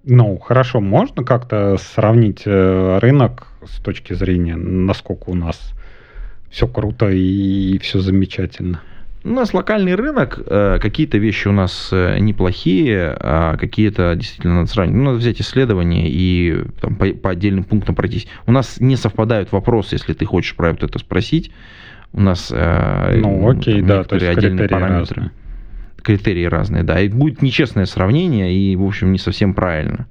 Ну, 0.05 0.37
хорошо, 0.39 0.81
можно 0.81 1.25
как-то 1.25 1.77
сравнить 1.77 2.43
э, 2.45 2.99
рынок 2.99 3.49
с 3.65 3.81
точки 3.81 4.13
зрения, 4.15 4.57
насколько 4.57 5.31
у 5.31 5.35
нас 5.35 5.73
все 6.51 6.69
круто 6.69 7.09
и 7.09 7.79
все 7.79 8.01
замечательно? 8.01 8.81
У 9.25 9.31
нас 9.31 9.55
локальный 9.55 9.95
рынок, 9.95 10.41
э, 10.45 10.79
какие-то 10.81 11.19
вещи 11.19 11.47
у 11.47 11.53
нас 11.53 11.91
э, 11.93 12.19
неплохие, 12.19 13.17
а 13.21 13.57
какие-то 13.57 14.15
действительно 14.17 14.57
надо 14.57 14.69
сравнить. 14.69 14.97
Ну, 14.97 15.05
надо 15.05 15.19
взять 15.19 15.41
исследования 15.41 16.09
и 16.09 16.65
там, 16.81 16.97
по, 16.97 17.07
по 17.07 17.31
отдельным 17.31 17.63
пунктам 17.63 17.95
пройтись. 17.95 18.27
У 18.47 18.53
нас 18.53 18.81
не 18.81 18.97
совпадают 18.97 19.53
вопросы, 19.53 19.95
если 19.95 20.13
ты 20.13 20.25
хочешь 20.25 20.57
про 20.57 20.71
это 20.71 20.99
спросить. 20.99 21.53
У 22.13 22.21
нас 22.21 22.53
э, 22.53 23.21
ну, 23.21 23.49
окей, 23.49 23.79
там, 23.79 23.87
да, 23.87 24.05
то 24.05 24.17
есть 24.17 24.27
отдельные 24.27 24.69
параметры. 24.69 25.23
Разные. 25.23 25.31
Критерии 26.03 26.45
разные, 26.45 26.83
да. 26.83 27.01
И 27.01 27.09
будет 27.09 27.43
нечестное 27.43 27.87
сравнение, 27.87 28.53
и, 28.53 28.75
в 28.75 28.85
общем, 28.85 29.13
не 29.13 29.19
совсем 29.19 29.55
правильно. 29.55 30.09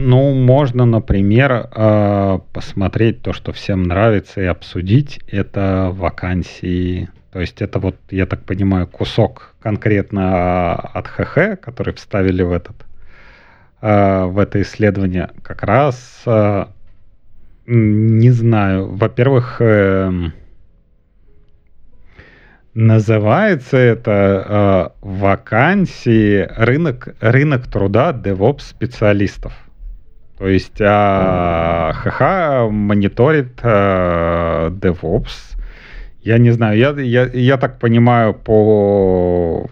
Ну, 0.00 0.32
можно, 0.32 0.84
например, 0.86 1.68
э, 1.74 2.38
посмотреть 2.52 3.22
то, 3.22 3.32
что 3.32 3.52
всем 3.52 3.82
нравится, 3.82 4.40
и 4.40 4.44
обсудить. 4.44 5.20
Это 5.26 5.90
вакансии. 5.92 7.08
То 7.32 7.40
есть 7.40 7.60
это 7.60 7.78
вот, 7.78 7.96
я 8.10 8.26
так 8.26 8.44
понимаю, 8.44 8.86
кусок 8.86 9.54
конкретно 9.60 10.74
от 10.74 11.08
ХХ, 11.08 11.60
который 11.60 11.94
вставили 11.94 12.42
в 12.42 12.52
этот 12.52 12.76
э, 13.82 14.24
в 14.24 14.38
это 14.38 14.62
исследование. 14.62 15.30
Как 15.42 15.62
раз, 15.62 16.22
не 17.66 18.30
знаю, 18.30 18.88
во-первых, 18.94 19.60
называется 22.74 23.76
это 23.76 24.92
вакансии 25.00 26.48
рынок, 26.56 27.16
рынок 27.20 27.66
труда 27.66 28.12
DevOps 28.12 28.60
специалистов. 28.60 29.67
То 30.38 30.46
есть 30.46 30.80
а, 30.80 31.92
ХХ 31.94 32.70
мониторит 32.70 33.58
а, 33.62 34.70
DevOps. 34.70 35.56
Я 36.22 36.38
не 36.38 36.50
знаю, 36.52 36.78
я, 36.78 36.90
я, 36.90 37.26
я 37.26 37.56
так 37.56 37.78
понимаю 37.78 38.34
по... 38.34 39.68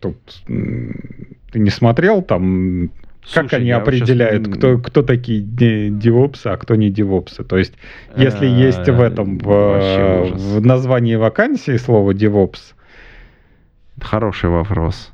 Тут 0.00 0.16
ты 0.46 1.58
не 1.58 1.70
смотрел 1.70 2.22
там 2.22 2.90
Слушай, 3.24 3.48
как 3.48 3.60
они 3.60 3.70
определяют, 3.70 4.46
сейчас... 4.46 4.56
кто, 4.56 4.78
кто 4.78 5.02
такие 5.02 5.40
девопсы, 5.40 6.46
а 6.46 6.56
кто 6.56 6.74
не 6.76 6.90
девопсы? 6.90 7.44
То 7.44 7.58
есть, 7.58 7.74
если 8.16 8.46
а, 8.46 8.48
есть 8.48 8.88
в 8.88 9.00
этом, 9.00 9.38
в, 9.38 10.30
в 10.34 10.64
названии 10.64 11.14
вакансии 11.14 11.76
слово 11.76 12.14
девопс. 12.14 12.74
Хороший 14.00 14.50
вопрос. 14.50 15.12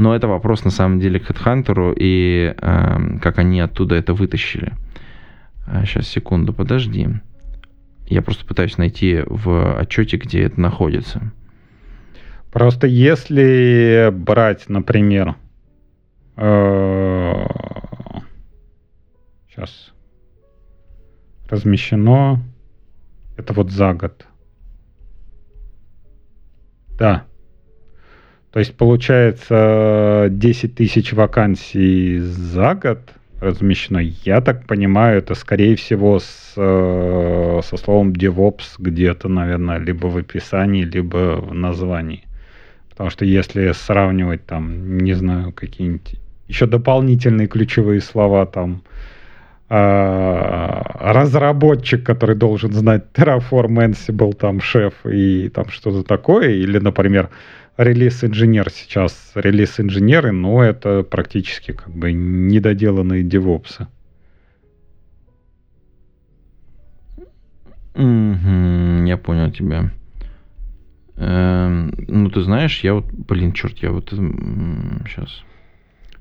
Но 0.00 0.16
это 0.16 0.28
вопрос 0.28 0.64
на 0.64 0.70
самом 0.70 0.98
деле 0.98 1.20
к 1.20 1.28
HeadHunter 1.28 1.94
и 1.94 2.54
э, 2.56 3.18
как 3.20 3.38
они 3.38 3.60
оттуда 3.60 3.96
это 3.96 4.14
вытащили. 4.14 4.72
Сейчас, 5.84 6.06
а, 6.06 6.10
секунду, 6.10 6.54
подожди. 6.54 7.06
Я 8.06 8.22
просто 8.22 8.46
пытаюсь 8.46 8.78
найти 8.78 9.22
в 9.26 9.78
отчете, 9.78 10.16
где 10.16 10.44
это 10.44 10.58
находится. 10.58 11.30
Просто 12.50 12.86
если 12.86 14.08
брать, 14.10 14.70
например, 14.70 15.34
э, 16.36 17.46
сейчас 19.50 19.92
размещено, 21.46 22.40
это 23.36 23.52
вот 23.52 23.70
за 23.70 23.92
год. 23.92 24.26
Да, 26.96 27.26
то 28.52 28.58
есть 28.58 28.76
получается 28.76 30.26
10 30.30 30.74
тысяч 30.74 31.12
вакансий 31.12 32.18
за 32.18 32.74
год 32.74 32.98
размещено. 33.40 34.00
Я 34.24 34.40
так 34.40 34.66
понимаю, 34.66 35.18
это 35.18 35.34
скорее 35.34 35.76
всего 35.76 36.18
с, 36.18 36.54
э, 36.56 37.60
со 37.64 37.76
словом 37.76 38.12
DevOps 38.12 38.74
где-то, 38.78 39.28
наверное, 39.28 39.78
либо 39.78 40.08
в 40.08 40.16
описании, 40.16 40.84
либо 40.84 41.40
в 41.40 41.54
названии. 41.54 42.24
Потому 42.90 43.10
что 43.10 43.24
если 43.24 43.72
сравнивать 43.72 44.44
там, 44.44 44.98
не 44.98 45.14
знаю, 45.14 45.52
какие-нибудь 45.52 46.16
еще 46.48 46.66
дополнительные 46.66 47.46
ключевые 47.46 48.00
слова 48.00 48.44
там, 48.44 48.82
э, 49.70 50.82
разработчик, 50.98 52.04
который 52.04 52.34
должен 52.34 52.72
знать 52.72 53.04
Terraform, 53.14 53.90
Ansible, 53.90 54.34
там, 54.34 54.60
шеф 54.60 54.94
и 55.06 55.48
там 55.48 55.70
что-то 55.70 56.02
такое, 56.02 56.50
или, 56.50 56.78
например, 56.78 57.30
релиз-инженер 57.82 58.70
сейчас, 58.70 59.32
релиз-инженеры, 59.34 60.32
но 60.32 60.62
это 60.62 61.02
практически 61.02 61.72
как 61.72 61.90
бы 61.90 62.12
недоделанные 62.12 63.22
девопсы. 63.22 63.86
Угу, 67.94 69.06
я 69.06 69.16
понял 69.16 69.50
тебя. 69.50 69.90
Эм, 71.16 71.92
ну, 72.06 72.30
ты 72.30 72.42
знаешь, 72.42 72.80
я 72.80 72.94
вот, 72.94 73.06
блин, 73.12 73.52
черт, 73.52 73.78
я 73.78 73.90
вот 73.90 74.10
сейчас. 74.10 75.42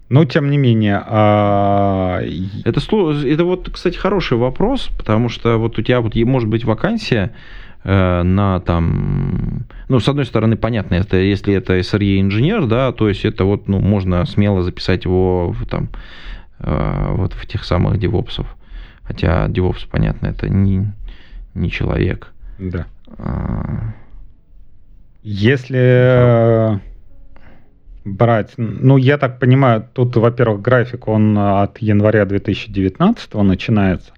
Но 0.09 0.25
тем 0.25 0.49
не 0.49 0.57
менее, 0.57 1.03
а... 1.05 2.21
это, 2.65 2.79
это 2.79 3.45
вот, 3.45 3.69
кстати, 3.69 3.95
хороший 3.95 4.37
вопрос, 4.37 4.89
потому 4.97 5.29
что 5.29 5.57
вот 5.57 5.77
у 5.77 5.83
тебя 5.83 6.01
вот 6.01 6.15
может 6.15 6.49
быть 6.49 6.65
вакансия, 6.65 7.33
на 7.83 8.59
там, 8.59 9.65
ну, 9.87 9.99
с 9.99 10.07
одной 10.07 10.25
стороны, 10.25 10.57
понятно, 10.57 10.95
это, 10.95 11.17
если 11.17 11.53
это 11.53 11.79
SRE 11.79 12.19
инженер, 12.19 12.65
да, 12.65 12.91
то 12.91 13.07
есть 13.07 13.25
это 13.25 13.45
вот, 13.45 13.67
ну, 13.67 13.79
можно 13.79 14.25
смело 14.25 14.61
записать 14.63 15.05
его 15.05 15.51
в, 15.51 15.65
там, 15.65 15.89
э, 16.59 17.07
вот 17.11 17.33
в 17.33 17.47
тех 17.47 17.63
самых 17.63 17.97
девопсов. 17.97 18.47
Хотя 19.03 19.47
девопс, 19.47 19.85
понятно, 19.85 20.27
это 20.27 20.49
не, 20.49 20.91
не 21.55 21.71
человек. 21.71 22.33
Да. 22.59 22.85
А... 23.17 23.93
Если 25.23 25.77
да. 25.77 26.81
брать, 28.05 28.53
ну, 28.57 28.97
я 28.97 29.17
так 29.17 29.39
понимаю, 29.39 29.87
тут, 29.93 30.15
во-первых, 30.17 30.61
график, 30.61 31.07
он 31.07 31.37
от 31.37 31.79
января 31.79 32.25
2019 32.25 33.33
начинается. 33.35 34.11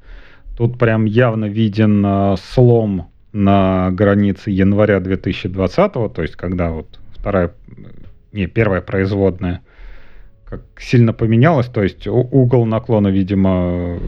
Тут 0.58 0.78
прям 0.78 1.06
явно 1.06 1.46
виден 1.46 2.04
э, 2.06 2.36
слом 2.38 3.11
на 3.34 3.92
границе 3.92 4.52
января 4.52 5.00
2020, 5.00 5.94
то 5.94 6.22
есть 6.22 6.36
когда 6.36 6.72
вот 6.72 7.00
вторая, 7.12 7.54
не, 8.32 8.48
первая 8.48 8.82
производная, 8.82 9.62
как 10.46 10.62
сильно 10.80 11.14
поменялась, 11.14 11.68
то 11.68 11.82
есть 11.82 12.08
угол 12.08 12.66
наклона, 12.66 13.08
видимо, 13.08 14.00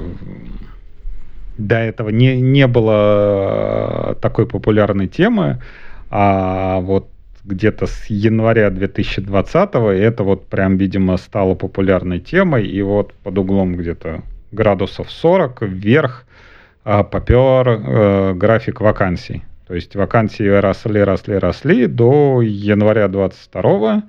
до 1.58 1.76
этого 1.78 2.10
не, 2.10 2.42
не 2.42 2.68
было 2.68 4.18
такой 4.22 4.46
популярной 4.46 5.08
темы, 5.08 5.62
а 6.10 6.80
вот 6.82 7.10
где-то 7.46 7.88
с 7.88 8.06
января 8.08 8.70
2020 8.70 9.76
это 9.76 10.24
вот 10.24 10.48
прям, 10.48 10.78
видимо, 10.78 11.18
стало 11.18 11.56
популярной 11.56 12.20
темой, 12.20 12.68
и 12.68 12.82
вот 12.82 13.14
под 13.14 13.38
углом 13.38 13.76
где-то 13.76 14.22
градусов 14.52 15.12
40 15.12 15.62
вверх 15.64 16.26
попер 16.84 17.68
э, 17.68 18.34
график 18.34 18.82
вакансий. 18.82 19.44
То 19.68 19.76
есть 19.76 19.96
вакансии 19.96 20.48
росли, 20.48 21.02
росли, 21.04 21.38
росли 21.38 21.88
до 21.88 22.42
января 22.42 23.08
22 23.08 24.04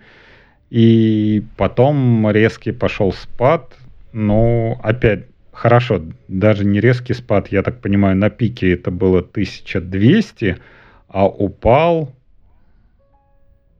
и 0.71 1.45
потом 1.57 2.31
резкий 2.31 2.73
пошел 2.73 3.13
спад. 3.13 3.77
Но 4.13 4.79
опять, 4.83 5.27
хорошо, 5.53 6.03
даже 6.29 6.65
не 6.65 6.81
резкий 6.81 7.15
спад, 7.15 7.49
я 7.49 7.63
так 7.63 7.81
понимаю, 7.81 8.17
на 8.17 8.31
пике 8.31 8.75
это 8.75 8.91
было 8.91 9.21
1200, 9.21 10.57
а 11.09 11.27
упал, 11.27 12.13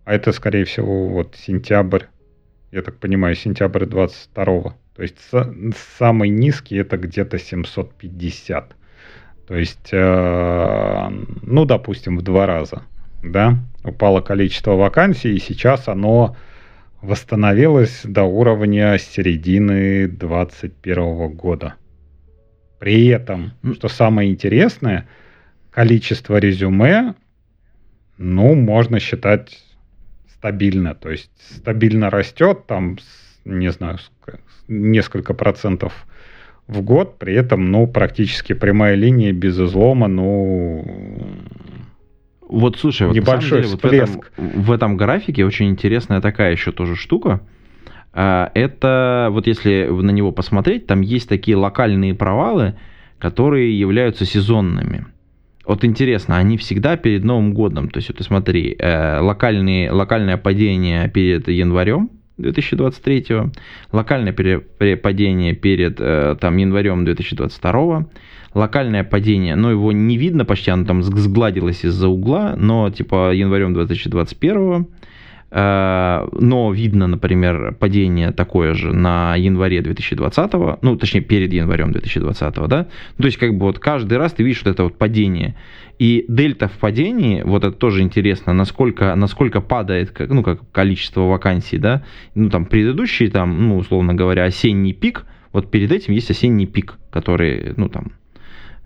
а 0.05 0.15
это, 0.15 0.33
скорее 0.33 0.65
всего, 0.65 1.09
вот 1.09 1.35
сентябрь, 1.37 2.05
я 2.73 2.83
так 2.83 2.97
понимаю, 2.99 3.35
сентябрь 3.35 3.87
22 3.87 4.77
То 4.97 5.03
есть 5.03 5.17
самый 5.99 6.29
низкий 6.29 6.77
это 6.77 6.97
где-то 6.97 7.39
750. 7.39 8.77
То 9.47 9.57
есть, 9.57 9.91
э, 9.93 11.09
ну, 11.43 11.65
допустим, 11.65 12.19
в 12.19 12.23
два 12.23 12.47
раза, 12.47 12.83
да, 13.23 13.59
упало 13.83 14.21
количество 14.21 14.73
вакансий, 14.73 15.35
и 15.35 15.41
сейчас 15.41 15.89
оно 15.89 16.37
восстановилось 17.03 18.03
до 18.05 18.23
уровня 18.23 18.97
середины 18.99 20.09
2021 20.09 21.29
года. 21.35 21.75
При 22.79 23.09
этом, 23.09 23.53
что 23.75 23.89
самое 23.89 24.31
интересное, 24.31 25.07
количество 25.71 26.39
резюме, 26.39 27.15
ну, 28.17 28.55
можно 28.55 29.01
считать 29.01 29.63
стабильно. 30.29 30.95
То 30.95 31.11
есть 31.11 31.31
стабильно 31.57 32.11
растет, 32.11 32.67
там, 32.67 32.99
не 33.45 33.71
знаю, 33.71 33.99
несколько 34.69 35.35
процентов 35.35 36.07
в 36.67 36.83
год, 36.83 37.19
при 37.19 37.35
этом, 37.35 37.71
ну, 37.71 37.87
практически 37.87 38.53
прямая 38.53 38.95
линия 38.95 39.33
без 39.33 39.59
излома, 39.61 40.09
ну... 40.09 40.85
Вот 42.47 42.77
слушай, 42.77 43.07
вот 43.07 43.17
небольшой 43.17 43.63
деле, 43.63 43.75
всплеск. 43.75 44.15
Вот 44.15 44.25
в, 44.37 44.51
этом, 44.51 44.63
в 44.63 44.73
этом 44.73 44.97
графике 44.97 45.45
очень 45.45 45.71
интересная 45.71 46.21
такая 46.21 46.53
еще 46.53 46.73
тоже 46.73 46.95
штука. 46.95 47.41
А, 48.13 48.51
это, 48.55 49.29
вот 49.31 49.47
если 49.47 49.89
на 49.91 50.11
него 50.11 50.31
посмотреть, 50.31 50.87
там 50.87 51.01
есть 51.01 51.29
такие 51.29 51.57
локальные 51.57 52.15
провалы, 52.15 52.75
которые 53.19 53.79
являются 53.79 54.25
сезонными. 54.25 55.07
Вот 55.67 55.85
интересно, 55.85 56.37
они 56.37 56.59
всегда 56.59 56.97
перед 56.97 57.25
Новым 57.25 57.55
годом. 57.55 57.89
То 57.89 57.99
есть, 57.99 58.09
вот 58.09 58.19
ты 58.19 58.25
смотри, 58.25 58.77
э, 58.79 59.19
локальные, 59.21 59.91
локальное 59.91 60.37
падение 60.37 61.09
перед 61.09 61.49
январем, 61.49 62.11
2023, 62.39 63.27
локальное 63.93 64.33
падение 64.33 65.55
перед 65.55 66.01
э, 66.01 66.37
там, 66.41 66.57
январем 66.57 67.05
2022, 67.05 68.07
локальное 68.55 69.05
падение, 69.05 69.57
но 69.57 69.71
его 69.71 69.93
не 69.93 70.17
видно 70.17 70.45
почти, 70.45 70.71
оно 70.71 70.85
там 70.85 71.03
сгладилось 71.03 71.85
из-за 71.85 72.09
угла, 72.09 72.55
но 72.57 72.91
типа 72.91 73.33
январем 73.33 73.75
2021, 73.75 74.59
э, 74.59 74.85
но 75.57 76.73
видно, 76.75 77.07
например, 77.07 77.77
падение 77.79 78.33
такое 78.33 78.75
же 78.75 78.93
на 78.93 79.37
январе 79.37 79.83
2020, 79.83 80.53
ну, 80.83 80.97
точнее, 80.97 81.21
перед 81.21 81.53
январем 81.53 81.93
2020, 81.93 82.55
да, 82.67 82.89
то 83.17 83.25
есть, 83.25 83.37
как 83.37 83.57
бы 83.57 83.67
вот 83.67 83.79
каждый 83.79 84.19
раз 84.19 84.33
ты 84.33 84.43
видишь 84.43 84.63
вот 84.65 84.73
это 84.73 84.83
вот 84.83 84.99
падение, 84.99 85.55
и 85.99 86.25
дельта 86.29 86.67
в 86.67 86.73
падении, 86.73 87.43
вот 87.43 87.65
это 87.65 87.77
тоже 87.77 88.03
интересно, 88.03 88.53
насколько, 88.53 89.15
насколько 89.15 89.61
падает 89.61 90.13
ну, 90.29 90.43
как 90.43 90.69
количество 90.73 91.21
вакансий, 91.23 91.79
да, 91.79 92.03
ну 92.35 92.51
там 92.51 92.67
предыдущий, 92.67 93.31
там, 93.31 93.69
ну, 93.69 93.77
условно 93.77 94.15
говоря, 94.15 94.45
осенний 94.45 94.93
пик, 94.93 95.25
вот 95.53 95.71
перед 95.71 95.93
этим 95.93 96.15
есть 96.15 96.31
осенний 96.31 96.67
пик, 96.67 96.99
который, 97.13 97.75
ну 97.77 97.89
там, 97.89 98.13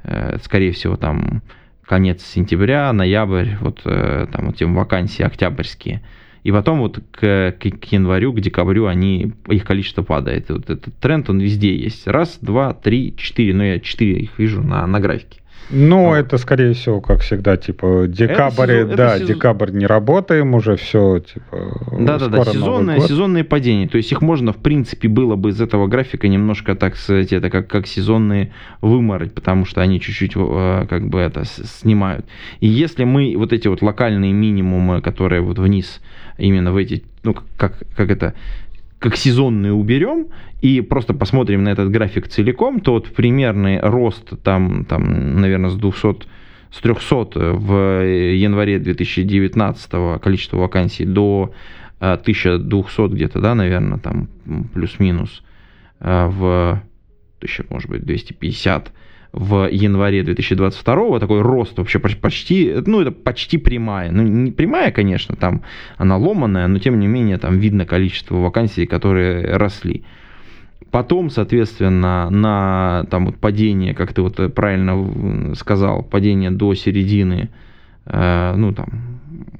э, 0.02 0.36
скорее 0.42 0.72
всего, 0.72 0.96
там 0.96 1.42
конец 1.86 2.22
сентября, 2.22 2.92
ноябрь, 2.92 3.54
вот 3.60 3.80
э, 3.86 4.26
там 4.30 4.46
вот 4.46 4.56
тем 4.56 4.74
вакансии 4.74 5.22
октябрьские. 5.22 6.02
И 6.42 6.52
потом 6.52 6.80
вот 6.80 7.00
к, 7.10 7.54
к, 7.58 7.70
к 7.70 7.84
январю, 7.92 8.32
к 8.32 8.40
декабрю 8.40 8.86
они, 8.86 9.32
их 9.48 9.64
количество 9.64 10.02
падает. 10.02 10.50
И 10.50 10.52
вот 10.52 10.70
этот 10.70 10.94
тренд, 10.98 11.28
он 11.30 11.40
везде 11.40 11.74
есть. 11.74 12.06
Раз, 12.06 12.38
два, 12.40 12.74
три, 12.74 13.14
четыре. 13.16 13.54
Ну, 13.54 13.64
я 13.64 13.80
четыре 13.80 14.20
их 14.20 14.38
вижу 14.38 14.62
на, 14.62 14.86
на 14.86 15.00
графике. 15.00 15.40
Ну, 15.70 16.06
вот. 16.06 16.14
это, 16.14 16.38
скорее 16.38 16.72
всего, 16.72 17.00
как 17.00 17.20
всегда, 17.20 17.56
типа, 17.56 18.06
декабрь, 18.08 18.84
сезон, 18.84 18.96
да, 18.96 19.14
сезон... 19.18 19.26
декабрь 19.26 19.70
не 19.72 19.86
работаем 19.86 20.54
уже, 20.54 20.76
все, 20.76 21.18
типа, 21.18 21.92
Да-да-да, 21.92 22.44
сезонные, 22.44 23.00
сезонные 23.00 23.44
падения, 23.44 23.86
то 23.86 23.98
есть 23.98 24.10
их 24.10 24.22
можно, 24.22 24.52
в 24.52 24.56
принципе, 24.56 25.08
было 25.08 25.36
бы 25.36 25.50
из 25.50 25.60
этого 25.60 25.86
графика 25.86 26.26
немножко, 26.26 26.74
так 26.74 26.96
сказать, 26.96 27.34
это 27.34 27.50
как, 27.50 27.68
как 27.68 27.86
сезонные 27.86 28.52
вымороть, 28.80 29.34
потому 29.34 29.66
что 29.66 29.82
они 29.82 30.00
чуть-чуть, 30.00 30.32
э, 30.36 30.86
как 30.88 31.08
бы, 31.08 31.18
это 31.18 31.44
снимают. 31.44 32.24
И 32.60 32.66
если 32.66 33.04
мы 33.04 33.34
вот 33.36 33.52
эти 33.52 33.68
вот 33.68 33.82
локальные 33.82 34.32
минимумы, 34.32 35.02
которые 35.02 35.42
вот 35.42 35.58
вниз, 35.58 36.00
именно 36.38 36.72
в 36.72 36.76
эти, 36.76 37.04
ну, 37.22 37.36
как, 37.56 37.74
как 37.94 38.10
это, 38.10 38.34
как 38.98 39.16
сезонные 39.16 39.72
уберем 39.72 40.28
и 40.60 40.80
просто 40.80 41.14
посмотрим 41.14 41.64
на 41.64 41.68
этот 41.68 41.90
график 41.90 42.28
целиком, 42.28 42.80
то 42.80 42.92
вот 42.92 43.08
примерный 43.14 43.80
рост 43.80 44.32
там, 44.42 44.84
там 44.84 45.40
наверное, 45.40 45.70
с 45.70 45.76
200 45.76 46.26
с 46.70 46.80
300 46.80 47.54
в 47.54 48.04
январе 48.04 48.78
2019 48.78 50.20
количество 50.20 50.58
вакансий 50.58 51.04
до 51.04 51.52
1200 51.98 53.00
э, 53.00 53.08
где-то, 53.08 53.40
да, 53.40 53.54
наверное, 53.54 53.98
там 53.98 54.28
плюс-минус 54.74 55.42
э, 56.00 56.26
в 56.26 56.82
1000, 57.38 57.66
может 57.70 57.90
быть, 57.90 58.04
250 58.04 58.92
в 59.32 59.68
январе 59.70 60.22
2022 60.22 61.20
такой 61.20 61.42
рост 61.42 61.78
вообще 61.78 61.98
почти, 61.98 62.74
ну 62.86 63.00
это 63.00 63.12
почти 63.12 63.58
прямая, 63.58 64.10
ну 64.10 64.22
не 64.22 64.50
прямая, 64.50 64.90
конечно, 64.90 65.36
там 65.36 65.62
она 65.96 66.16
ломаная, 66.16 66.66
но 66.66 66.78
тем 66.78 66.98
не 66.98 67.06
менее 67.06 67.38
там 67.38 67.58
видно 67.58 67.84
количество 67.84 68.36
вакансий, 68.36 68.86
которые 68.86 69.56
росли. 69.56 70.04
Потом, 70.90 71.28
соответственно, 71.28 72.30
на 72.30 73.04
там 73.10 73.26
вот 73.26 73.36
падение, 73.36 73.94
как 73.94 74.14
ты 74.14 74.22
вот 74.22 74.54
правильно 74.54 75.54
сказал, 75.54 76.02
падение 76.02 76.50
до 76.50 76.74
середины, 76.74 77.50
э, 78.06 78.54
ну 78.56 78.72
там 78.72 79.18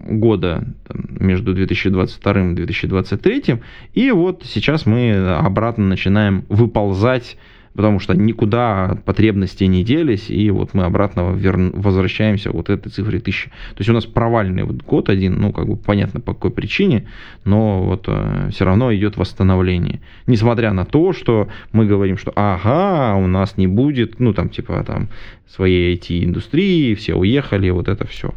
года 0.09 0.67
там, 0.87 1.05
между 1.21 1.55
2022 1.55 2.33
и 2.33 2.55
2023, 2.55 3.57
и 3.93 4.11
вот 4.11 4.45
сейчас 4.47 4.87
мы 4.87 5.35
обратно 5.35 5.85
начинаем 5.85 6.45
выползать 6.49 7.37
потому 7.79 8.01
что 8.01 8.15
никуда 8.15 8.99
потребности 9.05 9.63
не 9.63 9.85
делись, 9.85 10.31
и 10.31 10.51
вот 10.51 10.75
мы 10.75 10.83
обратно 10.83 11.31
вер... 11.31 11.57
возвращаемся 11.75 12.51
вот 12.51 12.71
этой 12.71 12.89
цифре 12.89 13.19
1000. 13.19 13.51
То 13.51 13.55
есть 13.79 13.89
у 13.89 13.93
нас 13.93 14.05
провальный 14.05 14.65
вот 14.65 14.83
год 14.83 15.09
один, 15.09 15.41
ну, 15.41 15.53
как 15.53 15.69
бы 15.69 15.77
понятно 15.77 16.19
по 16.19 16.35
какой 16.35 16.51
причине, 16.51 17.07
но 17.45 17.85
вот 17.85 18.07
э, 18.09 18.49
все 18.51 18.65
равно 18.65 18.93
идет 18.93 19.17
восстановление. 19.17 20.01
Несмотря 20.27 20.73
на 20.73 20.87
то, 20.87 21.13
что 21.13 21.47
мы 21.71 21.87
говорим, 21.87 22.19
что 22.19 22.33
ага, 22.35 23.15
у 23.15 23.29
нас 23.29 23.57
не 23.57 23.69
будет, 23.69 24.19
ну, 24.19 24.35
там, 24.35 24.49
типа, 24.49 24.83
там, 24.85 25.09
своей 25.47 25.95
IT-индустрии, 25.95 26.97
все 26.97 27.15
уехали, 27.15 27.71
вот 27.71 27.87
это 27.87 28.09
все. 28.09 28.35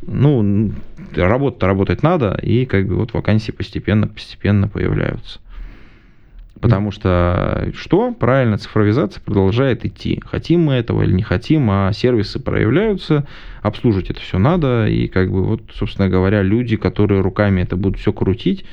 Ну, 0.00 0.72
работа-то 1.14 1.66
работать 1.66 2.02
надо, 2.02 2.40
и 2.42 2.64
как 2.64 2.88
бы 2.88 2.94
вот 2.94 3.12
вакансии 3.12 3.52
постепенно-постепенно 3.52 4.66
появляются. 4.66 5.40
Потому 6.60 6.90
что 6.90 7.70
что? 7.74 8.12
Правильно, 8.12 8.58
цифровизация 8.58 9.22
продолжает 9.22 9.84
идти. 9.84 10.20
Хотим 10.24 10.64
мы 10.64 10.74
этого 10.74 11.02
или 11.02 11.12
не 11.12 11.22
хотим, 11.22 11.68
а 11.70 11.92
сервисы 11.92 12.40
проявляются, 12.40 13.26
обслуживать 13.62 14.10
это 14.10 14.20
все 14.20 14.38
надо. 14.38 14.86
И 14.86 15.08
как 15.08 15.30
бы 15.30 15.44
вот, 15.44 15.62
собственно 15.72 16.08
говоря, 16.08 16.42
люди, 16.42 16.76
которые 16.76 17.20
руками 17.20 17.62
это 17.62 17.76
будут 17.76 18.00
все 18.00 18.12
крутить, 18.12 18.64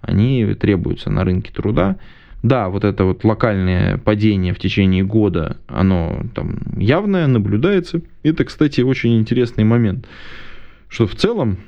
они 0.00 0.54
требуются 0.54 1.10
на 1.10 1.24
рынке 1.24 1.52
труда. 1.52 1.96
Да, 2.42 2.68
вот 2.68 2.84
это 2.84 3.04
вот 3.04 3.22
локальное 3.24 3.98
падение 3.98 4.52
в 4.52 4.58
течение 4.58 5.04
года, 5.04 5.58
оно 5.68 6.24
там 6.34 6.58
явное, 6.76 7.28
наблюдается. 7.28 8.02
Это, 8.24 8.44
кстати, 8.44 8.80
очень 8.80 9.16
интересный 9.18 9.62
момент, 9.62 10.06
что 10.88 11.06
в 11.06 11.14
целом 11.14 11.58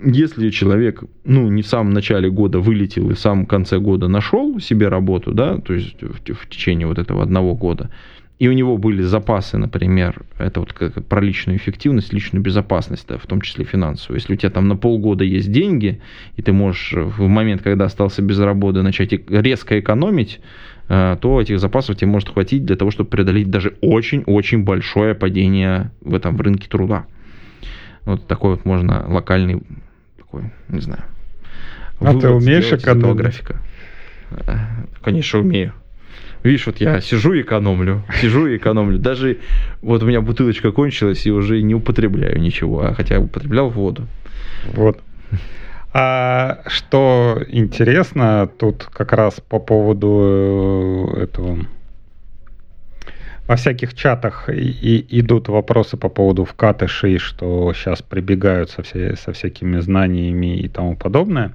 если 0.00 0.50
человек, 0.50 1.02
ну, 1.24 1.48
не 1.48 1.62
в 1.62 1.66
самом 1.66 1.92
начале 1.92 2.30
года 2.30 2.60
вылетел 2.60 3.10
и 3.10 3.14
в 3.14 3.18
самом 3.18 3.46
конце 3.46 3.78
года 3.78 4.08
нашел 4.08 4.60
себе 4.60 4.88
работу, 4.88 5.32
да, 5.32 5.58
то 5.58 5.74
есть 5.74 6.00
в, 6.02 6.20
в 6.20 6.48
течение 6.48 6.86
вот 6.86 6.98
этого 6.98 7.22
одного 7.22 7.54
года, 7.54 7.90
и 8.38 8.46
у 8.46 8.52
него 8.52 8.78
были 8.78 9.02
запасы, 9.02 9.58
например, 9.58 10.22
это 10.38 10.60
вот 10.60 10.72
как 10.72 11.04
про 11.06 11.20
личную 11.20 11.58
эффективность, 11.58 12.12
личную 12.12 12.40
безопасность, 12.40 13.08
да, 13.08 13.18
в 13.18 13.26
том 13.26 13.40
числе 13.40 13.64
финансовую. 13.64 14.20
Если 14.20 14.32
у 14.32 14.36
тебя 14.36 14.50
там 14.50 14.68
на 14.68 14.76
полгода 14.76 15.24
есть 15.24 15.50
деньги, 15.50 16.00
и 16.36 16.42
ты 16.42 16.52
можешь 16.52 16.92
в 16.92 17.26
момент, 17.26 17.62
когда 17.62 17.86
остался 17.86 18.22
без 18.22 18.38
работы, 18.38 18.82
начать 18.82 19.12
резко 19.28 19.80
экономить, 19.80 20.40
э, 20.88 21.16
то 21.20 21.40
этих 21.40 21.58
запасов 21.58 21.96
тебе 21.96 22.12
может 22.12 22.28
хватить 22.28 22.64
для 22.64 22.76
того, 22.76 22.92
чтобы 22.92 23.10
преодолеть 23.10 23.50
даже 23.50 23.74
очень-очень 23.80 24.62
большое 24.62 25.16
падение 25.16 25.90
в 26.00 26.14
этом 26.14 26.36
в 26.36 26.40
рынке 26.40 26.68
труда. 26.68 27.06
Вот 28.04 28.28
такой 28.28 28.52
вот 28.52 28.64
можно 28.64 29.04
локальный 29.08 29.60
такой, 30.28 30.50
не 30.68 30.80
знаю. 30.80 31.02
А 32.00 32.14
ты 32.14 32.28
умеешь 32.28 32.72
экономить? 32.72 33.16
графика. 33.16 33.56
Э, 34.30 34.56
конечно, 35.02 35.40
умею. 35.40 35.72
Видишь, 36.44 36.66
вот 36.66 36.80
я 36.80 37.00
сижу 37.00 37.32
и 37.32 37.42
экономлю, 37.42 38.04
сижу 38.20 38.46
и 38.46 38.56
экономлю. 38.56 38.98
Даже 38.98 39.38
вот 39.82 40.02
у 40.02 40.06
меня 40.06 40.20
бутылочка 40.20 40.70
кончилась, 40.70 41.26
и 41.26 41.32
уже 41.32 41.60
не 41.62 41.74
употребляю 41.74 42.40
ничего, 42.40 42.84
а 42.84 42.94
хотя 42.94 43.18
употреблял 43.18 43.70
воду. 43.70 44.06
Вот. 44.74 45.00
А 45.92 46.62
что 46.66 47.42
интересно, 47.48 48.48
тут 48.58 48.84
как 48.92 49.12
раз 49.12 49.40
по 49.48 49.58
поводу 49.58 51.14
э, 51.16 51.22
этого 51.24 51.58
во 53.48 53.56
всяких 53.56 53.94
чатах 53.94 54.50
и, 54.50 54.52
и 54.52 55.20
идут 55.20 55.48
вопросы 55.48 55.96
по 55.96 56.10
поводу 56.10 56.44
вкатышей, 56.44 57.18
что 57.18 57.72
сейчас 57.72 58.02
прибегают 58.02 58.70
со, 58.70 58.82
все, 58.82 59.16
со 59.16 59.32
всякими 59.32 59.80
знаниями 59.80 60.58
и 60.58 60.68
тому 60.68 60.96
подобное. 60.96 61.54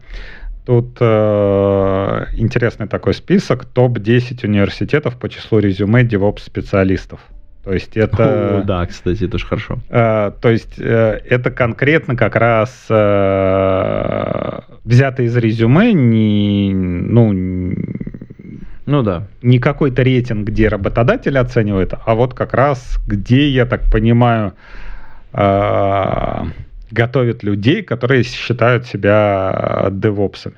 Тут 0.65 0.97
э, 0.99 2.25
интересный 2.33 2.87
такой 2.87 3.13
список 3.13 3.65
топ-10 3.65 4.45
университетов 4.45 5.17
по 5.17 5.29
числу 5.29 5.59
резюме 5.59 6.03
DevOps-специалистов. 6.03 7.19
То 7.63 7.73
есть 7.73 7.95
это... 7.95 8.59
О, 8.59 8.63
да, 8.63 8.85
кстати, 8.85 9.25
это 9.25 9.37
же 9.37 9.45
хорошо. 9.45 9.77
Э, 9.89 10.31
то 10.41 10.49
есть 10.49 10.79
э, 10.79 11.21
это 11.29 11.51
конкретно 11.51 12.15
как 12.15 12.35
раз 12.35 12.87
э, 12.89 14.59
взято 14.83 15.23
из 15.23 15.37
резюме, 15.37 15.93
не, 15.93 16.73
ну, 16.73 17.33
ну 18.85 19.03
да. 19.03 19.27
Не 19.41 19.59
какой-то 19.59 20.03
рейтинг, 20.03 20.47
где 20.47 20.67
работодатель 20.67 21.37
оценивает, 21.37 21.93
а 22.05 22.15
вот 22.15 22.33
как 22.33 22.53
раз 22.53 22.99
где, 23.07 23.49
я 23.49 23.65
так 23.65 23.83
понимаю, 23.91 24.53
э, 25.33 26.45
готовят 26.91 27.43
людей, 27.43 27.83
которые 27.83 28.23
считают 28.23 28.85
себя 28.85 29.87
девопсами. 29.91 30.57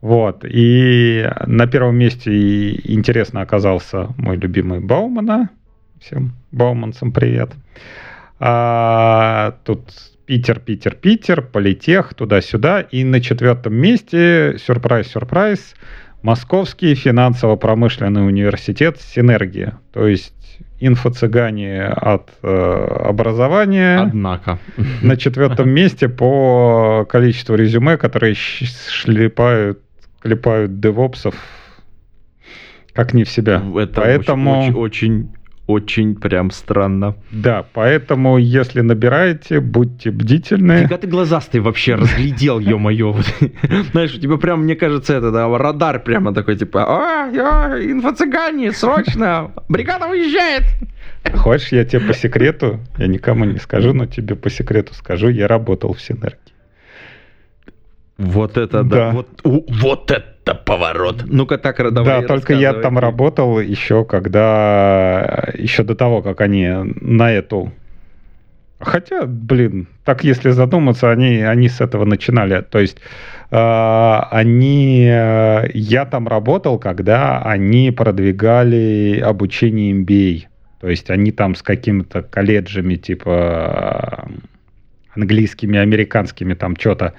Вот. 0.00 0.44
И 0.44 1.30
на 1.46 1.66
первом 1.66 1.96
месте 1.96 2.74
интересно 2.90 3.42
оказался 3.42 4.08
мой 4.16 4.36
любимый 4.36 4.80
Баумана. 4.80 5.50
Всем 6.00 6.32
Бауманцам 6.52 7.12
привет. 7.12 7.50
А, 8.38 9.56
тут 9.64 9.90
Питер, 10.24 10.60
Питер, 10.60 10.94
Питер, 10.94 11.42
Политех, 11.42 12.14
туда-сюда. 12.14 12.80
И 12.80 13.04
на 13.04 13.20
четвертом 13.20 13.74
месте, 13.74 14.56
сюрприз, 14.58 15.08
сюрприз, 15.08 15.74
Московский 16.22 16.94
финансово-промышленный 16.94 18.26
университет 18.26 19.00
«Синергия». 19.00 19.78
То 19.92 20.06
есть 20.06 20.34
инфо-цыгане 20.80 21.84
от 21.86 22.30
э, 22.42 23.04
образования. 23.04 24.00
Однако. 24.00 24.58
На 25.02 25.16
четвертом 25.16 25.70
месте 25.74 26.08
по 26.08 27.06
количеству 27.08 27.54
резюме, 27.54 27.96
которые 27.96 28.34
шлепают, 28.34 29.80
клепают 30.20 30.80
девопсов 30.80 31.34
как 32.92 33.14
не 33.14 33.24
в 33.24 33.30
себя. 33.30 33.62
Это 33.76 34.00
Поэтому... 34.00 34.60
очень, 34.60 34.74
очень, 34.74 35.30
очень 35.70 36.14
прям 36.14 36.50
странно. 36.50 37.14
Да, 37.30 37.64
поэтому, 37.72 38.38
если 38.38 38.80
набираете, 38.80 39.60
будьте 39.60 40.10
бдительны. 40.10 40.80
Когда 40.80 40.98
ты 40.98 41.06
глазастый 41.06 41.60
вообще 41.60 41.94
разглядел, 41.94 42.58
ё-моё. 42.74 43.16
Знаешь, 43.92 44.14
у 44.14 44.20
тебя 44.20 44.36
прям, 44.36 44.64
мне 44.64 44.76
кажется, 44.76 45.14
это, 45.14 45.30
да, 45.30 45.46
радар 45.58 46.00
прямо 46.02 46.34
такой, 46.34 46.56
типа, 46.56 46.84
а, 46.86 47.28
инфо-цыгане, 47.30 48.72
срочно, 48.72 49.52
бригада 49.68 50.06
уезжает. 50.06 50.64
Хочешь, 51.34 51.72
я 51.72 51.84
тебе 51.84 52.00
по 52.00 52.14
секрету, 52.14 52.80
я 52.98 53.06
никому 53.06 53.44
не 53.44 53.58
скажу, 53.58 53.92
но 53.92 54.06
тебе 54.06 54.34
по 54.36 54.50
секрету 54.50 54.94
скажу, 54.94 55.28
я 55.28 55.48
работал 55.48 55.92
в 55.92 56.00
Синергии. 56.00 56.38
Вот 58.18 58.58
это 58.58 58.82
да, 58.82 58.96
да. 58.96 59.10
Вот, 59.10 59.28
вот 59.44 60.10
это 60.10 60.26
это 60.50 60.64
поворот. 60.64 61.24
Ну-ка 61.26 61.58
так 61.58 61.76
давай 61.92 62.22
Да, 62.22 62.26
только 62.26 62.54
я 62.54 62.74
там 62.74 62.98
работал 62.98 63.60
еще 63.60 64.04
когда, 64.04 65.48
еще 65.54 65.82
до 65.82 65.94
того, 65.94 66.22
как 66.22 66.40
они 66.40 66.68
на 67.00 67.32
эту 67.32 67.72
Хотя, 68.82 69.26
блин, 69.26 69.88
так 70.04 70.24
если 70.24 70.50
задуматься, 70.50 71.10
они, 71.10 71.42
они 71.42 71.68
с 71.68 71.82
этого 71.82 72.06
начинали. 72.06 72.62
То 72.62 72.78
есть 72.78 72.96
э, 73.50 74.18
они, 74.30 75.04
я 75.04 76.06
там 76.10 76.26
работал, 76.26 76.78
когда 76.78 77.42
они 77.42 77.90
продвигали 77.90 79.22
обучение 79.22 79.92
MBA. 79.92 80.44
То 80.80 80.88
есть 80.88 81.10
они 81.10 81.30
там 81.30 81.56
с 81.56 81.62
какими-то 81.62 82.22
колледжами, 82.22 82.94
типа 82.94 84.30
английскими, 85.14 85.78
американскими, 85.78 86.54
там 86.54 86.74
что-то 86.74 87.12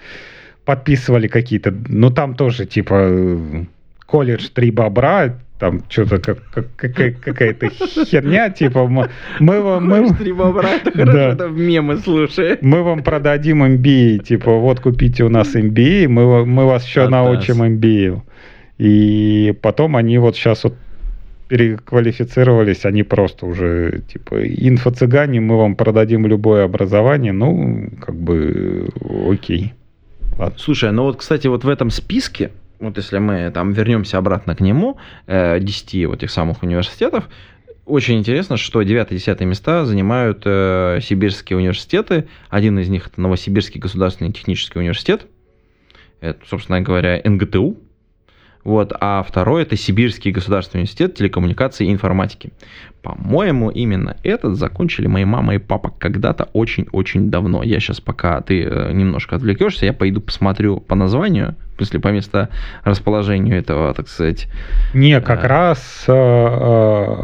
подписывали 0.65 1.27
какие-то, 1.27 1.73
ну 1.87 2.09
там 2.09 2.35
тоже 2.35 2.65
типа 2.65 3.09
колледж 4.05 4.49
три 4.53 4.71
бобра, 4.71 5.37
там 5.61 5.83
что-то 5.89 6.17
как, 6.17 6.39
как, 6.75 6.93
какая-то 7.19 7.69
херня, 7.69 8.49
типа 8.49 8.87
мы, 8.87 9.09
мы 9.39 9.61
вам... 9.61 9.87
Мы, 9.87 10.09
три 10.15 10.33
бобра, 10.33 10.69
это 10.83 10.91
хорошо, 10.91 11.35
да. 11.35 11.47
в 11.47 11.57
мемы, 11.57 11.97
слушай. 11.97 12.57
Мы 12.61 12.81
вам 12.81 13.03
продадим 13.03 13.63
MBA, 13.63 14.23
типа 14.23 14.51
вот 14.57 14.79
купите 14.79 15.23
у 15.23 15.29
нас 15.29 15.55
MBA, 15.55 16.07
мы, 16.07 16.45
мы 16.45 16.65
вас 16.65 16.85
еще 16.85 17.07
научим 17.07 17.61
MBA. 17.61 18.21
И 18.79 19.53
потом 19.61 19.95
они 19.95 20.17
вот 20.17 20.35
сейчас 20.35 20.63
вот 20.63 20.73
переквалифицировались, 21.47 22.85
они 22.85 23.03
просто 23.03 23.45
уже 23.45 24.01
типа 24.11 24.43
инфо-цыгане, 24.43 25.41
мы 25.41 25.57
вам 25.57 25.75
продадим 25.75 26.25
любое 26.25 26.63
образование, 26.63 27.33
ну, 27.33 27.89
как 28.03 28.15
бы 28.15 28.89
окей. 29.29 29.73
Ладно. 30.37 30.57
Слушай, 30.57 30.91
ну 30.91 31.03
вот, 31.03 31.17
кстати, 31.17 31.47
вот 31.47 31.63
в 31.63 31.69
этом 31.69 31.89
списке, 31.89 32.51
вот 32.79 32.97
если 32.97 33.19
мы 33.19 33.51
там 33.51 33.73
вернемся 33.73 34.17
обратно 34.17 34.55
к 34.55 34.59
нему, 34.59 34.97
э, 35.27 35.59
10 35.59 36.07
вот 36.07 36.23
этих 36.23 36.31
самых 36.31 36.63
университетов, 36.63 37.29
очень 37.85 38.19
интересно, 38.19 38.57
что 38.57 38.81
9-10 38.81 39.43
места 39.45 39.85
занимают 39.85 40.43
э, 40.45 40.99
сибирские 41.01 41.57
университеты. 41.57 42.27
Один 42.49 42.79
из 42.79 42.89
них 42.89 43.07
это 43.07 43.19
Новосибирский 43.19 43.79
государственный 43.79 44.31
технический 44.31 44.79
университет. 44.79 45.25
Это, 46.21 46.39
собственно 46.47 46.81
говоря, 46.81 47.19
НГТУ. 47.23 47.77
Вот, 48.63 48.93
а 48.99 49.23
второй 49.23 49.63
это 49.63 49.75
Сибирский 49.75 50.31
государственный 50.31 50.81
университет 50.81 51.15
телекоммуникации 51.15 51.87
и 51.87 51.91
информатики. 51.91 52.51
По-моему, 53.01 53.71
именно 53.71 54.17
этот 54.23 54.57
закончили 54.57 55.07
мои 55.07 55.25
мама 55.25 55.55
и 55.55 55.57
папа 55.57 55.91
когда-то 55.97 56.49
очень-очень 56.53 57.31
давно. 57.31 57.63
Я 57.63 57.79
сейчас, 57.79 57.99
пока 57.99 58.39
ты 58.41 58.63
э, 58.63 58.91
немножко 58.93 59.35
отвлекешься, 59.35 59.87
я 59.87 59.93
пойду 59.93 60.21
посмотрю 60.21 60.79
по 60.79 60.93
названию, 60.93 61.55
в 61.73 61.77
смысле, 61.77 61.99
по 61.99 62.09
место 62.09 62.49
расположению 62.83 63.57
этого, 63.57 63.93
так 63.95 64.07
сказать. 64.07 64.47
Не, 64.93 65.19
как 65.21 65.45
а... 65.45 65.47
раз, 65.47 66.05
э, 66.07 67.15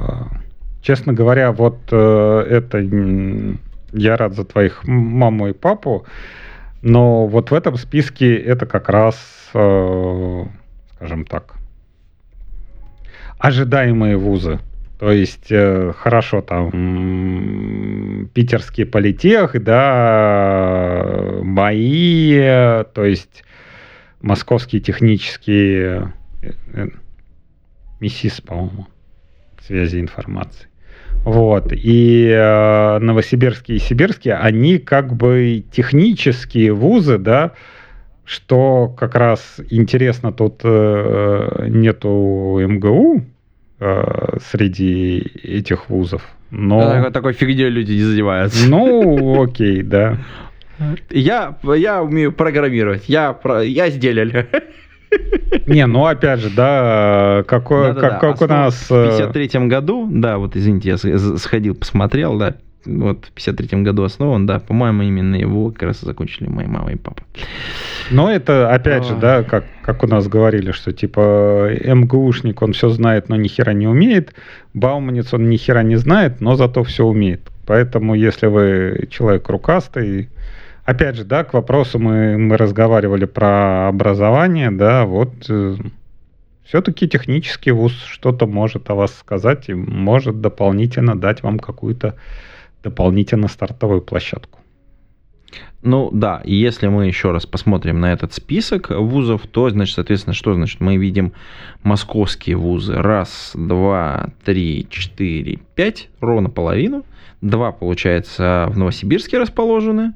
честно 0.82 1.14
говоря, 1.14 1.52
вот 1.52 1.78
это 1.88 3.48
я 3.94 4.18
рад 4.18 4.34
за 4.34 4.46
твоих 4.46 4.88
маму 4.88 5.50
и 5.50 5.54
папу, 5.54 6.06
но 6.82 7.28
вот 7.28 7.52
в 7.52 7.54
этом 7.54 7.76
списке 7.78 8.36
это 8.36 8.66
как 8.66 8.90
раз 8.90 9.16
скажем 10.98 11.26
так, 11.26 11.56
ожидаемые 13.38 14.18
вузы. 14.18 14.60
То 15.00 15.12
есть, 15.12 15.52
э, 15.52 15.94
хорошо, 15.96 16.42
там, 16.42 18.30
питерский 18.34 18.86
политех, 18.86 19.62
да, 19.64 21.06
мои, 21.44 22.36
то 22.94 23.06
есть, 23.06 23.44
московские 24.22 24.82
технические, 24.82 26.14
э, 26.42 26.52
э, 26.74 26.88
МИСИС, 28.00 28.42
по-моему, 28.42 28.88
связи 29.62 30.00
информации. 30.00 30.68
Вот. 31.24 31.72
И 31.74 32.30
э, 32.32 33.00
новосибирские 33.00 33.78
и 33.78 33.80
сибирские, 33.80 34.36
они 34.36 34.80
как 34.80 35.14
бы 35.14 35.64
технические 35.72 36.74
вузы, 36.74 37.20
да, 37.20 37.52
что 38.28 38.90
как 38.90 39.16
раз 39.16 39.62
интересно, 39.70 40.34
тут 40.34 40.60
э, 40.64 41.68
нету 41.70 42.60
МГУ 42.60 43.24
э, 43.80 44.38
среди 44.52 45.20
этих 45.44 45.90
вузов. 45.90 46.22
Но... 46.52 46.82
А, 46.82 47.12
такой 47.12 47.32
фигней 47.32 47.70
люди 47.70 47.94
не 47.94 48.04
занимаются. 48.04 48.68
Ну, 48.70 49.42
окей, 49.42 49.82
да. 49.82 50.18
Я, 51.10 51.58
я 51.64 52.04
умею 52.04 52.34
программировать, 52.34 53.08
я, 53.08 53.38
я 53.64 53.90
сделал. 53.90 54.30
Не, 55.66 55.88
ну 55.88 56.06
опять 56.06 56.42
же, 56.42 56.50
да, 56.50 57.46
какой, 57.48 57.94
да, 57.94 57.94
да, 57.94 58.02
как, 58.02 58.12
да. 58.12 58.20
как 58.20 58.42
у 58.42 58.48
нас... 58.48 58.90
В 58.90 59.18
53 59.18 59.68
году, 59.68 60.06
да, 60.12 60.38
вот 60.38 60.58
извините, 60.58 60.90
я 60.90 60.98
сходил, 61.38 61.76
посмотрел, 61.76 62.38
да, 62.38 62.56
вот 62.86 63.26
в 63.26 63.32
53 63.32 63.84
году 63.84 64.04
основан, 64.04 64.46
да, 64.46 64.60
по-моему, 64.60 65.04
именно 65.04 65.36
его 65.36 65.72
как 65.72 65.84
раз 65.84 66.02
закончили 66.02 66.48
мои 66.50 66.68
мама 66.68 66.92
и 66.92 66.96
папа. 66.96 67.24
Но 68.10 68.32
это, 68.32 68.74
опять 68.74 69.06
же, 69.06 69.16
да, 69.16 69.44
как, 69.44 69.66
как 69.82 70.04
у 70.04 70.08
нас 70.08 70.28
говорили, 70.28 70.72
что 70.72 70.94
типа 70.94 71.70
МГУшник, 71.84 72.62
он 72.62 72.74
все 72.74 72.90
знает, 72.90 73.30
но 73.30 73.36
ни 73.36 73.48
хера 73.48 73.74
не 73.74 73.88
умеет, 73.88 74.34
Бауманец, 74.74 75.34
он 75.34 75.50
ни 75.50 75.58
хера 75.58 75.84
не 75.84 75.98
знает, 75.98 76.40
но 76.40 76.56
зато 76.56 76.84
все 76.84 77.06
умеет. 77.06 77.42
Поэтому, 77.66 78.16
если 78.16 78.48
вы 78.48 79.08
человек 79.10 79.50
рукастый, 79.50 80.30
опять 80.86 81.18
же, 81.18 81.26
да, 81.26 81.44
к 81.44 81.54
вопросу 81.54 82.00
мы, 82.00 82.38
мы 82.38 82.56
разговаривали 82.56 83.26
про 83.26 83.90
образование, 83.90 84.72
да, 84.72 85.06
вот 85.06 85.34
э, 85.50 85.76
все-таки 86.64 87.10
технический 87.10 87.72
вуз 87.72 87.94
что-то 87.94 88.48
может 88.48 88.90
о 88.90 88.96
вас 88.96 89.14
сказать 89.18 89.70
и 89.70 89.74
может 89.74 90.40
дополнительно 90.40 91.20
дать 91.20 91.44
вам 91.44 91.60
какую-то 91.60 92.16
дополнительно 92.84 93.50
стартовую 93.50 94.02
площадку. 94.02 94.60
Ну 95.84 96.10
да, 96.12 96.42
и 96.44 96.56
если 96.56 96.88
мы 96.88 97.06
еще 97.06 97.32
раз 97.32 97.46
посмотрим 97.46 98.00
на 98.00 98.12
этот 98.12 98.34
список 98.34 98.90
вузов, 98.90 99.46
то, 99.48 99.70
значит, 99.70 99.96
соответственно, 99.96 100.34
что 100.34 100.54
значит? 100.54 100.82
Мы 100.82 100.98
видим 100.98 101.34
московские 101.84 102.56
вузы. 102.56 102.96
Раз, 102.96 103.52
два, 103.54 104.30
три, 104.44 104.88
четыре, 104.90 105.60
пять, 105.76 106.10
ровно 106.20 106.50
половину. 106.50 107.06
Два, 107.42 107.72
получается, 107.72 108.66
в 108.70 108.78
Новосибирске 108.78 109.38
расположены. 109.38 110.14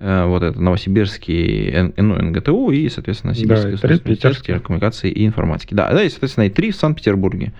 Э, 0.00 0.24
вот 0.26 0.42
это 0.42 0.60
Новосибирский 0.60 1.92
ну, 1.96 2.16
НГТУ 2.16 2.70
и, 2.70 2.88
соответственно, 2.88 3.34
Сибирский 3.34 3.76
да, 3.80 3.88
университет 3.88 4.62
коммуникации 4.62 5.10
и 5.10 5.26
информатики. 5.26 5.74
Да, 5.74 5.92
да, 5.92 6.02
и, 6.02 6.08
соответственно, 6.08 6.44
и 6.44 6.50
три 6.50 6.70
в 6.70 6.76
Санкт-Петербурге. 6.76 7.52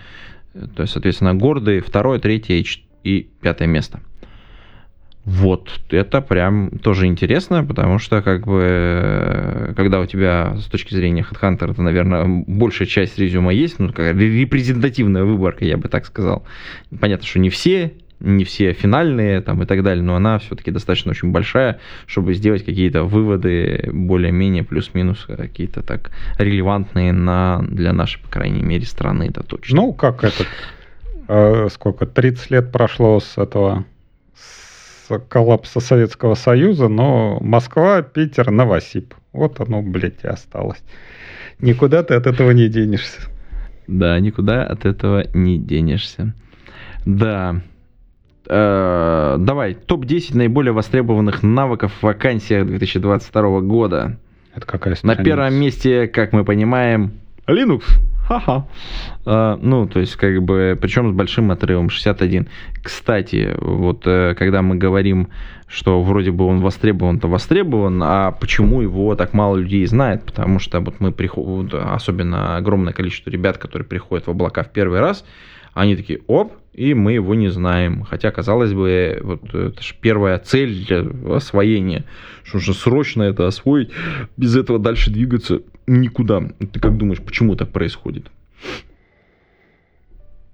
Э, 0.55 0.65
то 0.75 0.81
есть, 0.81 0.93
соответственно, 0.93 1.35
гордые 1.35 1.81
второе, 1.81 2.19
третье 2.19 2.63
и 3.03 3.29
пятое 3.41 3.67
место. 3.67 4.01
Вот, 5.25 5.69
это 5.89 6.21
прям 6.21 6.69
тоже 6.69 7.07
интересно, 7.07 7.65
потому 7.65 7.97
что, 7.97 8.21
как 8.21 8.45
бы, 8.45 9.73
когда 9.75 9.99
у 9.99 10.05
тебя 10.05 10.55
с 10.55 10.65
точки 10.65 10.93
зрения 10.93 11.25
HeadHunter, 11.27 11.71
это, 11.71 11.81
наверное, 11.81 12.43
большая 12.45 12.87
часть 12.87 13.17
резюма 13.17 13.51
есть, 13.51 13.79
ну, 13.79 13.87
такая 13.87 14.13
репрезентативная 14.13 15.23
выборка, 15.23 15.65
я 15.65 15.77
бы 15.77 15.89
так 15.89 16.05
сказал. 16.05 16.45
Понятно, 16.99 17.25
что 17.25 17.39
не 17.39 17.49
все, 17.49 17.93
не 18.19 18.43
все 18.43 18.73
финальные 18.73 19.41
там 19.41 19.63
и 19.63 19.65
так 19.65 19.81
далее, 19.81 20.03
но 20.03 20.15
она 20.15 20.37
все-таки 20.37 20.69
достаточно 20.69 21.09
очень 21.09 21.31
большая, 21.31 21.79
чтобы 22.05 22.35
сделать 22.35 22.63
какие-то 22.63 23.03
выводы 23.03 23.89
более-менее 23.91 24.63
плюс-минус 24.63 25.25
какие-то 25.25 25.81
так 25.81 26.11
релевантные 26.37 27.13
на, 27.13 27.65
для 27.67 27.93
нашей, 27.93 28.21
по 28.21 28.29
крайней 28.29 28.61
мере, 28.61 28.85
страны, 28.85 29.23
это 29.29 29.41
точно. 29.41 29.77
Ну, 29.77 29.93
как 29.93 30.23
это, 30.23 30.43
э, 31.27 31.67
сколько, 31.71 32.05
30 32.05 32.51
лет 32.51 32.71
прошло 32.71 33.19
с 33.19 33.39
этого 33.39 33.85
коллапса 35.29 35.79
Советского 35.79 36.35
Союза, 36.35 36.87
но 36.87 37.37
Москва, 37.41 38.01
Питер, 38.01 38.51
Новосиб. 38.51 39.13
Вот 39.33 39.59
оно, 39.59 39.81
блядь, 39.81 40.23
и 40.23 40.27
осталось. 40.27 40.81
Никуда 41.59 42.03
ты 42.03 42.13
от 42.13 42.27
этого 42.27 42.51
не 42.51 42.67
денешься. 42.67 43.21
Да, 43.87 44.19
никуда 44.19 44.63
от 44.63 44.85
этого 44.85 45.25
не 45.33 45.57
денешься. 45.57 46.33
Да. 47.05 47.61
Э, 48.47 49.37
давай, 49.39 49.73
топ-10 49.73 50.35
наиболее 50.37 50.73
востребованных 50.73 51.43
навыков 51.43 51.93
в 51.99 52.03
вакансиях 52.03 52.65
2022 52.67 53.61
года. 53.61 54.17
Это 54.55 54.65
какая 54.65 54.95
страница? 54.95 55.19
На 55.19 55.25
первом 55.25 55.53
месте, 55.55 56.07
как 56.07 56.31
мы 56.31 56.45
понимаем, 56.45 57.13
Linux. 57.47 57.83
Ха-ха. 58.27 58.67
А, 59.25 59.57
ну, 59.61 59.87
то 59.87 59.99
есть, 59.99 60.15
как 60.15 60.41
бы, 60.41 60.77
причем 60.81 61.11
с 61.11 61.15
большим 61.15 61.51
отрывом, 61.51 61.89
61. 61.89 62.47
Кстати, 62.81 63.55
вот 63.59 64.07
э, 64.07 64.33
когда 64.35 64.63
мы 64.63 64.75
говорим, 64.75 65.27
что 65.67 66.01
вроде 66.01 66.31
бы 66.31 66.45
он 66.45 66.59
востребован, 66.59 67.19
то 67.19 67.27
востребован, 67.27 68.01
а 68.03 68.31
почему 68.31 68.81
его 68.81 69.15
так 69.15 69.33
мало 69.33 69.57
людей 69.57 69.85
знает? 69.85 70.23
Потому 70.23 70.57
что 70.57 70.79
вот 70.79 70.95
мы 70.99 71.11
приходим, 71.11 71.69
особенно 71.73 72.57
огромное 72.57 72.93
количество 72.93 73.29
ребят, 73.29 73.59
которые 73.59 73.87
приходят 73.87 74.25
в 74.25 74.31
облака 74.31 74.63
в 74.63 74.71
первый 74.71 74.99
раз, 75.01 75.23
они 75.75 75.95
такие, 75.95 76.21
оп, 76.27 76.53
и 76.73 76.93
мы 76.93 77.13
его 77.13 77.35
не 77.35 77.49
знаем. 77.49 78.03
Хотя, 78.03 78.31
казалось 78.31 78.73
бы, 78.73 79.19
вот 79.21 79.53
это 79.53 79.83
же 79.83 79.93
первая 80.01 80.39
цель 80.39 80.85
для 80.85 81.05
освоения, 81.35 82.05
что 82.43 82.57
нужно 82.57 82.73
срочно 82.73 83.23
это 83.23 83.45
освоить, 83.45 83.91
без 84.35 84.55
этого 84.55 84.79
дальше 84.79 85.11
двигаться 85.11 85.61
никуда. 85.87 86.41
Ты 86.71 86.79
как 86.79 86.97
думаешь, 86.97 87.21
почему 87.21 87.55
так 87.55 87.69
происходит? 87.71 88.31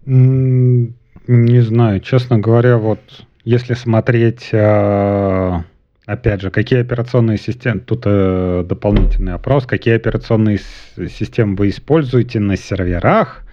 Не 0.05 1.61
знаю, 1.61 1.99
честно 1.99 2.39
говоря, 2.39 2.77
вот 2.77 2.99
если 3.43 3.75
смотреть, 3.75 4.49
а, 4.53 5.63
опять 6.05 6.41
же, 6.41 6.49
какие 6.51 6.81
операционные 6.81 7.37
системы, 7.37 7.79
тут 7.79 8.03
э, 8.05 8.65
дополнительный 8.67 9.33
опрос, 9.33 9.65
какие 9.65 9.95
операционные 9.95 10.59
системы 10.97 11.55
вы 11.55 11.69
используете 11.69 12.39
на 12.39 12.57
серверах, 12.57 13.43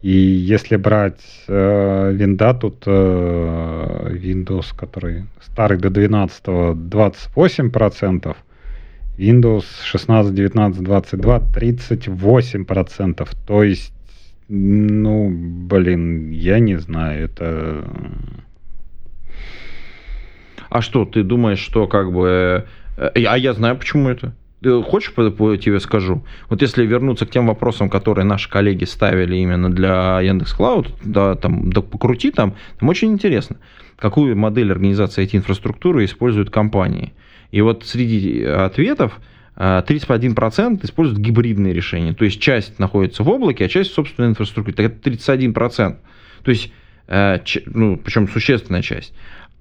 и 0.00 0.10
если 0.12 0.76
брать 0.76 1.20
э, 1.48 2.12
винда, 2.14 2.54
тут 2.54 2.84
э, 2.86 4.10
Windows, 4.12 4.66
который 4.76 5.24
старый 5.42 5.78
до 5.78 5.90
12, 5.90 6.44
28%, 6.46 8.36
Windows 9.18 9.64
16, 9.84 10.32
19, 10.32 10.82
22, 10.82 11.38
38%. 11.52 13.28
То 13.46 13.62
есть, 13.64 13.92
ну, 14.48 15.28
блин, 15.30 16.30
я 16.30 16.60
не 16.60 16.76
знаю, 16.76 17.24
это... 17.24 17.84
А 20.70 20.82
что, 20.82 21.04
ты 21.04 21.22
думаешь, 21.22 21.58
что 21.58 21.86
как 21.86 22.12
бы... 22.12 22.66
Э, 22.96 23.10
а 23.14 23.38
я 23.38 23.54
знаю, 23.54 23.76
почему 23.76 24.08
это. 24.08 24.34
Хочешь, 24.62 25.14
по 25.14 25.56
тебе 25.56 25.80
скажу? 25.80 26.24
Вот 26.48 26.62
если 26.62 26.84
вернуться 26.84 27.26
к 27.26 27.30
тем 27.30 27.46
вопросам, 27.46 27.88
которые 27.88 28.24
наши 28.24 28.50
коллеги 28.50 28.84
ставили 28.84 29.36
именно 29.36 29.70
для 29.70 30.20
Яндекс 30.20 30.52
Клауд, 30.52 30.92
да, 31.04 31.36
там, 31.36 31.72
да 31.72 31.80
покрути 31.80 32.32
там, 32.32 32.54
там 32.78 32.88
очень 32.88 33.12
интересно, 33.12 33.56
какую 33.98 34.36
модель 34.36 34.70
организации 34.70 35.24
IT-инфраструктуры 35.24 36.04
используют 36.04 36.50
компании. 36.50 37.12
И 37.50 37.60
вот 37.60 37.84
среди 37.84 38.44
ответов 38.44 39.18
31% 39.56 40.78
э, 40.80 40.84
используют 40.84 41.20
гибридные 41.20 41.72
решения. 41.72 42.14
То 42.14 42.24
есть 42.24 42.40
часть 42.40 42.78
находится 42.78 43.24
в 43.24 43.28
облаке, 43.28 43.64
а 43.64 43.68
часть 43.68 43.90
в 43.90 43.94
собственной 43.94 44.28
инфраструктуре. 44.28 44.86
Это 44.86 45.10
31%. 45.10 45.96
То 46.42 46.50
есть, 46.50 46.72
э, 47.08 47.38
ну, 47.66 47.96
причем 47.96 48.28
существенная 48.28 48.82
часть. 48.82 49.14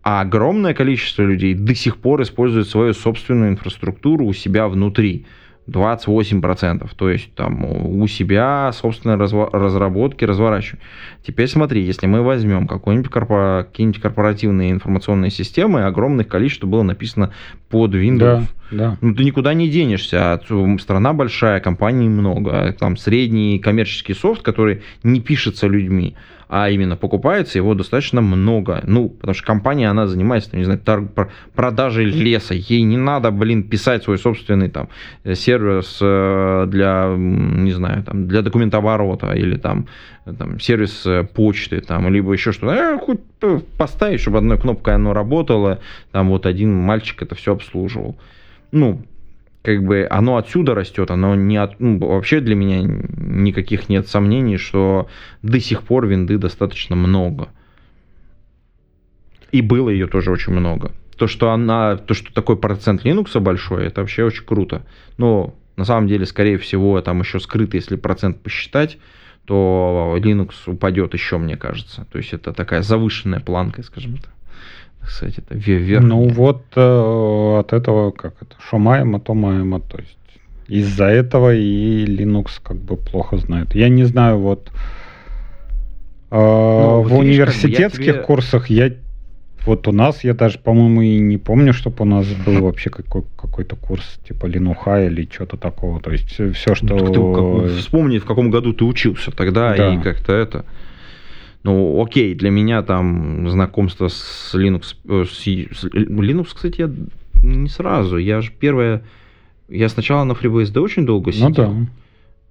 А 0.04 0.22
огромное 0.22 0.74
количество 0.74 1.24
людей 1.24 1.56
до 1.56 1.74
сих 1.74 1.98
пор 1.98 2.22
используют 2.22 2.70
свою 2.70 2.94
собственную 2.94 3.50
инфраструктуру 3.52 4.26
у 4.26 4.34
себя 4.34 4.68
внутри. 4.68 5.26
28%. 5.68 6.90
То 6.96 7.10
есть 7.10 7.34
там 7.34 7.66
у 7.66 8.08
себя 8.08 8.72
собственные 8.74 9.18
разработки 9.18 10.24
разворачиваем. 10.24 10.80
Теперь 11.26 11.48
смотри, 11.48 11.84
если 11.84 12.08
мы 12.08 12.22
возьмем 12.22 12.68
какой-нибудь 12.68 13.12
корпора... 13.12 13.64
какие-нибудь 13.64 14.02
корпоративные 14.02 14.72
информационные 14.72 15.32
системы, 15.32 15.84
огромное 15.84 16.26
количество 16.26 16.68
было 16.68 16.84
написано 16.84 17.34
под 17.70 17.94
Windows. 17.94 18.18
Да, 18.18 18.44
да. 18.72 18.98
Ну, 19.02 19.14
ты 19.14 19.24
никуда 19.24 19.54
не 19.54 19.70
денешься. 19.70 20.34
А 20.34 20.42
страна 20.80 21.14
большая, 21.14 21.60
компаний 21.60 22.08
много. 22.08 22.74
Там 22.80 22.96
средний 22.96 23.60
коммерческий 23.60 24.14
софт, 24.14 24.42
который 24.42 24.84
не 25.04 25.20
пишется 25.20 25.68
людьми 25.68 26.16
а 26.50 26.70
именно 26.70 26.96
покупается 26.96 27.58
его 27.58 27.74
достаточно 27.74 28.22
много. 28.22 28.82
Ну, 28.86 29.10
потому 29.10 29.34
что 29.34 29.46
компания, 29.46 29.90
она 29.90 30.08
занимается, 30.08 30.56
не 30.56 30.64
знаю, 30.64 30.80
торг, 30.80 31.30
продажей 31.54 32.06
леса. 32.06 32.54
Ей 32.54 32.84
не 32.84 32.98
надо, 32.98 33.32
блин, 33.32 33.64
писать 33.64 34.04
свой 34.04 34.18
собственный 34.18 34.70
там 34.70 34.90
сервис 35.34 36.00
э, 36.02 36.66
для, 36.68 37.14
не 37.18 37.72
знаю, 37.72 38.04
там, 38.04 38.28
для 38.28 38.42
документооборота 38.42 39.34
или 39.34 39.58
там, 39.58 39.88
там 40.38 40.60
сервис 40.60 41.06
э, 41.06 41.24
почты, 41.24 41.82
там, 41.82 42.08
либо 42.14 42.32
еще 42.32 42.52
что-то. 42.52 42.74
Э, 42.74 42.98
хоть 42.98 43.20
поставить, 43.78 44.22
чтобы 44.22 44.38
одной 44.38 44.58
кнопкой 44.58 44.96
оно 44.96 45.14
работало, 45.14 45.80
там 46.12 46.30
вот 46.30 46.46
один 46.46 46.74
мальчик 46.74 47.22
это 47.22 47.36
все 47.36 47.54
обслуживал. 47.54 48.18
Ну, 48.72 49.02
как 49.62 49.84
бы 49.84 50.08
оно 50.10 50.38
отсюда 50.38 50.76
растет, 50.76 51.12
оно 51.12 51.36
не 51.36 51.58
от, 51.58 51.80
ну, 51.80 52.00
вообще 52.00 52.40
для 52.40 52.56
меня 52.56 52.82
никаких 52.82 53.90
нет 53.90 54.08
сомнений, 54.08 54.58
что 54.58 55.08
до 55.42 55.60
сих 55.60 55.84
пор 55.84 56.08
винды 56.08 56.38
достаточно 56.38 56.96
много. 56.96 57.50
И 59.52 59.62
было 59.62 59.90
ее 59.90 60.08
тоже 60.08 60.32
очень 60.32 60.54
много. 60.54 60.92
То, 61.18 61.28
что 61.28 61.52
она, 61.52 61.98
то, 61.98 62.14
что 62.14 62.34
такой 62.34 62.58
процент 62.58 63.04
Linux 63.04 63.40
большой, 63.40 63.88
это 63.88 64.02
вообще 64.02 64.24
очень 64.24 64.46
круто. 64.46 64.86
Но 65.18 65.56
на 65.76 65.86
самом 65.86 66.08
деле, 66.08 66.26
скорее 66.26 66.58
всего, 66.58 67.02
там 67.02 67.20
еще 67.20 67.40
скрыто, 67.40 67.78
если 67.78 67.96
процент 67.96 68.42
посчитать, 68.42 68.98
то 69.46 70.16
Linux 70.18 70.54
упадет 70.68 71.14
еще, 71.14 71.38
мне 71.38 71.58
кажется. 71.58 72.06
То 72.12 72.18
есть 72.18 72.34
это 72.34 72.54
такая 72.54 72.82
завышенная 72.82 73.40
планка, 73.40 73.84
скажем 73.84 74.18
так 74.18 74.37
кстати, 75.08 75.40
это 75.40 75.56
вверх. 75.56 76.04
Ну 76.04 76.28
вот 76.28 76.64
э, 76.76 77.60
от 77.60 77.74
этого, 77.74 78.12
как 78.12 78.34
это, 78.42 78.56
что 78.60 78.78
маемо, 78.78 79.20
то 79.20 79.34
маемо. 79.34 79.80
То 79.80 79.98
есть 80.00 80.18
из-за 80.68 81.06
этого 81.06 81.56
и 81.56 82.06
Linux 82.06 82.60
как 82.62 82.78
бы 82.78 82.98
плохо 82.98 83.38
знает. 83.38 83.74
Я 83.76 83.90
не 83.90 84.04
знаю, 84.04 84.38
вот 84.38 84.70
э, 86.30 86.36
ну, 86.36 87.02
в 87.02 87.08
вот 87.10 87.20
университетских 87.20 88.06
я 88.06 88.14
тебе... 88.14 88.22
курсах 88.22 88.70
я 88.70 88.92
вот 89.66 89.88
у 89.88 89.92
нас, 89.92 90.24
я 90.24 90.34
даже, 90.34 90.60
по-моему, 90.60 91.02
и 91.02 91.20
не 91.20 91.38
помню, 91.38 91.74
чтобы 91.74 91.98
у 92.00 92.06
нас 92.06 92.26
был 92.46 92.62
вообще 92.62 92.90
какой- 92.90 93.26
какой-то 93.36 93.76
курс 93.76 94.20
типа 94.26 94.46
Линуха 94.46 95.06
или 95.06 95.28
что-то 95.30 95.58
такого. 95.58 96.00
То 96.00 96.12
есть 96.12 96.30
все, 96.30 96.76
что... 96.76 96.96
Ну, 96.96 97.14
ты, 97.14 97.70
как, 97.70 97.78
вспомни, 97.78 98.20
в 98.20 98.26
каком 98.26 98.50
году 98.50 98.74
ты 98.74 98.86
учился 98.86 99.32
тогда, 99.32 99.76
да. 99.76 99.94
и 99.94 100.02
как-то 100.02 100.34
это... 100.34 100.66
Ну, 101.64 102.02
окей, 102.02 102.34
для 102.36 102.50
меня 102.50 102.82
там 102.84 103.50
знакомство 103.50 104.08
с 104.08 104.54
Linux... 104.56 104.96
Э, 105.08 105.26
с, 105.26 105.40
с, 105.40 105.86
Linux, 105.86 106.50
кстати, 106.54 106.82
я 106.82 106.92
не 107.44 107.70
сразу. 107.70 108.18
Я 108.18 108.42
же 108.42 108.52
первое... 108.58 109.04
Я 109.68 109.90
сначала 109.90 110.24
на 110.24 110.32
FreeBSD 110.32 110.80
очень 110.80 111.06
долго 111.06 111.32
сидел. 111.32 111.48
Ну 111.50 111.54
да. 111.54 111.74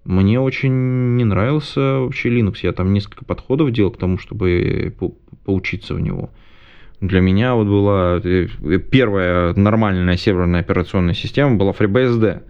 Мне 0.05 0.39
очень 0.39 1.17
не 1.17 1.25
нравился 1.25 1.81
вообще 1.81 2.29
Linux. 2.29 2.59
Я 2.63 2.73
там 2.73 2.93
несколько 2.93 3.25
подходов 3.25 3.73
делал 3.73 3.91
к 3.91 3.99
тому, 3.99 4.19
чтобы 4.19 4.95
по 4.99 5.13
поучиться 5.47 5.95
в 5.95 6.01
него. 6.01 6.31
Для 7.01 7.21
меня 7.21 7.55
вот 7.55 7.67
была 7.67 8.21
э, 8.23 8.49
первая 8.91 9.55
нормальная 9.55 10.17
серверная 10.17 10.61
операционная 10.61 11.15
система 11.15 11.57
была 11.57 11.73
FreeBSD. 11.73 12.43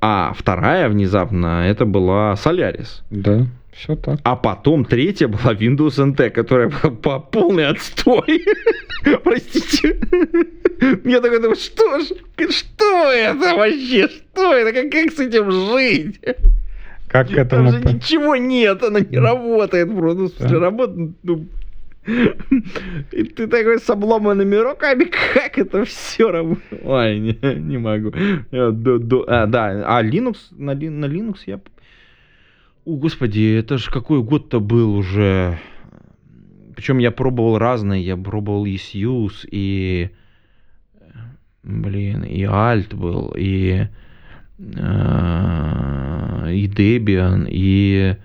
А 0.00 0.32
вторая 0.36 0.88
внезапно 0.88 1.66
это 1.66 1.84
была 1.84 2.34
Solaris. 2.34 3.02
Да. 3.10 3.46
Все 3.78 3.94
так. 3.94 4.18
А 4.24 4.34
потом 4.34 4.84
третья 4.84 5.28
была 5.28 5.54
Windows 5.54 5.98
NT, 5.98 6.30
которая 6.30 6.68
по 6.68 7.20
полный 7.20 7.68
отстой. 7.68 8.44
Простите. 9.22 10.00
Я 11.04 11.20
такой 11.20 11.40
думаю, 11.40 11.56
что 11.56 12.00
ж, 12.00 12.06
что 12.50 13.12
это 13.12 13.54
вообще? 13.54 14.08
Что 14.08 14.52
это? 14.52 14.72
Как, 14.72 14.90
как 14.90 15.12
с 15.12 15.20
этим 15.20 15.50
жить? 15.52 16.20
Как 17.06 17.28
к 17.28 17.32
этому... 17.32 17.70
Там 17.70 17.82
же 17.82 17.94
ничего 17.94 18.34
нет, 18.34 18.82
она 18.82 19.00
не 19.00 19.18
работает 19.18 19.94
просто. 19.96 20.22
Ну, 20.22 20.28
смысле, 20.28 20.58
работает, 20.58 21.10
ну, 21.22 21.46
и 23.12 23.22
ты 23.22 23.46
такой 23.46 23.78
с 23.78 23.88
обломанными 23.90 24.56
руками, 24.56 25.04
как 25.04 25.58
это 25.58 25.84
все 25.84 26.30
работает? 26.30 26.82
Ой, 26.84 27.18
не, 27.18 27.38
не 27.54 27.78
могу. 27.78 28.12
А, 28.50 29.46
да, 29.46 29.84
а 29.86 30.02
Linux, 30.02 30.36
на, 30.50 30.74
на 30.74 31.04
Linux 31.04 31.36
я 31.46 31.60
о, 32.88 32.96
господи, 32.96 33.58
это 33.58 33.76
же 33.76 33.90
какой 33.90 34.22
год-то 34.22 34.60
был 34.60 34.94
уже. 34.94 35.58
Причем 36.74 36.98
я 36.98 37.10
пробовал 37.10 37.58
разные. 37.58 38.02
Я 38.02 38.16
пробовал 38.16 38.64
и 38.64 38.78
Сьюз, 38.78 39.46
и... 39.50 40.10
Блин, 41.62 42.22
и 42.22 42.44
Альт 42.44 42.94
был, 42.94 43.34
и... 43.36 43.88
Э, 44.58 46.50
и 46.50 46.66
Debian, 46.66 47.46
и 47.50 48.16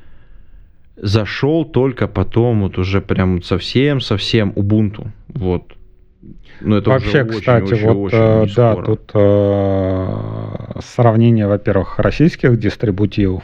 зашел 0.95 1.65
только 1.65 2.07
потом 2.07 2.61
вот 2.61 2.77
уже 2.77 3.01
прям 3.01 3.43
совсем-совсем 3.43 4.53
Ubuntu. 4.55 5.09
Вот. 5.27 5.73
Но 6.61 6.77
это 6.77 6.91
Вообще, 6.91 7.23
уже 7.23 7.39
кстати, 7.39 7.73
очень, 7.73 7.85
вот 7.85 7.97
очень, 7.97 8.17
очень 8.17 8.53
э, 8.53 8.55
да, 8.55 8.71
скоро. 8.71 8.85
тут 8.85 9.11
э, 9.13 10.79
сравнение, 10.81 11.47
во-первых, 11.47 11.99
российских 11.99 12.57
дистрибутивов 12.57 13.43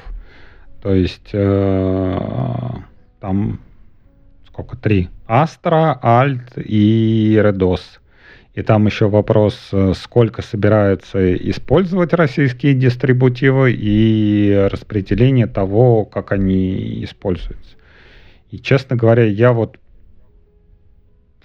то 0.81 0.93
есть 0.93 1.29
э, 1.33 2.19
там 3.19 3.59
сколько? 4.47 4.77
Три. 4.77 5.09
Astra, 5.27 5.99
Alt 6.01 6.61
и 6.61 7.39
Redos. 7.41 7.81
И 8.53 8.61
там 8.61 8.87
еще 8.87 9.07
вопрос, 9.07 9.69
э, 9.71 9.93
сколько 9.95 10.41
собираются 10.41 11.35
использовать 11.35 12.13
российские 12.13 12.73
дистрибутивы 12.73 13.71
и 13.71 14.67
распределение 14.71 15.47
того, 15.47 16.05
как 16.05 16.31
они 16.31 17.03
используются. 17.03 17.77
И, 18.51 18.57
честно 18.59 18.95
говоря, 18.95 19.25
я 19.25 19.53
вот 19.53 19.77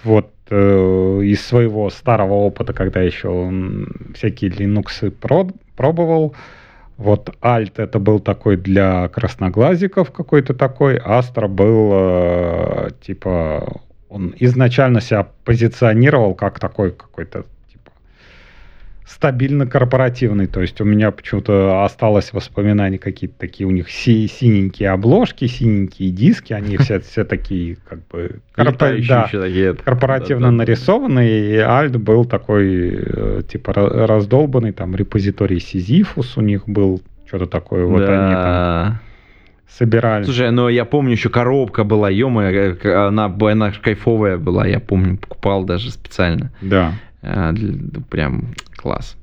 вот 0.02 0.32
э, 0.50 1.20
из 1.24 1.40
своего 1.46 1.88
старого 1.90 2.34
опыта, 2.34 2.72
когда 2.72 3.00
еще 3.00 3.50
всякие 4.14 4.50
Linux 4.50 5.10
пробовал, 5.76 6.34
вот 6.96 7.34
Альт 7.42 7.78
это 7.78 7.98
был 7.98 8.20
такой 8.20 8.56
для 8.56 9.08
красноглазиков 9.08 10.12
какой-то 10.12 10.54
такой, 10.54 11.00
Астра 11.02 11.48
был 11.48 11.90
э, 11.92 12.90
типа 13.00 13.80
он 14.08 14.32
изначально 14.38 15.00
себя 15.00 15.26
позиционировал 15.44 16.34
как 16.34 16.60
такой 16.60 16.92
какой-то 16.92 17.46
стабильно 19.06 19.66
корпоративный. 19.66 20.46
То 20.46 20.60
есть 20.60 20.80
у 20.80 20.84
меня 20.84 21.10
почему-то 21.10 21.84
осталось 21.84 22.32
воспоминания 22.32 22.98
какие-то 22.98 23.38
такие 23.38 23.66
у 23.66 23.70
них 23.70 23.90
си 23.90 24.26
синенькие 24.26 24.90
обложки, 24.90 25.46
синенькие 25.46 26.10
диски, 26.10 26.52
они 26.52 26.76
все, 26.78 27.00
все 27.00 27.24
такие 27.24 27.76
как 27.88 28.06
бы 28.08 28.40
корпор... 28.52 28.96
да, 29.06 29.30
корпоративно 29.84 30.46
да, 30.46 30.50
да. 30.50 30.56
нарисованные. 30.56 31.54
И 31.54 31.58
Альт 31.58 31.96
был 31.96 32.24
такой 32.24 32.94
э, 32.94 33.42
типа 33.46 33.72
раздолбанный, 33.74 34.72
там 34.72 34.94
репозиторий 34.96 35.60
Сизифус 35.60 36.36
у 36.36 36.40
них 36.40 36.66
был, 36.66 37.02
что-то 37.26 37.46
такое. 37.46 37.84
Вот 37.84 38.00
да. 38.00 38.26
они 38.26 38.34
там 38.34 39.00
собирали. 39.68 40.24
Слушай, 40.24 40.50
ну 40.50 40.68
я 40.68 40.84
помню, 40.84 41.12
еще 41.12 41.28
коробка 41.28 41.84
была, 41.84 42.08
ё 42.08 42.28
она, 42.28 43.24
она 43.24 43.72
кайфовая 43.72 44.38
была, 44.38 44.66
я 44.66 44.80
помню, 44.80 45.18
покупал 45.18 45.64
даже 45.64 45.90
специально. 45.90 46.50
Да. 46.62 46.94
А, 47.22 47.54
прям 48.10 48.54
класс. 48.84 49.16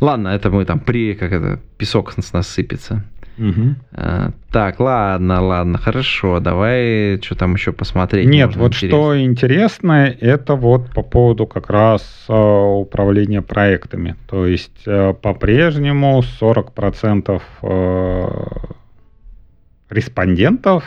Ладно, 0.00 0.28
это 0.28 0.48
мы 0.48 0.64
там 0.64 0.78
при, 0.78 1.14
как 1.14 1.32
это, 1.32 1.58
песок 1.76 2.12
с 2.12 2.32
нас 2.32 2.46
сыпется. 2.46 3.02
Угу. 3.36 3.74
А, 3.92 4.30
так, 4.52 4.78
ладно, 4.80 5.42
ладно, 5.42 5.78
хорошо. 5.78 6.38
Давай 6.40 7.20
что 7.20 7.34
там 7.34 7.54
еще 7.54 7.72
посмотреть. 7.72 8.28
Нет, 8.28 8.54
вот 8.54 8.72
интересно. 8.72 8.88
что 8.88 9.20
интересно, 9.20 10.06
это 10.20 10.54
вот 10.54 10.90
по 10.94 11.02
поводу 11.02 11.46
как 11.46 11.68
раз 11.68 12.26
э, 12.28 12.32
управления 12.32 13.42
проектами. 13.42 14.14
То 14.28 14.46
есть 14.46 14.82
э, 14.86 15.14
по-прежнему 15.14 16.22
40% 16.40 17.42
э, 17.62 18.28
респондентов 19.90 20.84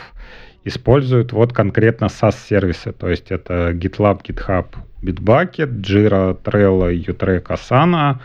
используют 0.64 1.32
вот 1.32 1.52
конкретно 1.52 2.06
SaaS-сервисы. 2.06 2.92
То 2.92 3.10
есть 3.10 3.30
это 3.30 3.72
GitLab, 3.72 4.22
GitHub, 4.26 4.66
Bitbucket, 5.02 5.80
Jira, 5.80 6.34
Trello, 6.42 6.90
Utrecht, 6.90 7.48
Asana 7.48 8.20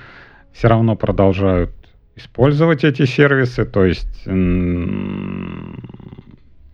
все 0.54 0.68
равно 0.68 0.96
продолжают 0.96 1.72
использовать 2.16 2.84
эти 2.84 3.06
сервисы, 3.06 3.66
то 3.66 3.86
есть 3.86 4.28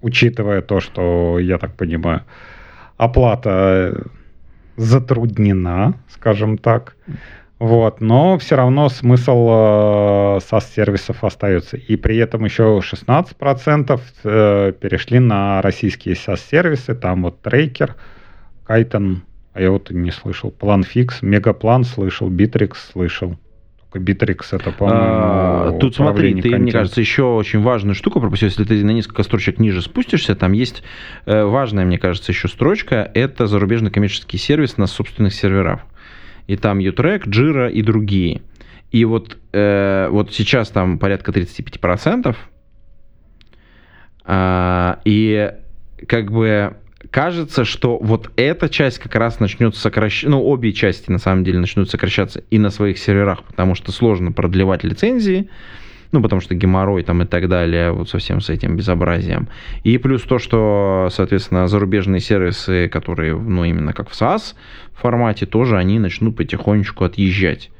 учитывая 0.01 0.61
то, 0.61 0.79
что, 0.79 1.39
я 1.39 1.57
так 1.57 1.75
понимаю, 1.75 2.21
оплата 2.97 4.05
затруднена, 4.77 5.93
скажем 6.09 6.57
так, 6.57 6.95
Вот, 7.63 8.01
но 8.01 8.37
все 8.39 8.57
равно 8.57 8.89
смысл 8.89 9.47
э, 9.49 10.39
SaaS-сервисов 10.41 11.23
остается. 11.23 11.77
И 11.77 11.95
при 11.95 12.17
этом 12.17 12.43
еще 12.43 12.81
16% 12.83 14.01
э, 14.25 14.73
перешли 14.73 15.19
на 15.19 15.61
российские 15.61 16.15
SaaS-сервисы. 16.15 16.93
Там 16.93 17.23
вот 17.23 17.41
Tracker, 17.41 17.91
Kaiton, 18.67 19.21
а 19.53 19.61
я 19.61 19.71
вот 19.71 19.91
не 19.91 20.11
слышал, 20.11 20.53
PlanFix, 20.57 21.19
Мегаплан 21.21 21.83
слышал, 21.83 22.29
Bittrex 22.29 22.75
слышал. 22.91 23.37
Только 23.91 24.11
Bittrex 24.11 24.47
это, 24.51 24.71
по-моему, 24.71 24.99
а, 25.01 25.77
Тут 25.79 25.95
смотри, 25.95 26.33
ты, 26.33 26.41
контент. 26.41 26.61
мне 26.63 26.71
кажется, 26.71 26.99
еще 26.99 27.23
очень 27.23 27.61
важную 27.61 27.93
штуку 27.93 28.19
пропустил. 28.19 28.47
Если 28.47 28.63
ты 28.63 28.83
на 28.83 28.91
несколько 28.91 29.21
строчек 29.23 29.59
ниже 29.59 29.81
спустишься, 29.81 30.35
там 30.35 30.53
есть 30.53 30.83
э, 31.25 31.43
важная, 31.43 31.85
мне 31.85 31.99
кажется, 31.99 32.31
еще 32.31 32.47
строчка. 32.47 33.11
Это 33.13 33.45
зарубежный 33.45 33.91
коммерческий 33.91 34.37
сервис 34.37 34.77
на 34.77 34.87
собственных 34.87 35.33
серверах 35.33 35.81
и 36.47 36.57
там 36.57 36.79
Utrek, 36.79 37.25
Jira 37.25 37.71
и 37.71 37.81
другие. 37.81 38.41
И 38.91 39.05
вот, 39.05 39.37
э, 39.53 40.07
вот 40.09 40.33
сейчас 40.33 40.69
там 40.69 40.99
порядка 40.99 41.31
35%, 41.31 42.35
э, 44.25 44.95
и 45.05 45.51
как 46.07 46.31
бы 46.31 46.77
кажется, 47.11 47.65
что 47.65 47.97
вот 47.97 48.31
эта 48.35 48.69
часть 48.69 48.99
как 48.99 49.15
раз 49.15 49.39
начнет 49.39 49.75
сокращаться, 49.75 50.29
ну, 50.29 50.43
обе 50.43 50.73
части 50.73 51.11
на 51.11 51.19
самом 51.19 51.43
деле 51.43 51.59
начнут 51.59 51.89
сокращаться 51.89 52.43
и 52.49 52.59
на 52.59 52.69
своих 52.69 52.97
серверах, 52.97 53.43
потому 53.43 53.75
что 53.75 53.91
сложно 53.91 54.31
продлевать 54.31 54.83
лицензии, 54.83 55.49
ну, 56.11 56.21
потому 56.21 56.41
что 56.41 56.53
геморрой 56.53 57.03
там 57.03 57.23
и 57.23 57.25
так 57.25 57.49
далее, 57.49 57.91
вот 57.91 58.09
совсем 58.09 58.39
с 58.39 58.49
этим 58.49 58.75
безобразием. 58.75 59.47
И 59.83 59.97
плюс 59.97 60.21
то, 60.21 60.37
что, 60.37 61.09
соответственно, 61.11 61.67
зарубежные 61.67 62.19
сервисы, 62.19 62.87
которые, 62.87 63.35
ну, 63.35 63.63
именно 63.63 63.93
как 63.93 64.09
в 64.09 64.13
SaaS 64.13 64.55
формате, 64.93 65.45
тоже 65.45 65.77
они 65.77 65.99
начнут 65.99 66.35
потихонечку 66.35 67.03
отъезжать. 67.03 67.71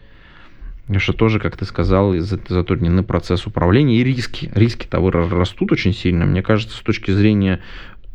Что 0.98 1.14
тоже, 1.14 1.40
как 1.40 1.56
ты 1.56 1.64
сказал, 1.64 2.14
затруднены 2.18 3.04
процесс 3.04 3.48
управления 3.48 3.98
и 3.98 4.04
риски. 4.04 4.52
Риски 4.54 4.86
того 4.86 5.12
растут 5.12 5.72
очень 5.72 5.94
сильно. 5.94 6.26
Мне 6.26 6.42
кажется, 6.42 6.76
с 6.76 6.82
точки 6.82 7.12
зрения 7.12 7.62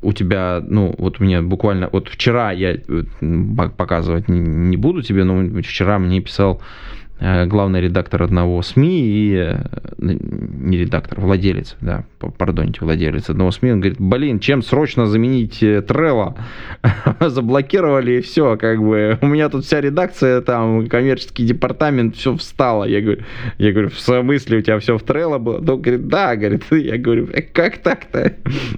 у 0.00 0.12
тебя, 0.12 0.62
ну, 0.66 0.94
вот 0.98 1.20
мне 1.20 1.42
буквально, 1.42 1.88
вот 1.92 2.08
вчера 2.08 2.52
я 2.52 2.74
э, 2.74 3.68
показывать 3.76 4.28
не, 4.28 4.40
не 4.40 4.76
буду 4.76 5.02
тебе, 5.02 5.24
но 5.24 5.62
вчера 5.62 5.98
мне 5.98 6.20
писал 6.20 6.60
главный 7.20 7.80
редактор 7.80 8.22
одного 8.22 8.62
СМИ 8.62 9.00
и 9.00 9.34
э, 9.34 9.62
не 9.98 10.78
редактор, 10.78 11.20
владелец, 11.20 11.76
да, 11.80 12.04
пардоните, 12.18 12.80
владелец 12.82 13.28
одного 13.28 13.50
СМИ, 13.50 13.72
он 13.72 13.80
говорит, 13.80 14.00
блин, 14.00 14.38
чем 14.38 14.62
срочно 14.62 15.06
заменить 15.06 15.62
э, 15.62 15.82
Трелла? 15.82 16.36
Заблокировали 17.20 18.18
и 18.18 18.20
все, 18.20 18.56
как 18.56 18.80
бы, 18.80 19.18
у 19.20 19.26
меня 19.26 19.48
тут 19.48 19.64
вся 19.64 19.80
редакция, 19.80 20.40
там, 20.40 20.86
коммерческий 20.86 21.44
департамент, 21.44 22.16
все 22.16 22.36
встало. 22.36 22.84
Я 22.84 23.00
говорю, 23.00 23.22
я 23.58 23.72
говорю, 23.72 23.88
в 23.88 23.98
смысле, 23.98 24.58
у 24.58 24.60
тебя 24.60 24.78
все 24.78 24.96
в 24.96 25.02
Трелло 25.02 25.38
было? 25.38 25.58
Ну, 25.58 25.76
говорит, 25.76 26.08
да, 26.08 26.36
говорит, 26.36 26.64
я 26.70 26.98
говорю, 26.98 27.28
как 27.52 27.78
так-то? 27.78 28.34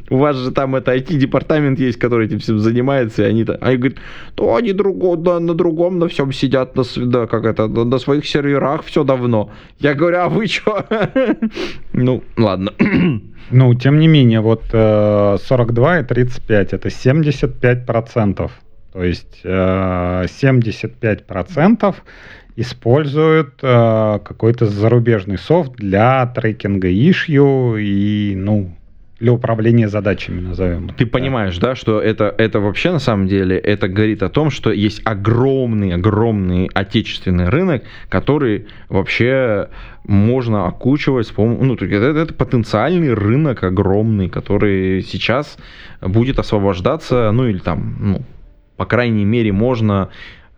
У 0.09 0.17
вас 0.17 0.37
же 0.37 0.51
там 0.51 0.77
это 0.77 0.95
IT-департамент 0.97 1.79
есть, 1.79 1.99
который 1.99 2.27
этим 2.27 2.39
всем 2.39 2.59
занимается, 2.59 3.23
и 3.23 3.27
они 3.27 3.45
то 3.45 3.57
они 3.61 3.77
говорят, 3.77 3.99
то 4.35 4.57
они 4.57 4.73
друго, 4.73 5.17
да, 5.17 5.41
на 5.41 5.55
другом, 5.55 5.99
на 5.99 6.09
всем 6.09 6.33
сидят, 6.33 6.77
на, 6.77 6.85
да, 6.97 7.27
как 7.27 7.45
это, 7.45 7.69
на 7.69 7.99
своих 7.99 8.25
серверах 8.31 8.85
все 8.85 9.05
давно. 9.05 9.51
Я 9.79 9.95
говорю, 9.95 10.19
а 10.19 10.29
вы 10.29 10.47
что? 10.47 10.85
Ну, 11.93 12.23
ладно. 12.37 12.73
Ну, 13.53 13.75
тем 13.75 13.99
не 13.99 14.07
менее, 14.07 14.41
вот 14.41 14.63
42 14.71 15.97
э, 15.99 16.01
и 16.03 16.05
35 16.05 16.73
это 16.73 16.89
75 16.89 17.85
процентов. 17.85 18.53
То 18.93 19.03
есть 19.03 19.43
75 19.43 21.03
э, 21.03 21.25
процентов 21.25 22.05
используют 22.55 23.55
э, 23.63 24.19
какой-то 24.25 24.67
зарубежный 24.67 25.39
софт 25.39 25.73
для 25.73 26.27
трекинга 26.27 26.89
ишью 26.89 27.77
и, 27.77 28.35
ну, 28.37 28.77
для 29.21 29.33
управления 29.33 29.89
задачами, 29.89 30.41
назовем. 30.41 30.89
Ты 30.89 31.05
да. 31.05 31.11
понимаешь, 31.11 31.57
да, 31.59 31.75
что 31.75 32.01
это, 32.01 32.35
это 32.37 32.59
вообще 32.59 32.91
на 32.91 32.99
самом 32.99 33.29
деле, 33.29 33.59
это 33.59 33.87
говорит 33.87 34.23
о 34.23 34.31
том, 34.31 34.51
что 34.51 34.73
есть 34.73 35.03
огромный, 35.05 35.93
огромный 35.93 36.71
отечественный 36.73 37.49
рынок, 37.51 37.85
который 38.09 38.67
вообще 38.89 39.69
можно 40.05 40.67
окучивать 40.67 41.27
с 41.27 41.31
помощью, 41.31 41.65
ну, 41.65 41.75
это, 41.75 41.85
это 41.85 42.35
потенциальный 42.35 43.13
рынок 43.13 43.63
огромный, 43.63 44.31
который 44.31 45.03
сейчас 45.03 45.59
будет 46.01 46.39
освобождаться, 46.39 47.31
ну, 47.31 47.47
или 47.47 47.59
там, 47.59 47.97
ну, 48.01 48.23
по 48.79 48.87
крайней 48.87 49.27
мере, 49.27 49.53
можно 49.53 50.09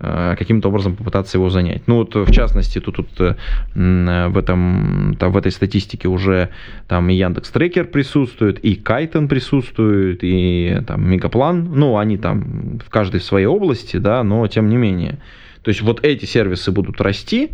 каким-то 0.03 0.69
образом 0.69 0.97
попытаться 0.97 1.39
его 1.39 1.49
занять. 1.49 1.83
Ну 1.87 1.97
вот 1.97 2.15
в 2.15 2.33
частности 2.33 2.81
тут, 2.81 2.97
тут 2.97 3.09
э, 3.21 3.35
в, 3.75 4.37
этом, 4.37 5.17
там, 5.19 5.33
в 5.33 5.37
этой 5.37 5.53
статистике 5.53 6.09
уже 6.09 6.49
там 6.89 7.09
и 7.09 7.15
Яндекс 7.15 7.51
Трекер 7.51 7.87
присутствует, 7.87 8.59
и 8.59 8.75
Кайтон 8.75 9.29
присутствует, 9.29 10.19
и 10.23 10.79
там 10.87 11.09
Мегаплан, 11.09 11.73
ну 11.75 11.99
они 11.99 12.19
там 12.19 12.81
в 12.85 12.91
каждой 12.91 13.21
своей 13.21 13.47
области, 13.47 13.97
да, 13.99 14.25
но 14.25 14.47
тем 14.49 14.69
не 14.69 14.77
менее. 14.77 15.19
То 15.63 15.69
есть 15.69 15.83
вот 15.83 16.05
эти 16.05 16.25
сервисы 16.25 16.73
будут 16.73 17.01
расти, 17.01 17.51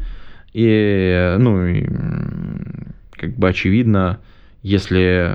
и, 0.54 1.36
ну, 1.38 1.66
и, 1.66 1.86
как 3.12 3.36
бы 3.36 3.48
очевидно, 3.48 4.20
если 4.68 5.34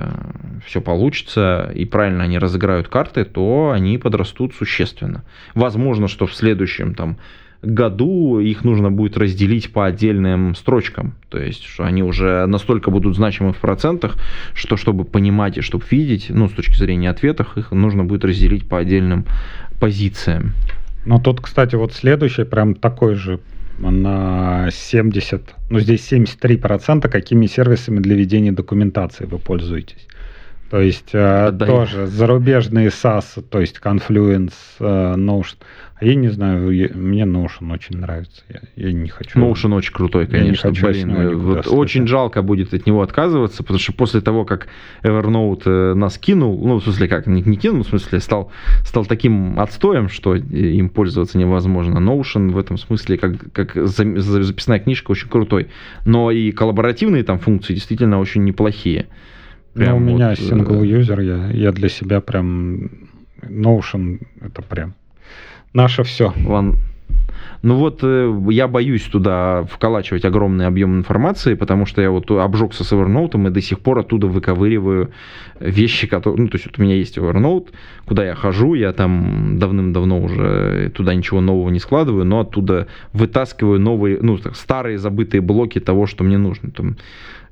все 0.64 0.80
получится 0.80 1.70
и 1.74 1.84
правильно 1.84 2.24
они 2.24 2.38
разыграют 2.38 2.88
карты, 2.88 3.24
то 3.24 3.72
они 3.74 3.98
подрастут 3.98 4.54
существенно. 4.54 5.24
Возможно, 5.54 6.08
что 6.08 6.26
в 6.26 6.34
следующем 6.34 6.94
там 6.94 7.18
году 7.60 8.38
их 8.38 8.62
нужно 8.62 8.90
будет 8.90 9.16
разделить 9.16 9.72
по 9.72 9.86
отдельным 9.86 10.54
строчкам. 10.54 11.14
То 11.30 11.38
есть, 11.38 11.64
что 11.64 11.84
они 11.84 12.02
уже 12.02 12.46
настолько 12.46 12.90
будут 12.90 13.16
значимы 13.16 13.52
в 13.52 13.56
процентах, 13.56 14.16
что 14.54 14.76
чтобы 14.76 15.04
понимать 15.04 15.58
и 15.58 15.62
чтобы 15.62 15.84
видеть, 15.90 16.26
ну, 16.28 16.48
с 16.48 16.52
точки 16.52 16.76
зрения 16.76 17.10
ответов, 17.10 17.56
их 17.56 17.72
нужно 17.72 18.04
будет 18.04 18.24
разделить 18.24 18.68
по 18.68 18.78
отдельным 18.78 19.24
позициям. 19.80 20.52
Но 21.06 21.18
тут, 21.18 21.40
кстати, 21.40 21.74
вот 21.74 21.92
следующий 21.92 22.44
прям 22.44 22.74
такой 22.74 23.14
же 23.14 23.40
на 23.78 24.70
70, 24.70 25.54
ну 25.70 25.80
здесь 25.80 26.12
73%, 26.12 27.08
какими 27.08 27.46
сервисами 27.46 28.00
для 28.00 28.14
ведения 28.14 28.52
документации 28.52 29.24
вы 29.24 29.38
пользуетесь. 29.38 30.06
То 30.70 30.80
есть 30.80 31.10
э, 31.12 31.52
тоже 31.66 32.06
зарубежные 32.06 32.88
SaaS, 32.88 33.42
то 33.42 33.60
есть 33.60 33.80
Confluence, 33.82 34.54
э, 34.80 35.14
Notion. 35.14 35.56
А 35.96 36.04
я 36.04 36.16
не 36.16 36.28
знаю, 36.28 36.70
я, 36.70 36.88
мне 36.92 37.22
Notion 37.22 37.72
очень 37.72 37.98
нравится. 37.98 38.42
Я, 38.48 38.60
я 38.74 38.92
не 38.92 39.08
хочу. 39.08 39.38
Notion 39.38 39.74
очень 39.74 39.92
крутой, 39.92 40.26
конечно. 40.26 40.68
Я 40.68 40.72
не 40.72 40.76
хочу 40.80 41.06
Блин, 41.06 41.38
вот 41.38 41.68
очень 41.68 42.08
жалко 42.08 42.42
будет 42.42 42.74
от 42.74 42.86
него 42.86 43.02
отказываться, 43.02 43.62
потому 43.62 43.78
что 43.78 43.92
после 43.92 44.20
того, 44.20 44.44
как 44.44 44.66
Evernote 45.02 45.62
э, 45.66 45.94
нас 45.94 46.18
кинул, 46.18 46.58
ну, 46.66 46.80
в 46.80 46.82
смысле, 46.82 47.08
как, 47.08 47.26
не, 47.26 47.42
не 47.42 47.56
кинул, 47.56 47.84
в 47.84 47.88
смысле, 47.88 48.18
стал, 48.18 48.50
стал 48.84 49.04
таким 49.04 49.60
отстоем, 49.60 50.08
что 50.08 50.34
им 50.34 50.88
пользоваться 50.88 51.38
невозможно. 51.38 51.98
Notion 51.98 52.50
в 52.50 52.58
этом 52.58 52.78
смысле, 52.78 53.18
как, 53.18 53.52
как 53.52 53.76
записная 53.86 54.80
книжка, 54.80 55.12
очень 55.12 55.28
крутой. 55.28 55.68
Но 56.04 56.32
и 56.32 56.50
коллаборативные 56.50 57.22
там 57.22 57.38
функции 57.38 57.74
действительно 57.74 58.18
очень 58.18 58.42
неплохие. 58.44 59.06
Прям 59.74 60.06
ну, 60.06 60.12
у 60.12 60.14
меня 60.14 60.28
вот, 60.30 60.38
э, 60.38 60.52
user, 60.52 61.22
я, 61.22 61.50
я 61.50 61.72
для 61.72 61.88
себя 61.88 62.20
прям 62.20 62.90
Notion 63.42 64.20
это 64.40 64.62
прям 64.62 64.94
наше 65.72 66.04
все. 66.04 66.32
Ван... 66.36 66.76
Ну 67.62 67.76
вот 67.76 68.00
э, 68.02 68.40
я 68.50 68.68
боюсь 68.68 69.02
туда 69.02 69.64
вколачивать 69.64 70.24
огромный 70.24 70.66
объем 70.66 70.98
информации, 70.98 71.54
потому 71.54 71.86
что 71.86 72.02
я 72.02 72.10
вот 72.10 72.30
обжегся 72.30 72.84
с 72.84 72.92
Evernote 72.92 73.48
и 73.48 73.50
до 73.50 73.60
сих 73.60 73.80
пор 73.80 74.00
оттуда 74.00 74.26
выковыриваю 74.26 75.10
вещи, 75.60 76.06
которые... 76.06 76.42
Ну, 76.42 76.48
то 76.48 76.56
есть 76.56 76.66
вот 76.66 76.78
у 76.78 76.82
меня 76.82 76.94
есть 76.94 77.16
Evernote, 77.18 77.70
куда 78.06 78.24
я 78.24 78.34
хожу, 78.34 78.74
я 78.74 78.92
там 78.92 79.58
давным-давно 79.58 80.20
уже 80.20 80.92
туда 80.94 81.14
ничего 81.14 81.40
нового 81.40 81.70
не 81.70 81.80
складываю, 81.80 82.24
но 82.24 82.40
оттуда 82.40 82.86
вытаскиваю 83.12 83.80
новые, 83.80 84.18
ну, 84.20 84.38
старые 84.52 84.98
забытые 84.98 85.40
блоки 85.40 85.80
того, 85.80 86.06
что 86.06 86.22
мне 86.22 86.38
нужно. 86.38 86.70
Там 86.70 86.96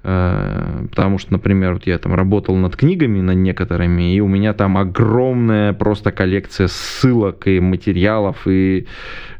потому 0.02 1.18
что, 1.18 1.32
например, 1.32 1.74
вот 1.74 1.86
я 1.86 1.96
там 1.98 2.14
работал 2.14 2.56
над 2.56 2.74
книгами, 2.74 3.20
над 3.20 3.36
некоторыми, 3.36 4.16
и 4.16 4.20
у 4.20 4.26
меня 4.26 4.52
там 4.52 4.76
огромная 4.76 5.72
просто 5.74 6.10
коллекция 6.10 6.66
ссылок 6.66 7.46
и 7.46 7.60
материалов, 7.60 8.48
и 8.48 8.86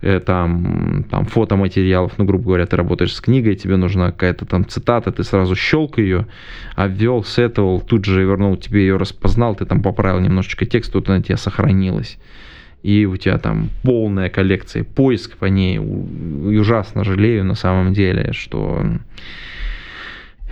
э, 0.02 0.20
там, 0.20 1.04
там 1.10 1.24
фотоматериалов, 1.24 2.12
ну, 2.16 2.24
грубо 2.24 2.44
говоря, 2.44 2.66
ты 2.66 2.76
работаешь 2.76 3.14
с 3.14 3.20
книгой, 3.20 3.56
тебе 3.56 3.76
нужна 3.76 4.12
какая-то 4.12 4.46
там 4.46 4.64
цитата, 4.64 5.10
ты 5.10 5.24
сразу 5.24 5.56
щелк 5.56 5.98
ее, 5.98 6.26
обвел, 6.76 7.24
сетовал, 7.24 7.80
тут 7.80 8.04
же 8.04 8.22
вернул, 8.22 8.56
тебе 8.56 8.82
ее 8.82 8.98
распознал, 8.98 9.56
ты 9.56 9.66
там 9.66 9.82
поправил 9.82 10.20
немножечко 10.20 10.64
текст, 10.64 10.92
тут 10.92 11.08
она 11.08 11.18
у 11.18 11.22
тебя 11.22 11.36
сохранилась. 11.36 12.18
И 12.84 13.04
у 13.06 13.16
тебя 13.16 13.38
там 13.38 13.68
полная 13.82 14.28
коллекция, 14.28 14.84
поиск 14.84 15.36
по 15.36 15.46
ней, 15.46 15.78
ужасно 15.78 17.04
жалею 17.04 17.44
на 17.44 17.54
самом 17.54 17.92
деле, 17.92 18.32
что 18.32 18.84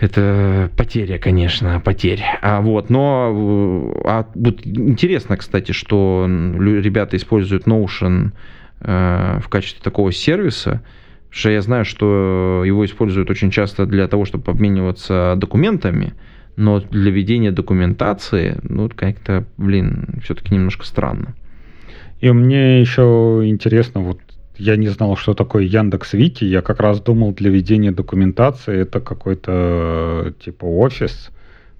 это 0.01 0.71
потеря, 0.75 1.19
конечно, 1.19 1.79
потерь. 1.79 2.23
А 2.41 2.59
вот, 2.61 2.89
но 2.89 3.93
а, 4.03 4.27
вот 4.33 4.65
интересно, 4.65 5.37
кстати, 5.37 5.73
что 5.73 6.25
ребята 6.27 7.17
используют 7.17 7.67
Notion 7.67 8.31
э, 8.79 9.39
в 9.43 9.47
качестве 9.47 9.83
такого 9.83 10.11
сервиса, 10.11 10.81
что 11.29 11.51
я 11.51 11.61
знаю, 11.61 11.85
что 11.85 12.63
его 12.65 12.83
используют 12.83 13.29
очень 13.29 13.51
часто 13.51 13.85
для 13.85 14.07
того, 14.07 14.25
чтобы 14.25 14.51
обмениваться 14.51 15.35
документами, 15.37 16.15
но 16.55 16.79
для 16.79 17.11
ведения 17.11 17.51
документации, 17.51 18.57
ну, 18.63 18.89
как-то, 18.89 19.45
блин, 19.57 20.19
все-таки 20.23 20.55
немножко 20.55 20.83
странно. 20.83 21.35
И 22.21 22.31
мне 22.31 22.81
еще 22.81 23.41
интересно, 23.43 24.01
вот 24.01 24.19
я 24.57 24.75
не 24.75 24.89
знал, 24.89 25.15
что 25.15 25.33
такое 25.33 25.63
Яндекс 25.63 26.13
Вики. 26.13 26.43
Я 26.43 26.61
как 26.61 26.79
раз 26.79 27.01
думал, 27.01 27.33
для 27.33 27.49
ведения 27.49 27.91
документации 27.91 28.79
это 28.79 28.99
какой-то 28.99 30.33
типа 30.43 30.65
офис. 30.65 31.31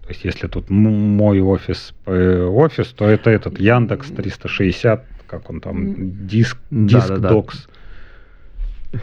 То 0.03 0.10
есть, 0.10 0.26
если 0.26 0.48
тут 0.48 0.69
мой 0.69 1.39
офис 1.41 1.93
офис, 2.06 2.88
то 2.88 3.06
это 3.06 3.30
этот 3.30 3.60
Яндекс 3.60 4.07
360, 4.10 5.06
как 5.27 5.49
он 5.49 5.61
там, 5.61 6.27
диск, 6.27 6.57
диск 6.72 7.07
да, 7.07 7.18
да, 7.18 7.30
докс. 7.30 7.68
Да 8.91 8.99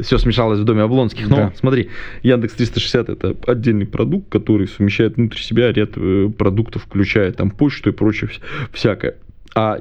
все 0.00 0.18
смешалось 0.18 0.60
в 0.60 0.64
доме 0.64 0.82
Облонских. 0.82 1.28
Но 1.28 1.36
да. 1.36 1.52
смотри, 1.58 1.90
Яндекс 2.22 2.54
360 2.54 3.08
это 3.08 3.36
отдельный 3.46 3.86
продукт, 3.86 4.30
который 4.30 4.68
совмещает 4.68 5.16
внутри 5.16 5.40
себя 5.40 5.72
ряд 5.72 5.90
э, 5.96 6.30
продуктов, 6.36 6.84
включая 6.84 7.32
там 7.32 7.50
почту 7.50 7.90
и 7.90 7.92
прочее 7.92 8.30
всякое. 8.72 9.16
А 9.54 9.80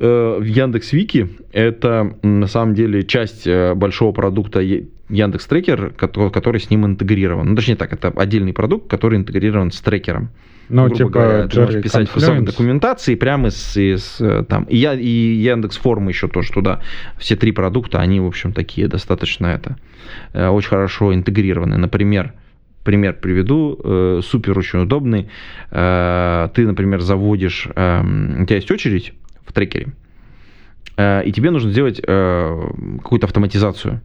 э, 0.00 0.38
в 0.40 0.44
Яндекс 0.44 0.92
Вики 0.92 1.28
это 1.52 2.16
на 2.22 2.46
самом 2.46 2.74
деле 2.74 3.04
часть 3.04 3.46
э, 3.46 3.74
большого 3.74 4.12
продукта 4.12 4.60
Яндекс 4.60 5.46
Трекер, 5.46 5.90
который, 5.90 6.30
который 6.30 6.60
с 6.60 6.70
ним 6.70 6.86
интегрирован. 6.86 7.50
Ну, 7.50 7.56
точнее 7.56 7.76
так, 7.76 7.92
это 7.92 8.08
отдельный 8.08 8.52
продукт, 8.52 8.90
который 8.90 9.18
интегрирован 9.18 9.70
с 9.70 9.80
трекером. 9.80 10.30
Ну, 10.68 10.82
грубо 10.84 10.96
типа 10.96 11.10
говоря, 11.10 11.48
ты 11.48 11.60
можешь 11.60 11.82
писать 11.82 12.08
в 12.14 12.44
документации 12.44 13.14
прямо 13.14 13.48
из, 13.48 13.76
из 13.76 14.20
э, 14.20 14.44
там. 14.48 14.64
И, 14.64 14.76
я, 14.76 14.94
и 14.94 15.06
Яндекс 15.06 15.76
Формы 15.76 16.10
еще 16.10 16.28
тоже 16.28 16.50
туда. 16.52 16.80
Все 17.18 17.36
три 17.36 17.52
продукта, 17.52 18.00
они, 18.00 18.20
в 18.20 18.26
общем, 18.26 18.52
такие 18.52 18.88
достаточно 18.88 19.46
это 19.48 19.76
э, 20.32 20.48
очень 20.48 20.70
хорошо 20.70 21.14
интегрированы. 21.14 21.76
Например, 21.76 22.32
пример 22.84 23.14
приведу, 23.14 23.78
э, 23.82 24.20
супер 24.22 24.58
очень 24.58 24.80
удобный. 24.80 25.28
Э, 25.70 26.48
ты, 26.54 26.66
например, 26.66 27.00
заводишь, 27.00 27.68
э, 27.74 28.00
у 28.40 28.44
тебя 28.44 28.56
есть 28.56 28.70
очередь 28.70 29.12
в 29.44 29.52
трекере, 29.52 29.92
э, 30.96 31.24
и 31.24 31.32
тебе 31.32 31.50
нужно 31.50 31.70
сделать 31.70 32.00
э, 32.04 32.70
какую-то 32.98 33.26
автоматизацию 33.26 34.00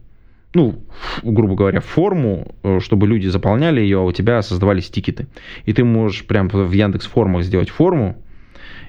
ну, 0.54 0.82
грубо 1.22 1.54
говоря, 1.54 1.80
форму, 1.80 2.54
э, 2.62 2.80
чтобы 2.80 3.06
люди 3.06 3.28
заполняли 3.28 3.80
ее, 3.80 3.98
а 3.98 4.02
у 4.02 4.12
тебя 4.12 4.42
создавались 4.42 4.88
тикеты. 4.88 5.26
И 5.66 5.72
ты 5.72 5.84
можешь 5.84 6.24
прям 6.24 6.48
в 6.48 6.72
Яндекс 6.72 7.06
формах 7.06 7.44
сделать 7.44 7.68
форму, 7.68 8.16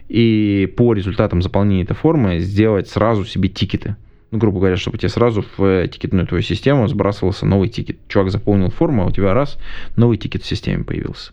и 0.08 0.72
по 0.78 0.94
результатам 0.94 1.42
заполнения 1.42 1.84
этой 1.84 1.96
формы 1.96 2.40
сделать 2.40 2.88
сразу 2.90 3.26
себе 3.26 3.50
тикеты. 3.50 3.96
Ну, 4.32 4.38
грубо 4.38 4.60
говоря, 4.60 4.78
чтобы 4.78 4.98
тебе 4.98 5.10
сразу 5.10 5.44
в 5.58 5.88
тикетную 5.88 6.28
твою 6.28 6.44
систему 6.44 6.88
сбрасывался 6.88 7.46
новый 7.46 7.68
тикет. 7.68 7.98
Чувак 8.08 8.30
заполнил 8.32 8.70
форму, 8.70 9.04
а 9.04 9.06
у 9.08 9.12
тебя 9.12 9.34
раз, 9.34 9.58
новый 9.96 10.18
тикет 10.18 10.44
в 10.44 10.46
системе 10.46 10.84
появился. 10.84 11.32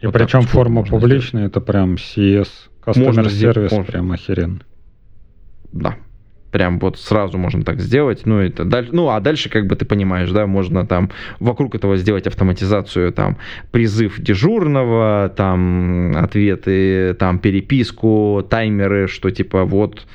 И 0.00 0.06
вот 0.06 0.14
причем 0.14 0.42
форма 0.42 0.84
публичная, 0.84 1.46
это 1.46 1.60
прям 1.60 1.94
CS, 1.94 2.48
Customer 2.84 3.24
Service, 3.26 3.84
прям 3.84 4.12
охеренно. 4.12 4.60
Да, 5.72 5.96
прям 6.50 6.78
вот 6.78 6.98
сразу 6.98 7.38
можно 7.38 7.62
так 7.62 7.80
сделать. 7.80 8.26
Ну, 8.26 8.38
это 8.38 8.64
дальше, 8.64 8.90
ну, 8.92 9.08
а 9.08 9.20
дальше, 9.20 9.48
как 9.48 9.66
бы 9.66 9.76
ты 9.76 9.84
понимаешь, 9.84 10.30
да, 10.30 10.46
можно 10.46 10.86
там 10.86 11.10
вокруг 11.38 11.74
этого 11.74 11.96
сделать 11.96 12.26
автоматизацию, 12.26 13.12
там, 13.12 13.36
призыв 13.70 14.20
дежурного, 14.20 15.32
там, 15.36 16.16
ответы, 16.16 17.14
там, 17.14 17.38
переписку, 17.38 18.46
таймеры, 18.48 19.08
что 19.08 19.30
типа 19.30 19.64
вот 19.64 20.06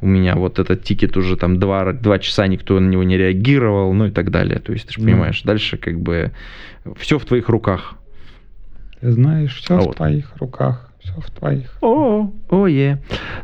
у 0.00 0.06
меня 0.06 0.34
вот 0.34 0.58
этот 0.58 0.82
тикет 0.82 1.16
уже 1.16 1.36
там 1.36 1.58
два, 1.58 1.92
два 1.92 2.18
часа 2.18 2.46
никто 2.46 2.78
на 2.80 2.88
него 2.88 3.02
не 3.02 3.16
реагировал, 3.16 3.92
ну 3.92 4.06
и 4.06 4.10
так 4.10 4.30
далее. 4.30 4.58
То 4.58 4.72
есть, 4.72 4.86
ты 4.86 4.94
же 4.94 5.00
понимаешь, 5.00 5.42
mm. 5.42 5.46
дальше 5.46 5.76
как 5.76 6.00
бы 6.00 6.32
все 6.96 7.18
в 7.18 7.24
твоих 7.24 7.48
руках. 7.48 7.94
Ты 9.00 9.12
знаешь, 9.12 9.56
все 9.56 9.76
а 9.76 9.80
в 9.80 9.84
вот. 9.86 9.96
твоих 9.96 10.36
руках 10.36 10.91
все 11.02 11.20
в 11.20 11.30
твоих. 11.30 11.76
О, 11.80 12.30
о, 12.48 12.66
е. 12.66 13.02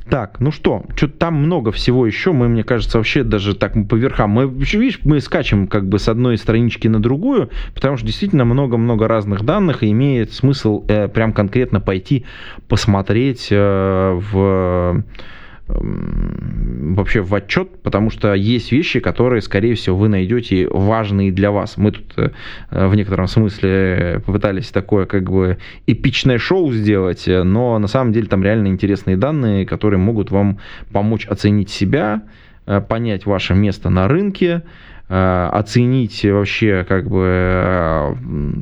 Так, 0.09 0.41
ну 0.41 0.51
что, 0.51 0.85
что-то 0.97 1.19
там 1.19 1.35
много 1.35 1.73
всего 1.73 2.07
еще. 2.07 2.33
Мы, 2.33 2.49
мне 2.49 2.65
кажется, 2.65 2.99
вообще 2.99 3.25
даже 3.25 3.55
так 3.55 3.75
по 3.89 3.95
верхам. 3.95 4.31
Мы, 4.31 4.49
видишь, 4.49 5.01
мы 5.05 5.21
скачем 5.21 5.67
как 5.67 5.89
бы 5.89 5.99
с 5.99 6.09
одной 6.09 6.39
странички 6.39 6.89
на 6.89 7.01
другую, 7.01 7.51
потому 7.75 7.97
что 7.97 8.07
действительно 8.07 8.45
много-много 8.45 9.09
разных 9.09 9.45
данных, 9.45 9.83
и 9.83 9.91
имеет 9.91 10.33
смысл 10.33 10.85
э, 10.89 11.09
прям 11.09 11.33
конкретно 11.33 11.81
пойти 11.81 12.25
посмотреть 12.69 13.49
э, 13.51 14.21
в 14.33 15.05
вообще 15.69 17.21
в 17.21 17.35
отчет, 17.35 17.83
потому 17.83 18.11
что 18.11 18.33
есть 18.35 18.73
вещи, 18.73 19.01
которые, 19.01 19.43
скорее 19.43 19.75
всего, 19.75 19.97
вы 19.97 20.09
найдете 20.09 20.67
важные 20.69 21.31
для 21.31 21.51
вас. 21.51 21.77
Мы 21.77 21.93
тут 21.93 22.13
э, 22.17 22.31
в 22.71 22.95
некотором 22.95 23.27
смысле 23.27 24.23
попытались 24.25 24.71
такое 24.71 25.07
как 25.07 25.31
бы 25.31 25.59
эпичное 25.87 26.39
шоу 26.39 26.73
сделать, 26.73 27.25
но 27.27 27.79
на 27.79 27.87
самом 27.87 28.13
деле 28.13 28.27
там 28.27 28.43
реально 28.43 28.69
интересные 28.69 29.17
данные, 29.17 29.67
которые 29.67 30.01
могут 30.01 30.31
вам 30.31 30.59
помочь 30.93 31.27
оценить 31.27 31.71
себя, 31.71 32.23
э, 32.67 32.81
понять 32.81 33.27
ваше 33.27 33.55
место 33.55 33.91
на 33.91 34.09
рынке, 34.09 34.63
э, 35.09 35.49
оценить 35.53 36.25
вообще 36.25 36.87
как 36.89 37.09
бы 37.09 38.17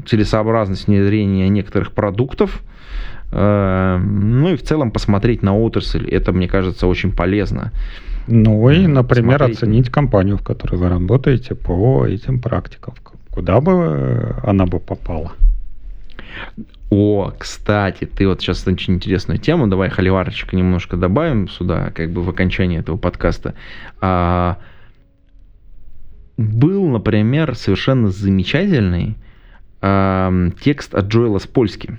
целесообразность 0.06 0.88
внедрения 0.88 1.48
некоторых 1.48 1.92
продуктов, 1.92 2.62
Эм, 2.62 3.15
ну 3.38 4.48
и 4.48 4.56
в 4.56 4.62
целом 4.62 4.90
посмотреть 4.90 5.42
на 5.42 5.56
отрасль. 5.56 6.08
Это, 6.08 6.32
мне 6.32 6.48
кажется, 6.48 6.86
очень 6.86 7.12
полезно. 7.12 7.72
Ну 8.26 8.68
и, 8.70 8.86
например, 8.86 9.38
Смотреть. 9.38 9.58
оценить 9.58 9.90
компанию, 9.90 10.36
в 10.36 10.42
которой 10.42 10.76
вы 10.76 10.88
работаете 10.88 11.54
по 11.54 12.06
этим 12.06 12.40
практикам. 12.40 12.94
Куда 13.30 13.60
бы 13.60 14.34
она 14.42 14.66
бы 14.66 14.80
попала? 14.80 15.32
О, 16.88 17.32
кстати, 17.36 18.04
ты 18.04 18.26
вот 18.26 18.40
сейчас 18.40 18.66
очень 18.66 18.94
интересную 18.94 19.38
тему, 19.38 19.66
давай 19.66 19.90
холиварочек 19.90 20.52
немножко 20.52 20.96
добавим 20.96 21.48
сюда, 21.48 21.90
как 21.90 22.10
бы 22.12 22.22
в 22.22 22.28
окончании 22.28 22.78
этого 22.78 22.96
подкаста. 22.96 23.54
А, 24.00 24.58
был, 26.36 26.86
например, 26.86 27.56
совершенно 27.56 28.08
замечательный 28.08 29.16
а, 29.80 30.32
текст 30.60 30.94
от 30.94 31.06
Джоэла 31.06 31.38
Спольски 31.38 31.98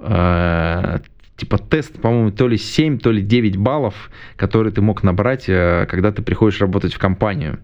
э, 0.00 0.98
типа 1.36 1.58
тест, 1.58 2.00
по-моему, 2.00 2.30
то 2.30 2.48
ли 2.48 2.56
7, 2.56 2.98
то 2.98 3.10
ли 3.10 3.22
9 3.22 3.56
баллов, 3.56 4.10
которые 4.36 4.72
ты 4.72 4.80
мог 4.80 5.02
набрать, 5.02 5.48
э, 5.48 5.86
когда 5.88 6.12
ты 6.12 6.22
приходишь 6.22 6.60
работать 6.60 6.94
в 6.94 6.98
компанию. 6.98 7.58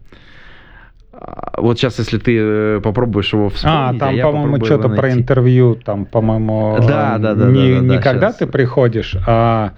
А, 1.13 1.61
вот 1.61 1.79
сейчас, 1.79 1.99
если 1.99 2.19
ты 2.19 2.37
э, 2.39 2.81
попробуешь 2.83 3.33
его 3.33 3.49
вспомнить... 3.49 3.97
А, 3.97 4.07
там, 4.07 4.19
а 4.19 4.23
по-моему, 4.23 4.65
что-то 4.65 4.89
про 4.89 5.13
интервью, 5.13 5.75
там, 5.75 6.05
по-моему... 6.05 6.79
Да, 6.81 7.19
да, 7.19 7.35
да. 7.35 7.47
Не, 7.47 7.75
да, 7.75 7.81
да, 7.81 7.87
не 7.87 7.97
да, 7.97 8.03
когда 8.03 8.29
сейчас. 8.29 8.39
ты 8.39 8.47
приходишь, 8.47 9.17
а 9.27 9.73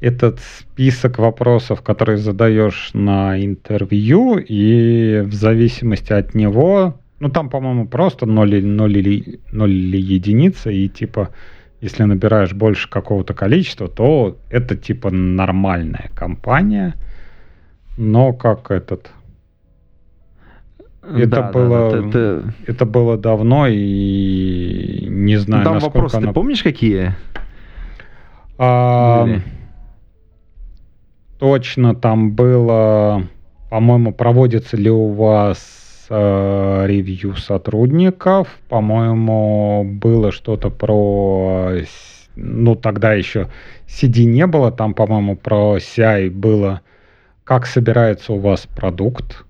этот 0.00 0.40
список 0.40 1.18
вопросов, 1.18 1.82
которые 1.82 2.16
задаешь 2.16 2.90
на 2.94 3.42
интервью, 3.44 4.38
и 4.38 5.22
в 5.24 5.34
зависимости 5.34 6.12
от 6.12 6.34
него, 6.34 6.98
ну 7.20 7.28
там, 7.28 7.50
по-моему, 7.50 7.86
просто 7.86 8.24
0, 8.26 8.62
0, 8.62 8.90
0, 8.90 9.24
0 9.52 9.70
или 9.70 10.00
единица, 10.00 10.70
и 10.70 10.88
типа 10.88 11.30
если 11.80 12.04
набираешь 12.04 12.52
больше 12.52 12.88
какого-то 12.88 13.34
количества, 13.34 13.88
то 13.88 14.36
это 14.50 14.76
типа 14.76 15.10
нормальная 15.10 16.10
компания, 16.14 16.94
но 17.96 18.32
как 18.32 18.70
этот... 18.70 19.10
Это 21.02 21.26
да, 21.26 21.50
было, 21.50 21.90
да, 21.90 22.08
это... 22.08 22.54
это 22.66 22.84
было 22.84 23.16
давно 23.16 23.66
и 23.66 25.06
не 25.08 25.36
знаю, 25.36 25.64
Там 25.64 25.74
насколько 25.74 25.96
вопросы, 25.96 26.16
она... 26.16 26.28
ты 26.28 26.32
помнишь 26.34 26.62
какие? 26.62 27.14
А, 28.58 29.26
точно, 31.38 31.94
там 31.94 32.32
было, 32.32 33.24
по-моему, 33.70 34.12
проводится 34.12 34.76
ли 34.76 34.90
у 34.90 35.08
вас 35.08 35.79
ревью 36.10 37.36
сотрудников. 37.36 38.48
По-моему, 38.68 39.84
было 39.84 40.32
что-то 40.32 40.70
про... 40.70 41.72
Ну, 42.36 42.74
тогда 42.74 43.12
еще 43.14 43.48
CD 43.86 44.24
не 44.24 44.46
было. 44.46 44.72
Там, 44.72 44.94
по-моему, 44.94 45.36
про 45.36 45.76
CI 45.78 46.30
было, 46.30 46.80
как 47.44 47.66
собирается 47.66 48.32
у 48.32 48.38
вас 48.38 48.66
продукт. 48.66 49.44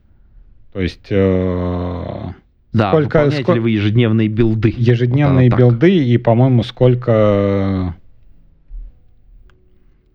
То 0.73 0.81
есть... 0.81 1.07
Э, 1.11 2.29
да, 2.73 2.91
сколько, 2.91 3.31
сколько... 3.31 3.53
ли 3.55 3.61
вы 3.61 3.71
ежедневные 3.71 4.29
билды? 4.29 4.73
Ежедневные 4.77 5.51
вот 5.51 5.59
билды 5.59 5.97
и, 5.97 6.19
по-моему, 6.19 6.63
сколько... 6.63 7.95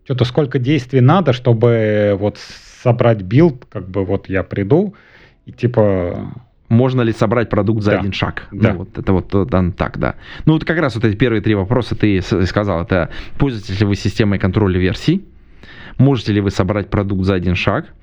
Что-то 0.05 0.25
сколько 0.25 0.59
действий 0.59 1.01
надо, 1.01 1.33
чтобы 1.33 2.15
вот 2.19 2.37
собрать 2.37 3.23
билд, 3.23 3.65
как 3.71 3.89
бы 3.89 4.05
вот 4.05 4.29
я 4.29 4.43
приду, 4.43 4.93
и 5.45 5.51
типа... 5.51 6.33
Можно 6.67 7.03
ли 7.03 7.13
собрать 7.13 7.49
продукт 7.49 7.83
за 7.83 7.91
да. 7.91 7.99
один 7.99 8.11
шаг? 8.11 8.47
Да. 8.51 8.73
Ну, 8.73 8.79
вот 8.79 8.97
это 8.97 9.13
вот 9.13 9.49
да, 9.49 9.71
так, 9.77 9.99
да. 9.99 10.15
Ну, 10.45 10.53
вот 10.53 10.65
как 10.65 10.79
раз 10.79 10.95
вот 10.95 11.05
эти 11.05 11.15
первые 11.15 11.41
три 11.41 11.53
вопроса 11.53 11.95
ты 11.95 12.21
сказал. 12.21 12.81
Это 12.81 13.11
пользуетесь 13.37 13.79
ли 13.79 13.85
вы 13.85 13.95
системой 13.95 14.39
контроля 14.39 14.79
версий? 14.79 15.23
Можете 15.99 16.33
ли 16.33 16.41
вы 16.41 16.49
собрать 16.49 16.89
продукт 16.89 17.23
за 17.23 17.35
один 17.35 17.53
шаг? 17.53 17.93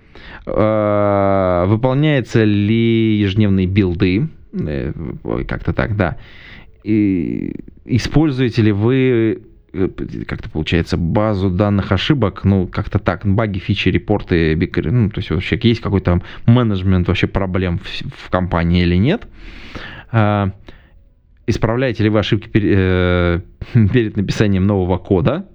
Э, 0.47 1.64
выполняются 1.66 2.44
ли 2.44 3.16
ежедневные 3.19 3.66
билды, 3.66 4.28
э, 4.52 4.93
как-то 5.48 5.73
так, 5.73 5.97
да. 5.97 6.19
И 6.85 7.55
используете 7.85 8.62
ли 8.62 8.73
вы 8.73 8.97
э, 8.97 9.39
как-то 9.73 10.51
получается 10.51 10.97
базу 10.97 11.51
данных 11.51 11.93
ошибок, 11.93 12.44
ну 12.44 12.66
как-то 12.66 12.99
так, 12.99 13.24
баги, 13.24 13.59
фичи, 13.59 13.89
репорты, 13.89 14.57
ну 14.85 15.11
то 15.11 15.19
есть 15.19 15.31
вообще 15.31 15.59
есть 15.62 15.81
какой-то 15.81 16.23
менеджмент 16.47 17.09
вообще 17.09 17.27
проблем 17.27 17.78
в, 17.78 18.27
в 18.27 18.31
компании 18.31 18.82
или 18.82 18.97
нет? 18.97 19.27
Исправляете 21.47 22.05
ли 22.05 22.11
вы 22.11 22.19
ошибки 22.19 22.49
перед, 22.49 23.44
перед 23.93 24.16
написанием 24.16 24.66
нового 24.66 24.99
кода? 24.99 25.47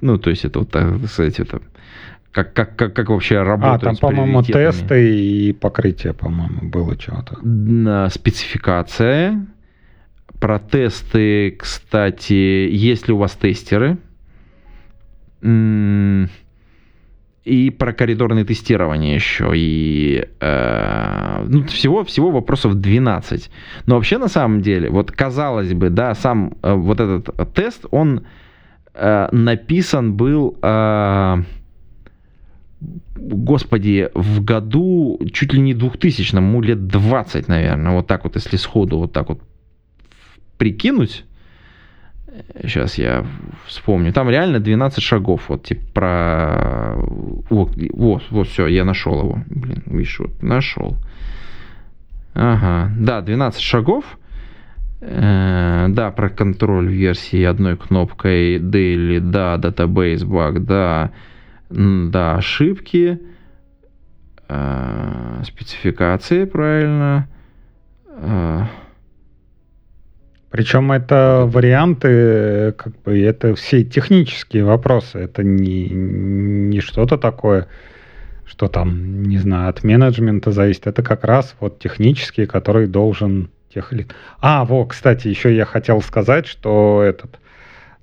Ну 0.00 0.18
то 0.18 0.30
есть 0.30 0.44
это 0.44 0.58
вот, 0.58 0.70
так 0.70 1.06
сказать, 1.06 1.38
это 1.38 1.62
как, 2.32 2.54
как, 2.54 2.76
как, 2.76 2.94
как 2.94 3.10
вообще 3.10 3.42
работает? 3.42 3.82
А, 3.82 3.86
там, 3.86 3.96
по-моему, 3.96 4.42
тесты 4.42 5.16
и 5.16 5.52
покрытие, 5.52 6.14
по-моему, 6.14 6.68
было 6.70 6.98
что-то. 6.98 8.08
Спецификация. 8.10 9.46
Про 10.42 10.58
тесты, 10.58 11.52
кстати, 11.52 12.32
есть 12.32 13.06
ли 13.06 13.14
у 13.14 13.18
вас 13.18 13.38
тестеры? 13.40 13.98
И 15.40 16.26
про 17.78 17.92
коридорное 17.92 18.44
тестирование 18.44 19.14
еще. 19.14 19.52
И 19.54 20.26
э, 20.40 21.44
ну, 21.46 21.62
всего, 21.66 22.02
всего 22.02 22.32
вопросов 22.32 22.74
12. 22.74 23.50
Но 23.86 23.94
вообще, 23.94 24.18
на 24.18 24.26
самом 24.26 24.62
деле, 24.62 24.90
вот 24.90 25.12
казалось 25.12 25.74
бы, 25.74 25.90
да, 25.90 26.12
сам 26.16 26.54
э, 26.64 26.74
вот 26.74 26.98
этот 26.98 27.54
тест, 27.54 27.86
он 27.92 28.26
э, 28.94 29.28
написан 29.30 30.14
был... 30.14 30.58
Э, 30.60 31.36
господи, 33.14 34.10
в 34.12 34.42
году 34.42 35.20
чуть 35.32 35.52
ли 35.52 35.60
не 35.60 35.74
2000, 35.74 36.34
ему 36.34 36.60
лет 36.62 36.88
20, 36.88 37.46
наверное, 37.46 37.92
вот 37.92 38.08
так 38.08 38.24
вот, 38.24 38.34
если 38.34 38.56
сходу 38.56 38.98
вот 38.98 39.12
так 39.12 39.28
вот 39.28 39.40
прикинуть, 40.62 41.24
сейчас 42.62 42.96
я 42.96 43.26
вспомню, 43.66 44.12
там 44.12 44.30
реально 44.30 44.60
12 44.60 45.02
шагов, 45.02 45.48
вот 45.48 45.64
типа 45.64 45.82
про... 45.92 46.94
Вот, 47.50 47.72
вот, 47.92 48.22
вот 48.30 48.46
все, 48.46 48.68
я 48.68 48.84
нашел 48.84 49.18
его, 49.18 49.38
блин, 49.48 49.82
видишь, 49.86 50.20
вот, 50.20 50.40
нашел. 50.40 50.98
Ага, 52.34 52.92
да, 52.96 53.22
12 53.22 53.60
шагов, 53.60 54.04
э, 55.00 55.86
да, 55.88 56.12
про 56.12 56.30
контроль 56.30 56.86
версии 56.86 57.42
одной 57.42 57.76
кнопкой 57.76 58.58
daily, 58.58 59.18
да, 59.18 59.56
database 59.56 60.24
баг, 60.24 60.64
да, 60.64 61.10
да, 61.70 62.36
ошибки, 62.36 63.18
э, 64.48 65.42
спецификации, 65.44 66.44
правильно. 66.44 67.26
Э. 68.06 68.66
Причем 70.52 70.92
это 70.92 71.44
варианты, 71.46 72.72
как 72.76 73.00
бы, 73.02 73.18
это 73.18 73.54
все 73.54 73.82
технические 73.84 74.64
вопросы. 74.64 75.18
Это 75.18 75.42
не, 75.42 75.88
не 75.88 76.80
что-то 76.80 77.16
такое, 77.16 77.68
что 78.44 78.68
там, 78.68 79.22
не 79.22 79.38
знаю, 79.38 79.70
от 79.70 79.82
менеджмента 79.82 80.52
зависит. 80.52 80.86
Это 80.86 81.02
как 81.02 81.24
раз 81.24 81.56
вот 81.58 81.78
технические, 81.78 82.46
которые 82.46 82.86
должен 82.86 83.48
техлит. 83.72 84.14
А, 84.40 84.66
вот, 84.66 84.88
кстати, 84.90 85.26
еще 85.26 85.56
я 85.56 85.64
хотел 85.64 86.02
сказать, 86.02 86.46
что 86.46 87.02
этот 87.02 87.40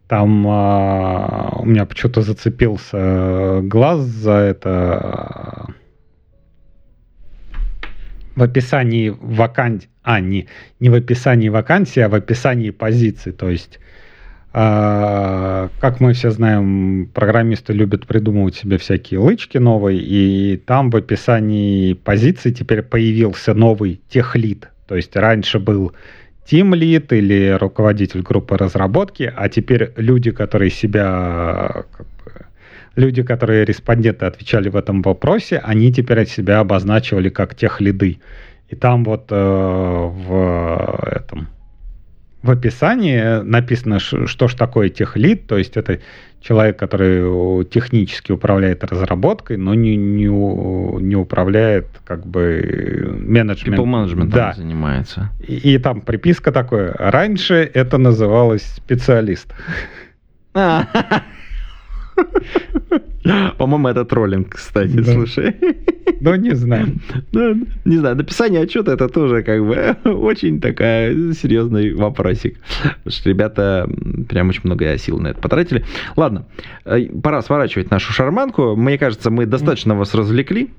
там 0.08 0.44
а, 0.48 1.56
у 1.60 1.66
меня 1.66 1.86
почему-то 1.86 2.22
зацепился 2.22 3.60
глаз 3.62 4.00
за 4.00 4.32
это. 4.32 5.68
В 8.36 8.42
описании 8.42 9.10
вакансии, 9.10 9.90
а, 10.10 10.22
не, 10.22 10.48
не 10.80 10.90
в 10.90 10.96
описании 10.96 11.50
вакансии, 11.50 12.00
а 12.00 12.10
в 12.10 12.16
описании 12.16 12.72
позиции. 12.72 13.30
То 13.30 13.48
есть, 13.48 13.80
а, 14.54 15.70
как 15.80 16.00
мы 16.00 16.14
все 16.14 16.32
знаем, 16.32 17.12
программисты 17.14 17.74
любят 17.74 18.08
придумывать 18.08 18.56
себе 18.56 18.80
всякие 18.80 19.20
лычки 19.20 19.60
новые, 19.60 20.00
и 20.00 20.58
там 20.58 20.90
в 20.90 20.96
описании 20.96 21.94
позиции 21.94 22.52
теперь 22.52 22.82
появился 22.82 23.54
новый 23.54 24.02
техлит. 24.10 24.70
То 24.88 24.96
есть 24.96 25.16
раньше 25.16 25.60
был 25.60 25.92
Team 26.50 26.72
Lead 26.72 27.16
или 27.16 27.56
руководитель 27.60 28.24
группы 28.24 28.58
разработки, 28.58 29.32
а 29.36 29.48
теперь 29.48 29.92
люди, 29.96 30.32
которые 30.32 30.72
себя 30.72 31.86
люди, 32.96 33.22
которые 33.22 33.64
респонденты 33.64 34.26
отвечали 34.26 34.70
в 34.70 34.76
этом 34.76 35.04
вопросе, 35.04 35.60
они 35.60 35.94
теперь 35.94 36.22
от 36.22 36.30
себя 36.30 36.62
обозначивали 36.62 37.30
как 37.30 37.54
тех 37.54 37.80
лиды. 37.80 38.18
И 38.70 38.76
там 38.76 39.04
вот 39.04 39.28
э, 39.32 39.36
в 39.36 41.10
этом 41.12 41.50
в 42.42 42.52
описании 42.52 43.42
написано, 43.44 44.00
что 44.00 44.48
ж 44.48 44.54
такое 44.54 44.90
техлид, 44.90 45.46
то 45.48 45.58
есть 45.58 45.76
это 45.76 46.00
человек, 46.40 46.80
который 46.80 47.66
технически 47.66 48.32
управляет 48.32 48.84
разработкой, 48.86 49.58
но 49.58 49.74
не, 49.74 49.98
не, 49.98 50.28
не 50.28 51.16
управляет 51.18 51.88
как 52.06 52.26
бы 52.26 53.18
менеджментом. 53.20 53.94
People 53.94 54.06
management 54.06 54.30
да. 54.30 54.54
занимается. 54.54 55.32
И, 55.46 55.74
и 55.74 55.78
там 55.80 56.00
приписка 56.00 56.54
такое. 56.54 56.94
Раньше 56.98 57.70
это 57.74 57.98
называлось 57.98 58.64
специалист. 58.64 59.54
По-моему, 63.58 63.88
это 63.88 64.06
троллинг, 64.06 64.56
кстати, 64.56 64.92
да. 64.92 65.14
слушай. 65.14 65.56
Ну, 66.22 66.36
не 66.36 66.54
знаю. 66.56 67.00
Ну, 67.32 67.66
не 67.86 67.98
знаю, 67.98 68.16
написание 68.16 68.62
отчета 68.62 68.94
это 68.94 69.08
тоже 69.08 69.44
как 69.44 69.66
бы 69.66 69.96
очень 70.10 70.60
такая 70.60 71.14
серьезный 71.34 71.94
вопросик. 71.94 72.60
Потому 72.82 73.12
что 73.12 73.30
ребята 73.30 73.90
прям 74.28 74.50
очень 74.50 74.62
много 74.64 74.98
сил 74.98 75.20
на 75.20 75.30
это 75.30 75.40
потратили. 75.40 75.86
Ладно, 76.16 76.46
э, 76.86 77.06
пора 77.22 77.42
сворачивать 77.42 77.92
нашу 77.92 78.12
шарманку. 78.12 78.76
Мне 78.76 78.98
кажется, 78.98 79.30
мы 79.32 79.46
достаточно 79.46 79.96
вас 79.96 80.14
развлекли. 80.14 80.72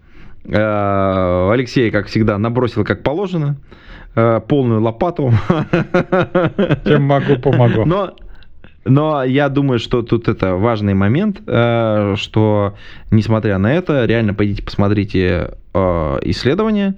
Э, 0.44 1.50
Алексей, 1.52 1.90
как 1.90 2.08
всегда, 2.08 2.36
набросил 2.36 2.84
как 2.84 3.02
положено 3.02 3.56
э, 4.14 4.40
полную 4.46 4.82
лопату. 4.82 5.32
Чем 6.84 7.02
могу, 7.04 7.36
помогу. 7.36 7.84
Но 7.84 8.14
но 8.84 9.24
я 9.24 9.48
думаю, 9.48 9.78
что 9.78 10.02
тут 10.02 10.28
это 10.28 10.54
важный 10.54 10.94
момент, 10.94 11.42
э, 11.46 12.14
что 12.16 12.74
несмотря 13.10 13.58
на 13.58 13.72
это, 13.74 14.04
реально 14.06 14.34
пойдите 14.34 14.62
посмотрите 14.62 15.54
э, 15.74 16.18
исследования, 16.22 16.94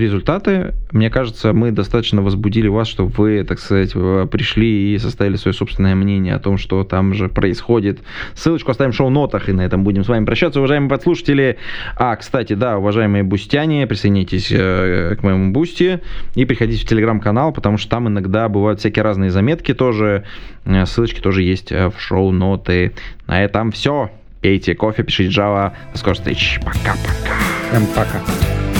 результаты. 0.00 0.74
Мне 0.92 1.10
кажется, 1.10 1.52
мы 1.52 1.70
достаточно 1.70 2.22
возбудили 2.22 2.68
вас, 2.68 2.88
чтобы 2.88 3.10
вы, 3.16 3.44
так 3.44 3.58
сказать, 3.58 3.92
э, 3.94 4.26
пришли 4.30 4.94
и 4.94 4.98
составили 4.98 5.36
свое 5.36 5.54
собственное 5.54 5.94
мнение 5.94 6.34
о 6.34 6.38
том, 6.38 6.58
что 6.58 6.84
там 6.84 7.14
же 7.14 7.28
происходит. 7.28 8.00
Ссылочку 8.34 8.70
оставим 8.70 8.92
в 8.92 8.96
шоу-нотах, 8.96 9.48
и 9.48 9.52
на 9.52 9.62
этом 9.62 9.84
будем 9.84 10.04
с 10.04 10.08
вами 10.08 10.24
прощаться, 10.24 10.60
уважаемые 10.60 10.90
подслушатели. 10.90 11.58
А, 11.96 12.16
кстати, 12.16 12.54
да, 12.54 12.78
уважаемые 12.78 13.22
бустяне, 13.22 13.86
присоединяйтесь 13.86 14.48
э, 14.50 15.16
к 15.18 15.22
моему 15.22 15.52
бусти 15.52 16.00
и 16.34 16.44
приходите 16.44 16.84
в 16.84 16.88
телеграм-канал, 16.88 17.52
потому 17.52 17.78
что 17.78 17.90
там 17.90 18.08
иногда 18.08 18.48
бывают 18.48 18.80
всякие 18.80 19.02
разные 19.02 19.30
заметки 19.30 19.74
тоже. 19.74 20.24
Э, 20.64 20.86
ссылочки 20.86 21.20
тоже 21.20 21.42
есть 21.42 21.70
в 21.70 21.94
шоу-ноты. 21.98 22.92
На 23.26 23.42
этом 23.44 23.70
все. 23.70 24.10
Пейте 24.40 24.74
кофе, 24.74 25.04
пишите 25.04 25.30
Java. 25.30 25.72
До 25.92 25.98
скорой 25.98 26.16
встречи. 26.16 26.60
Пока-пока. 26.60 27.34
Всем 27.70 27.86
пока. 27.94 28.73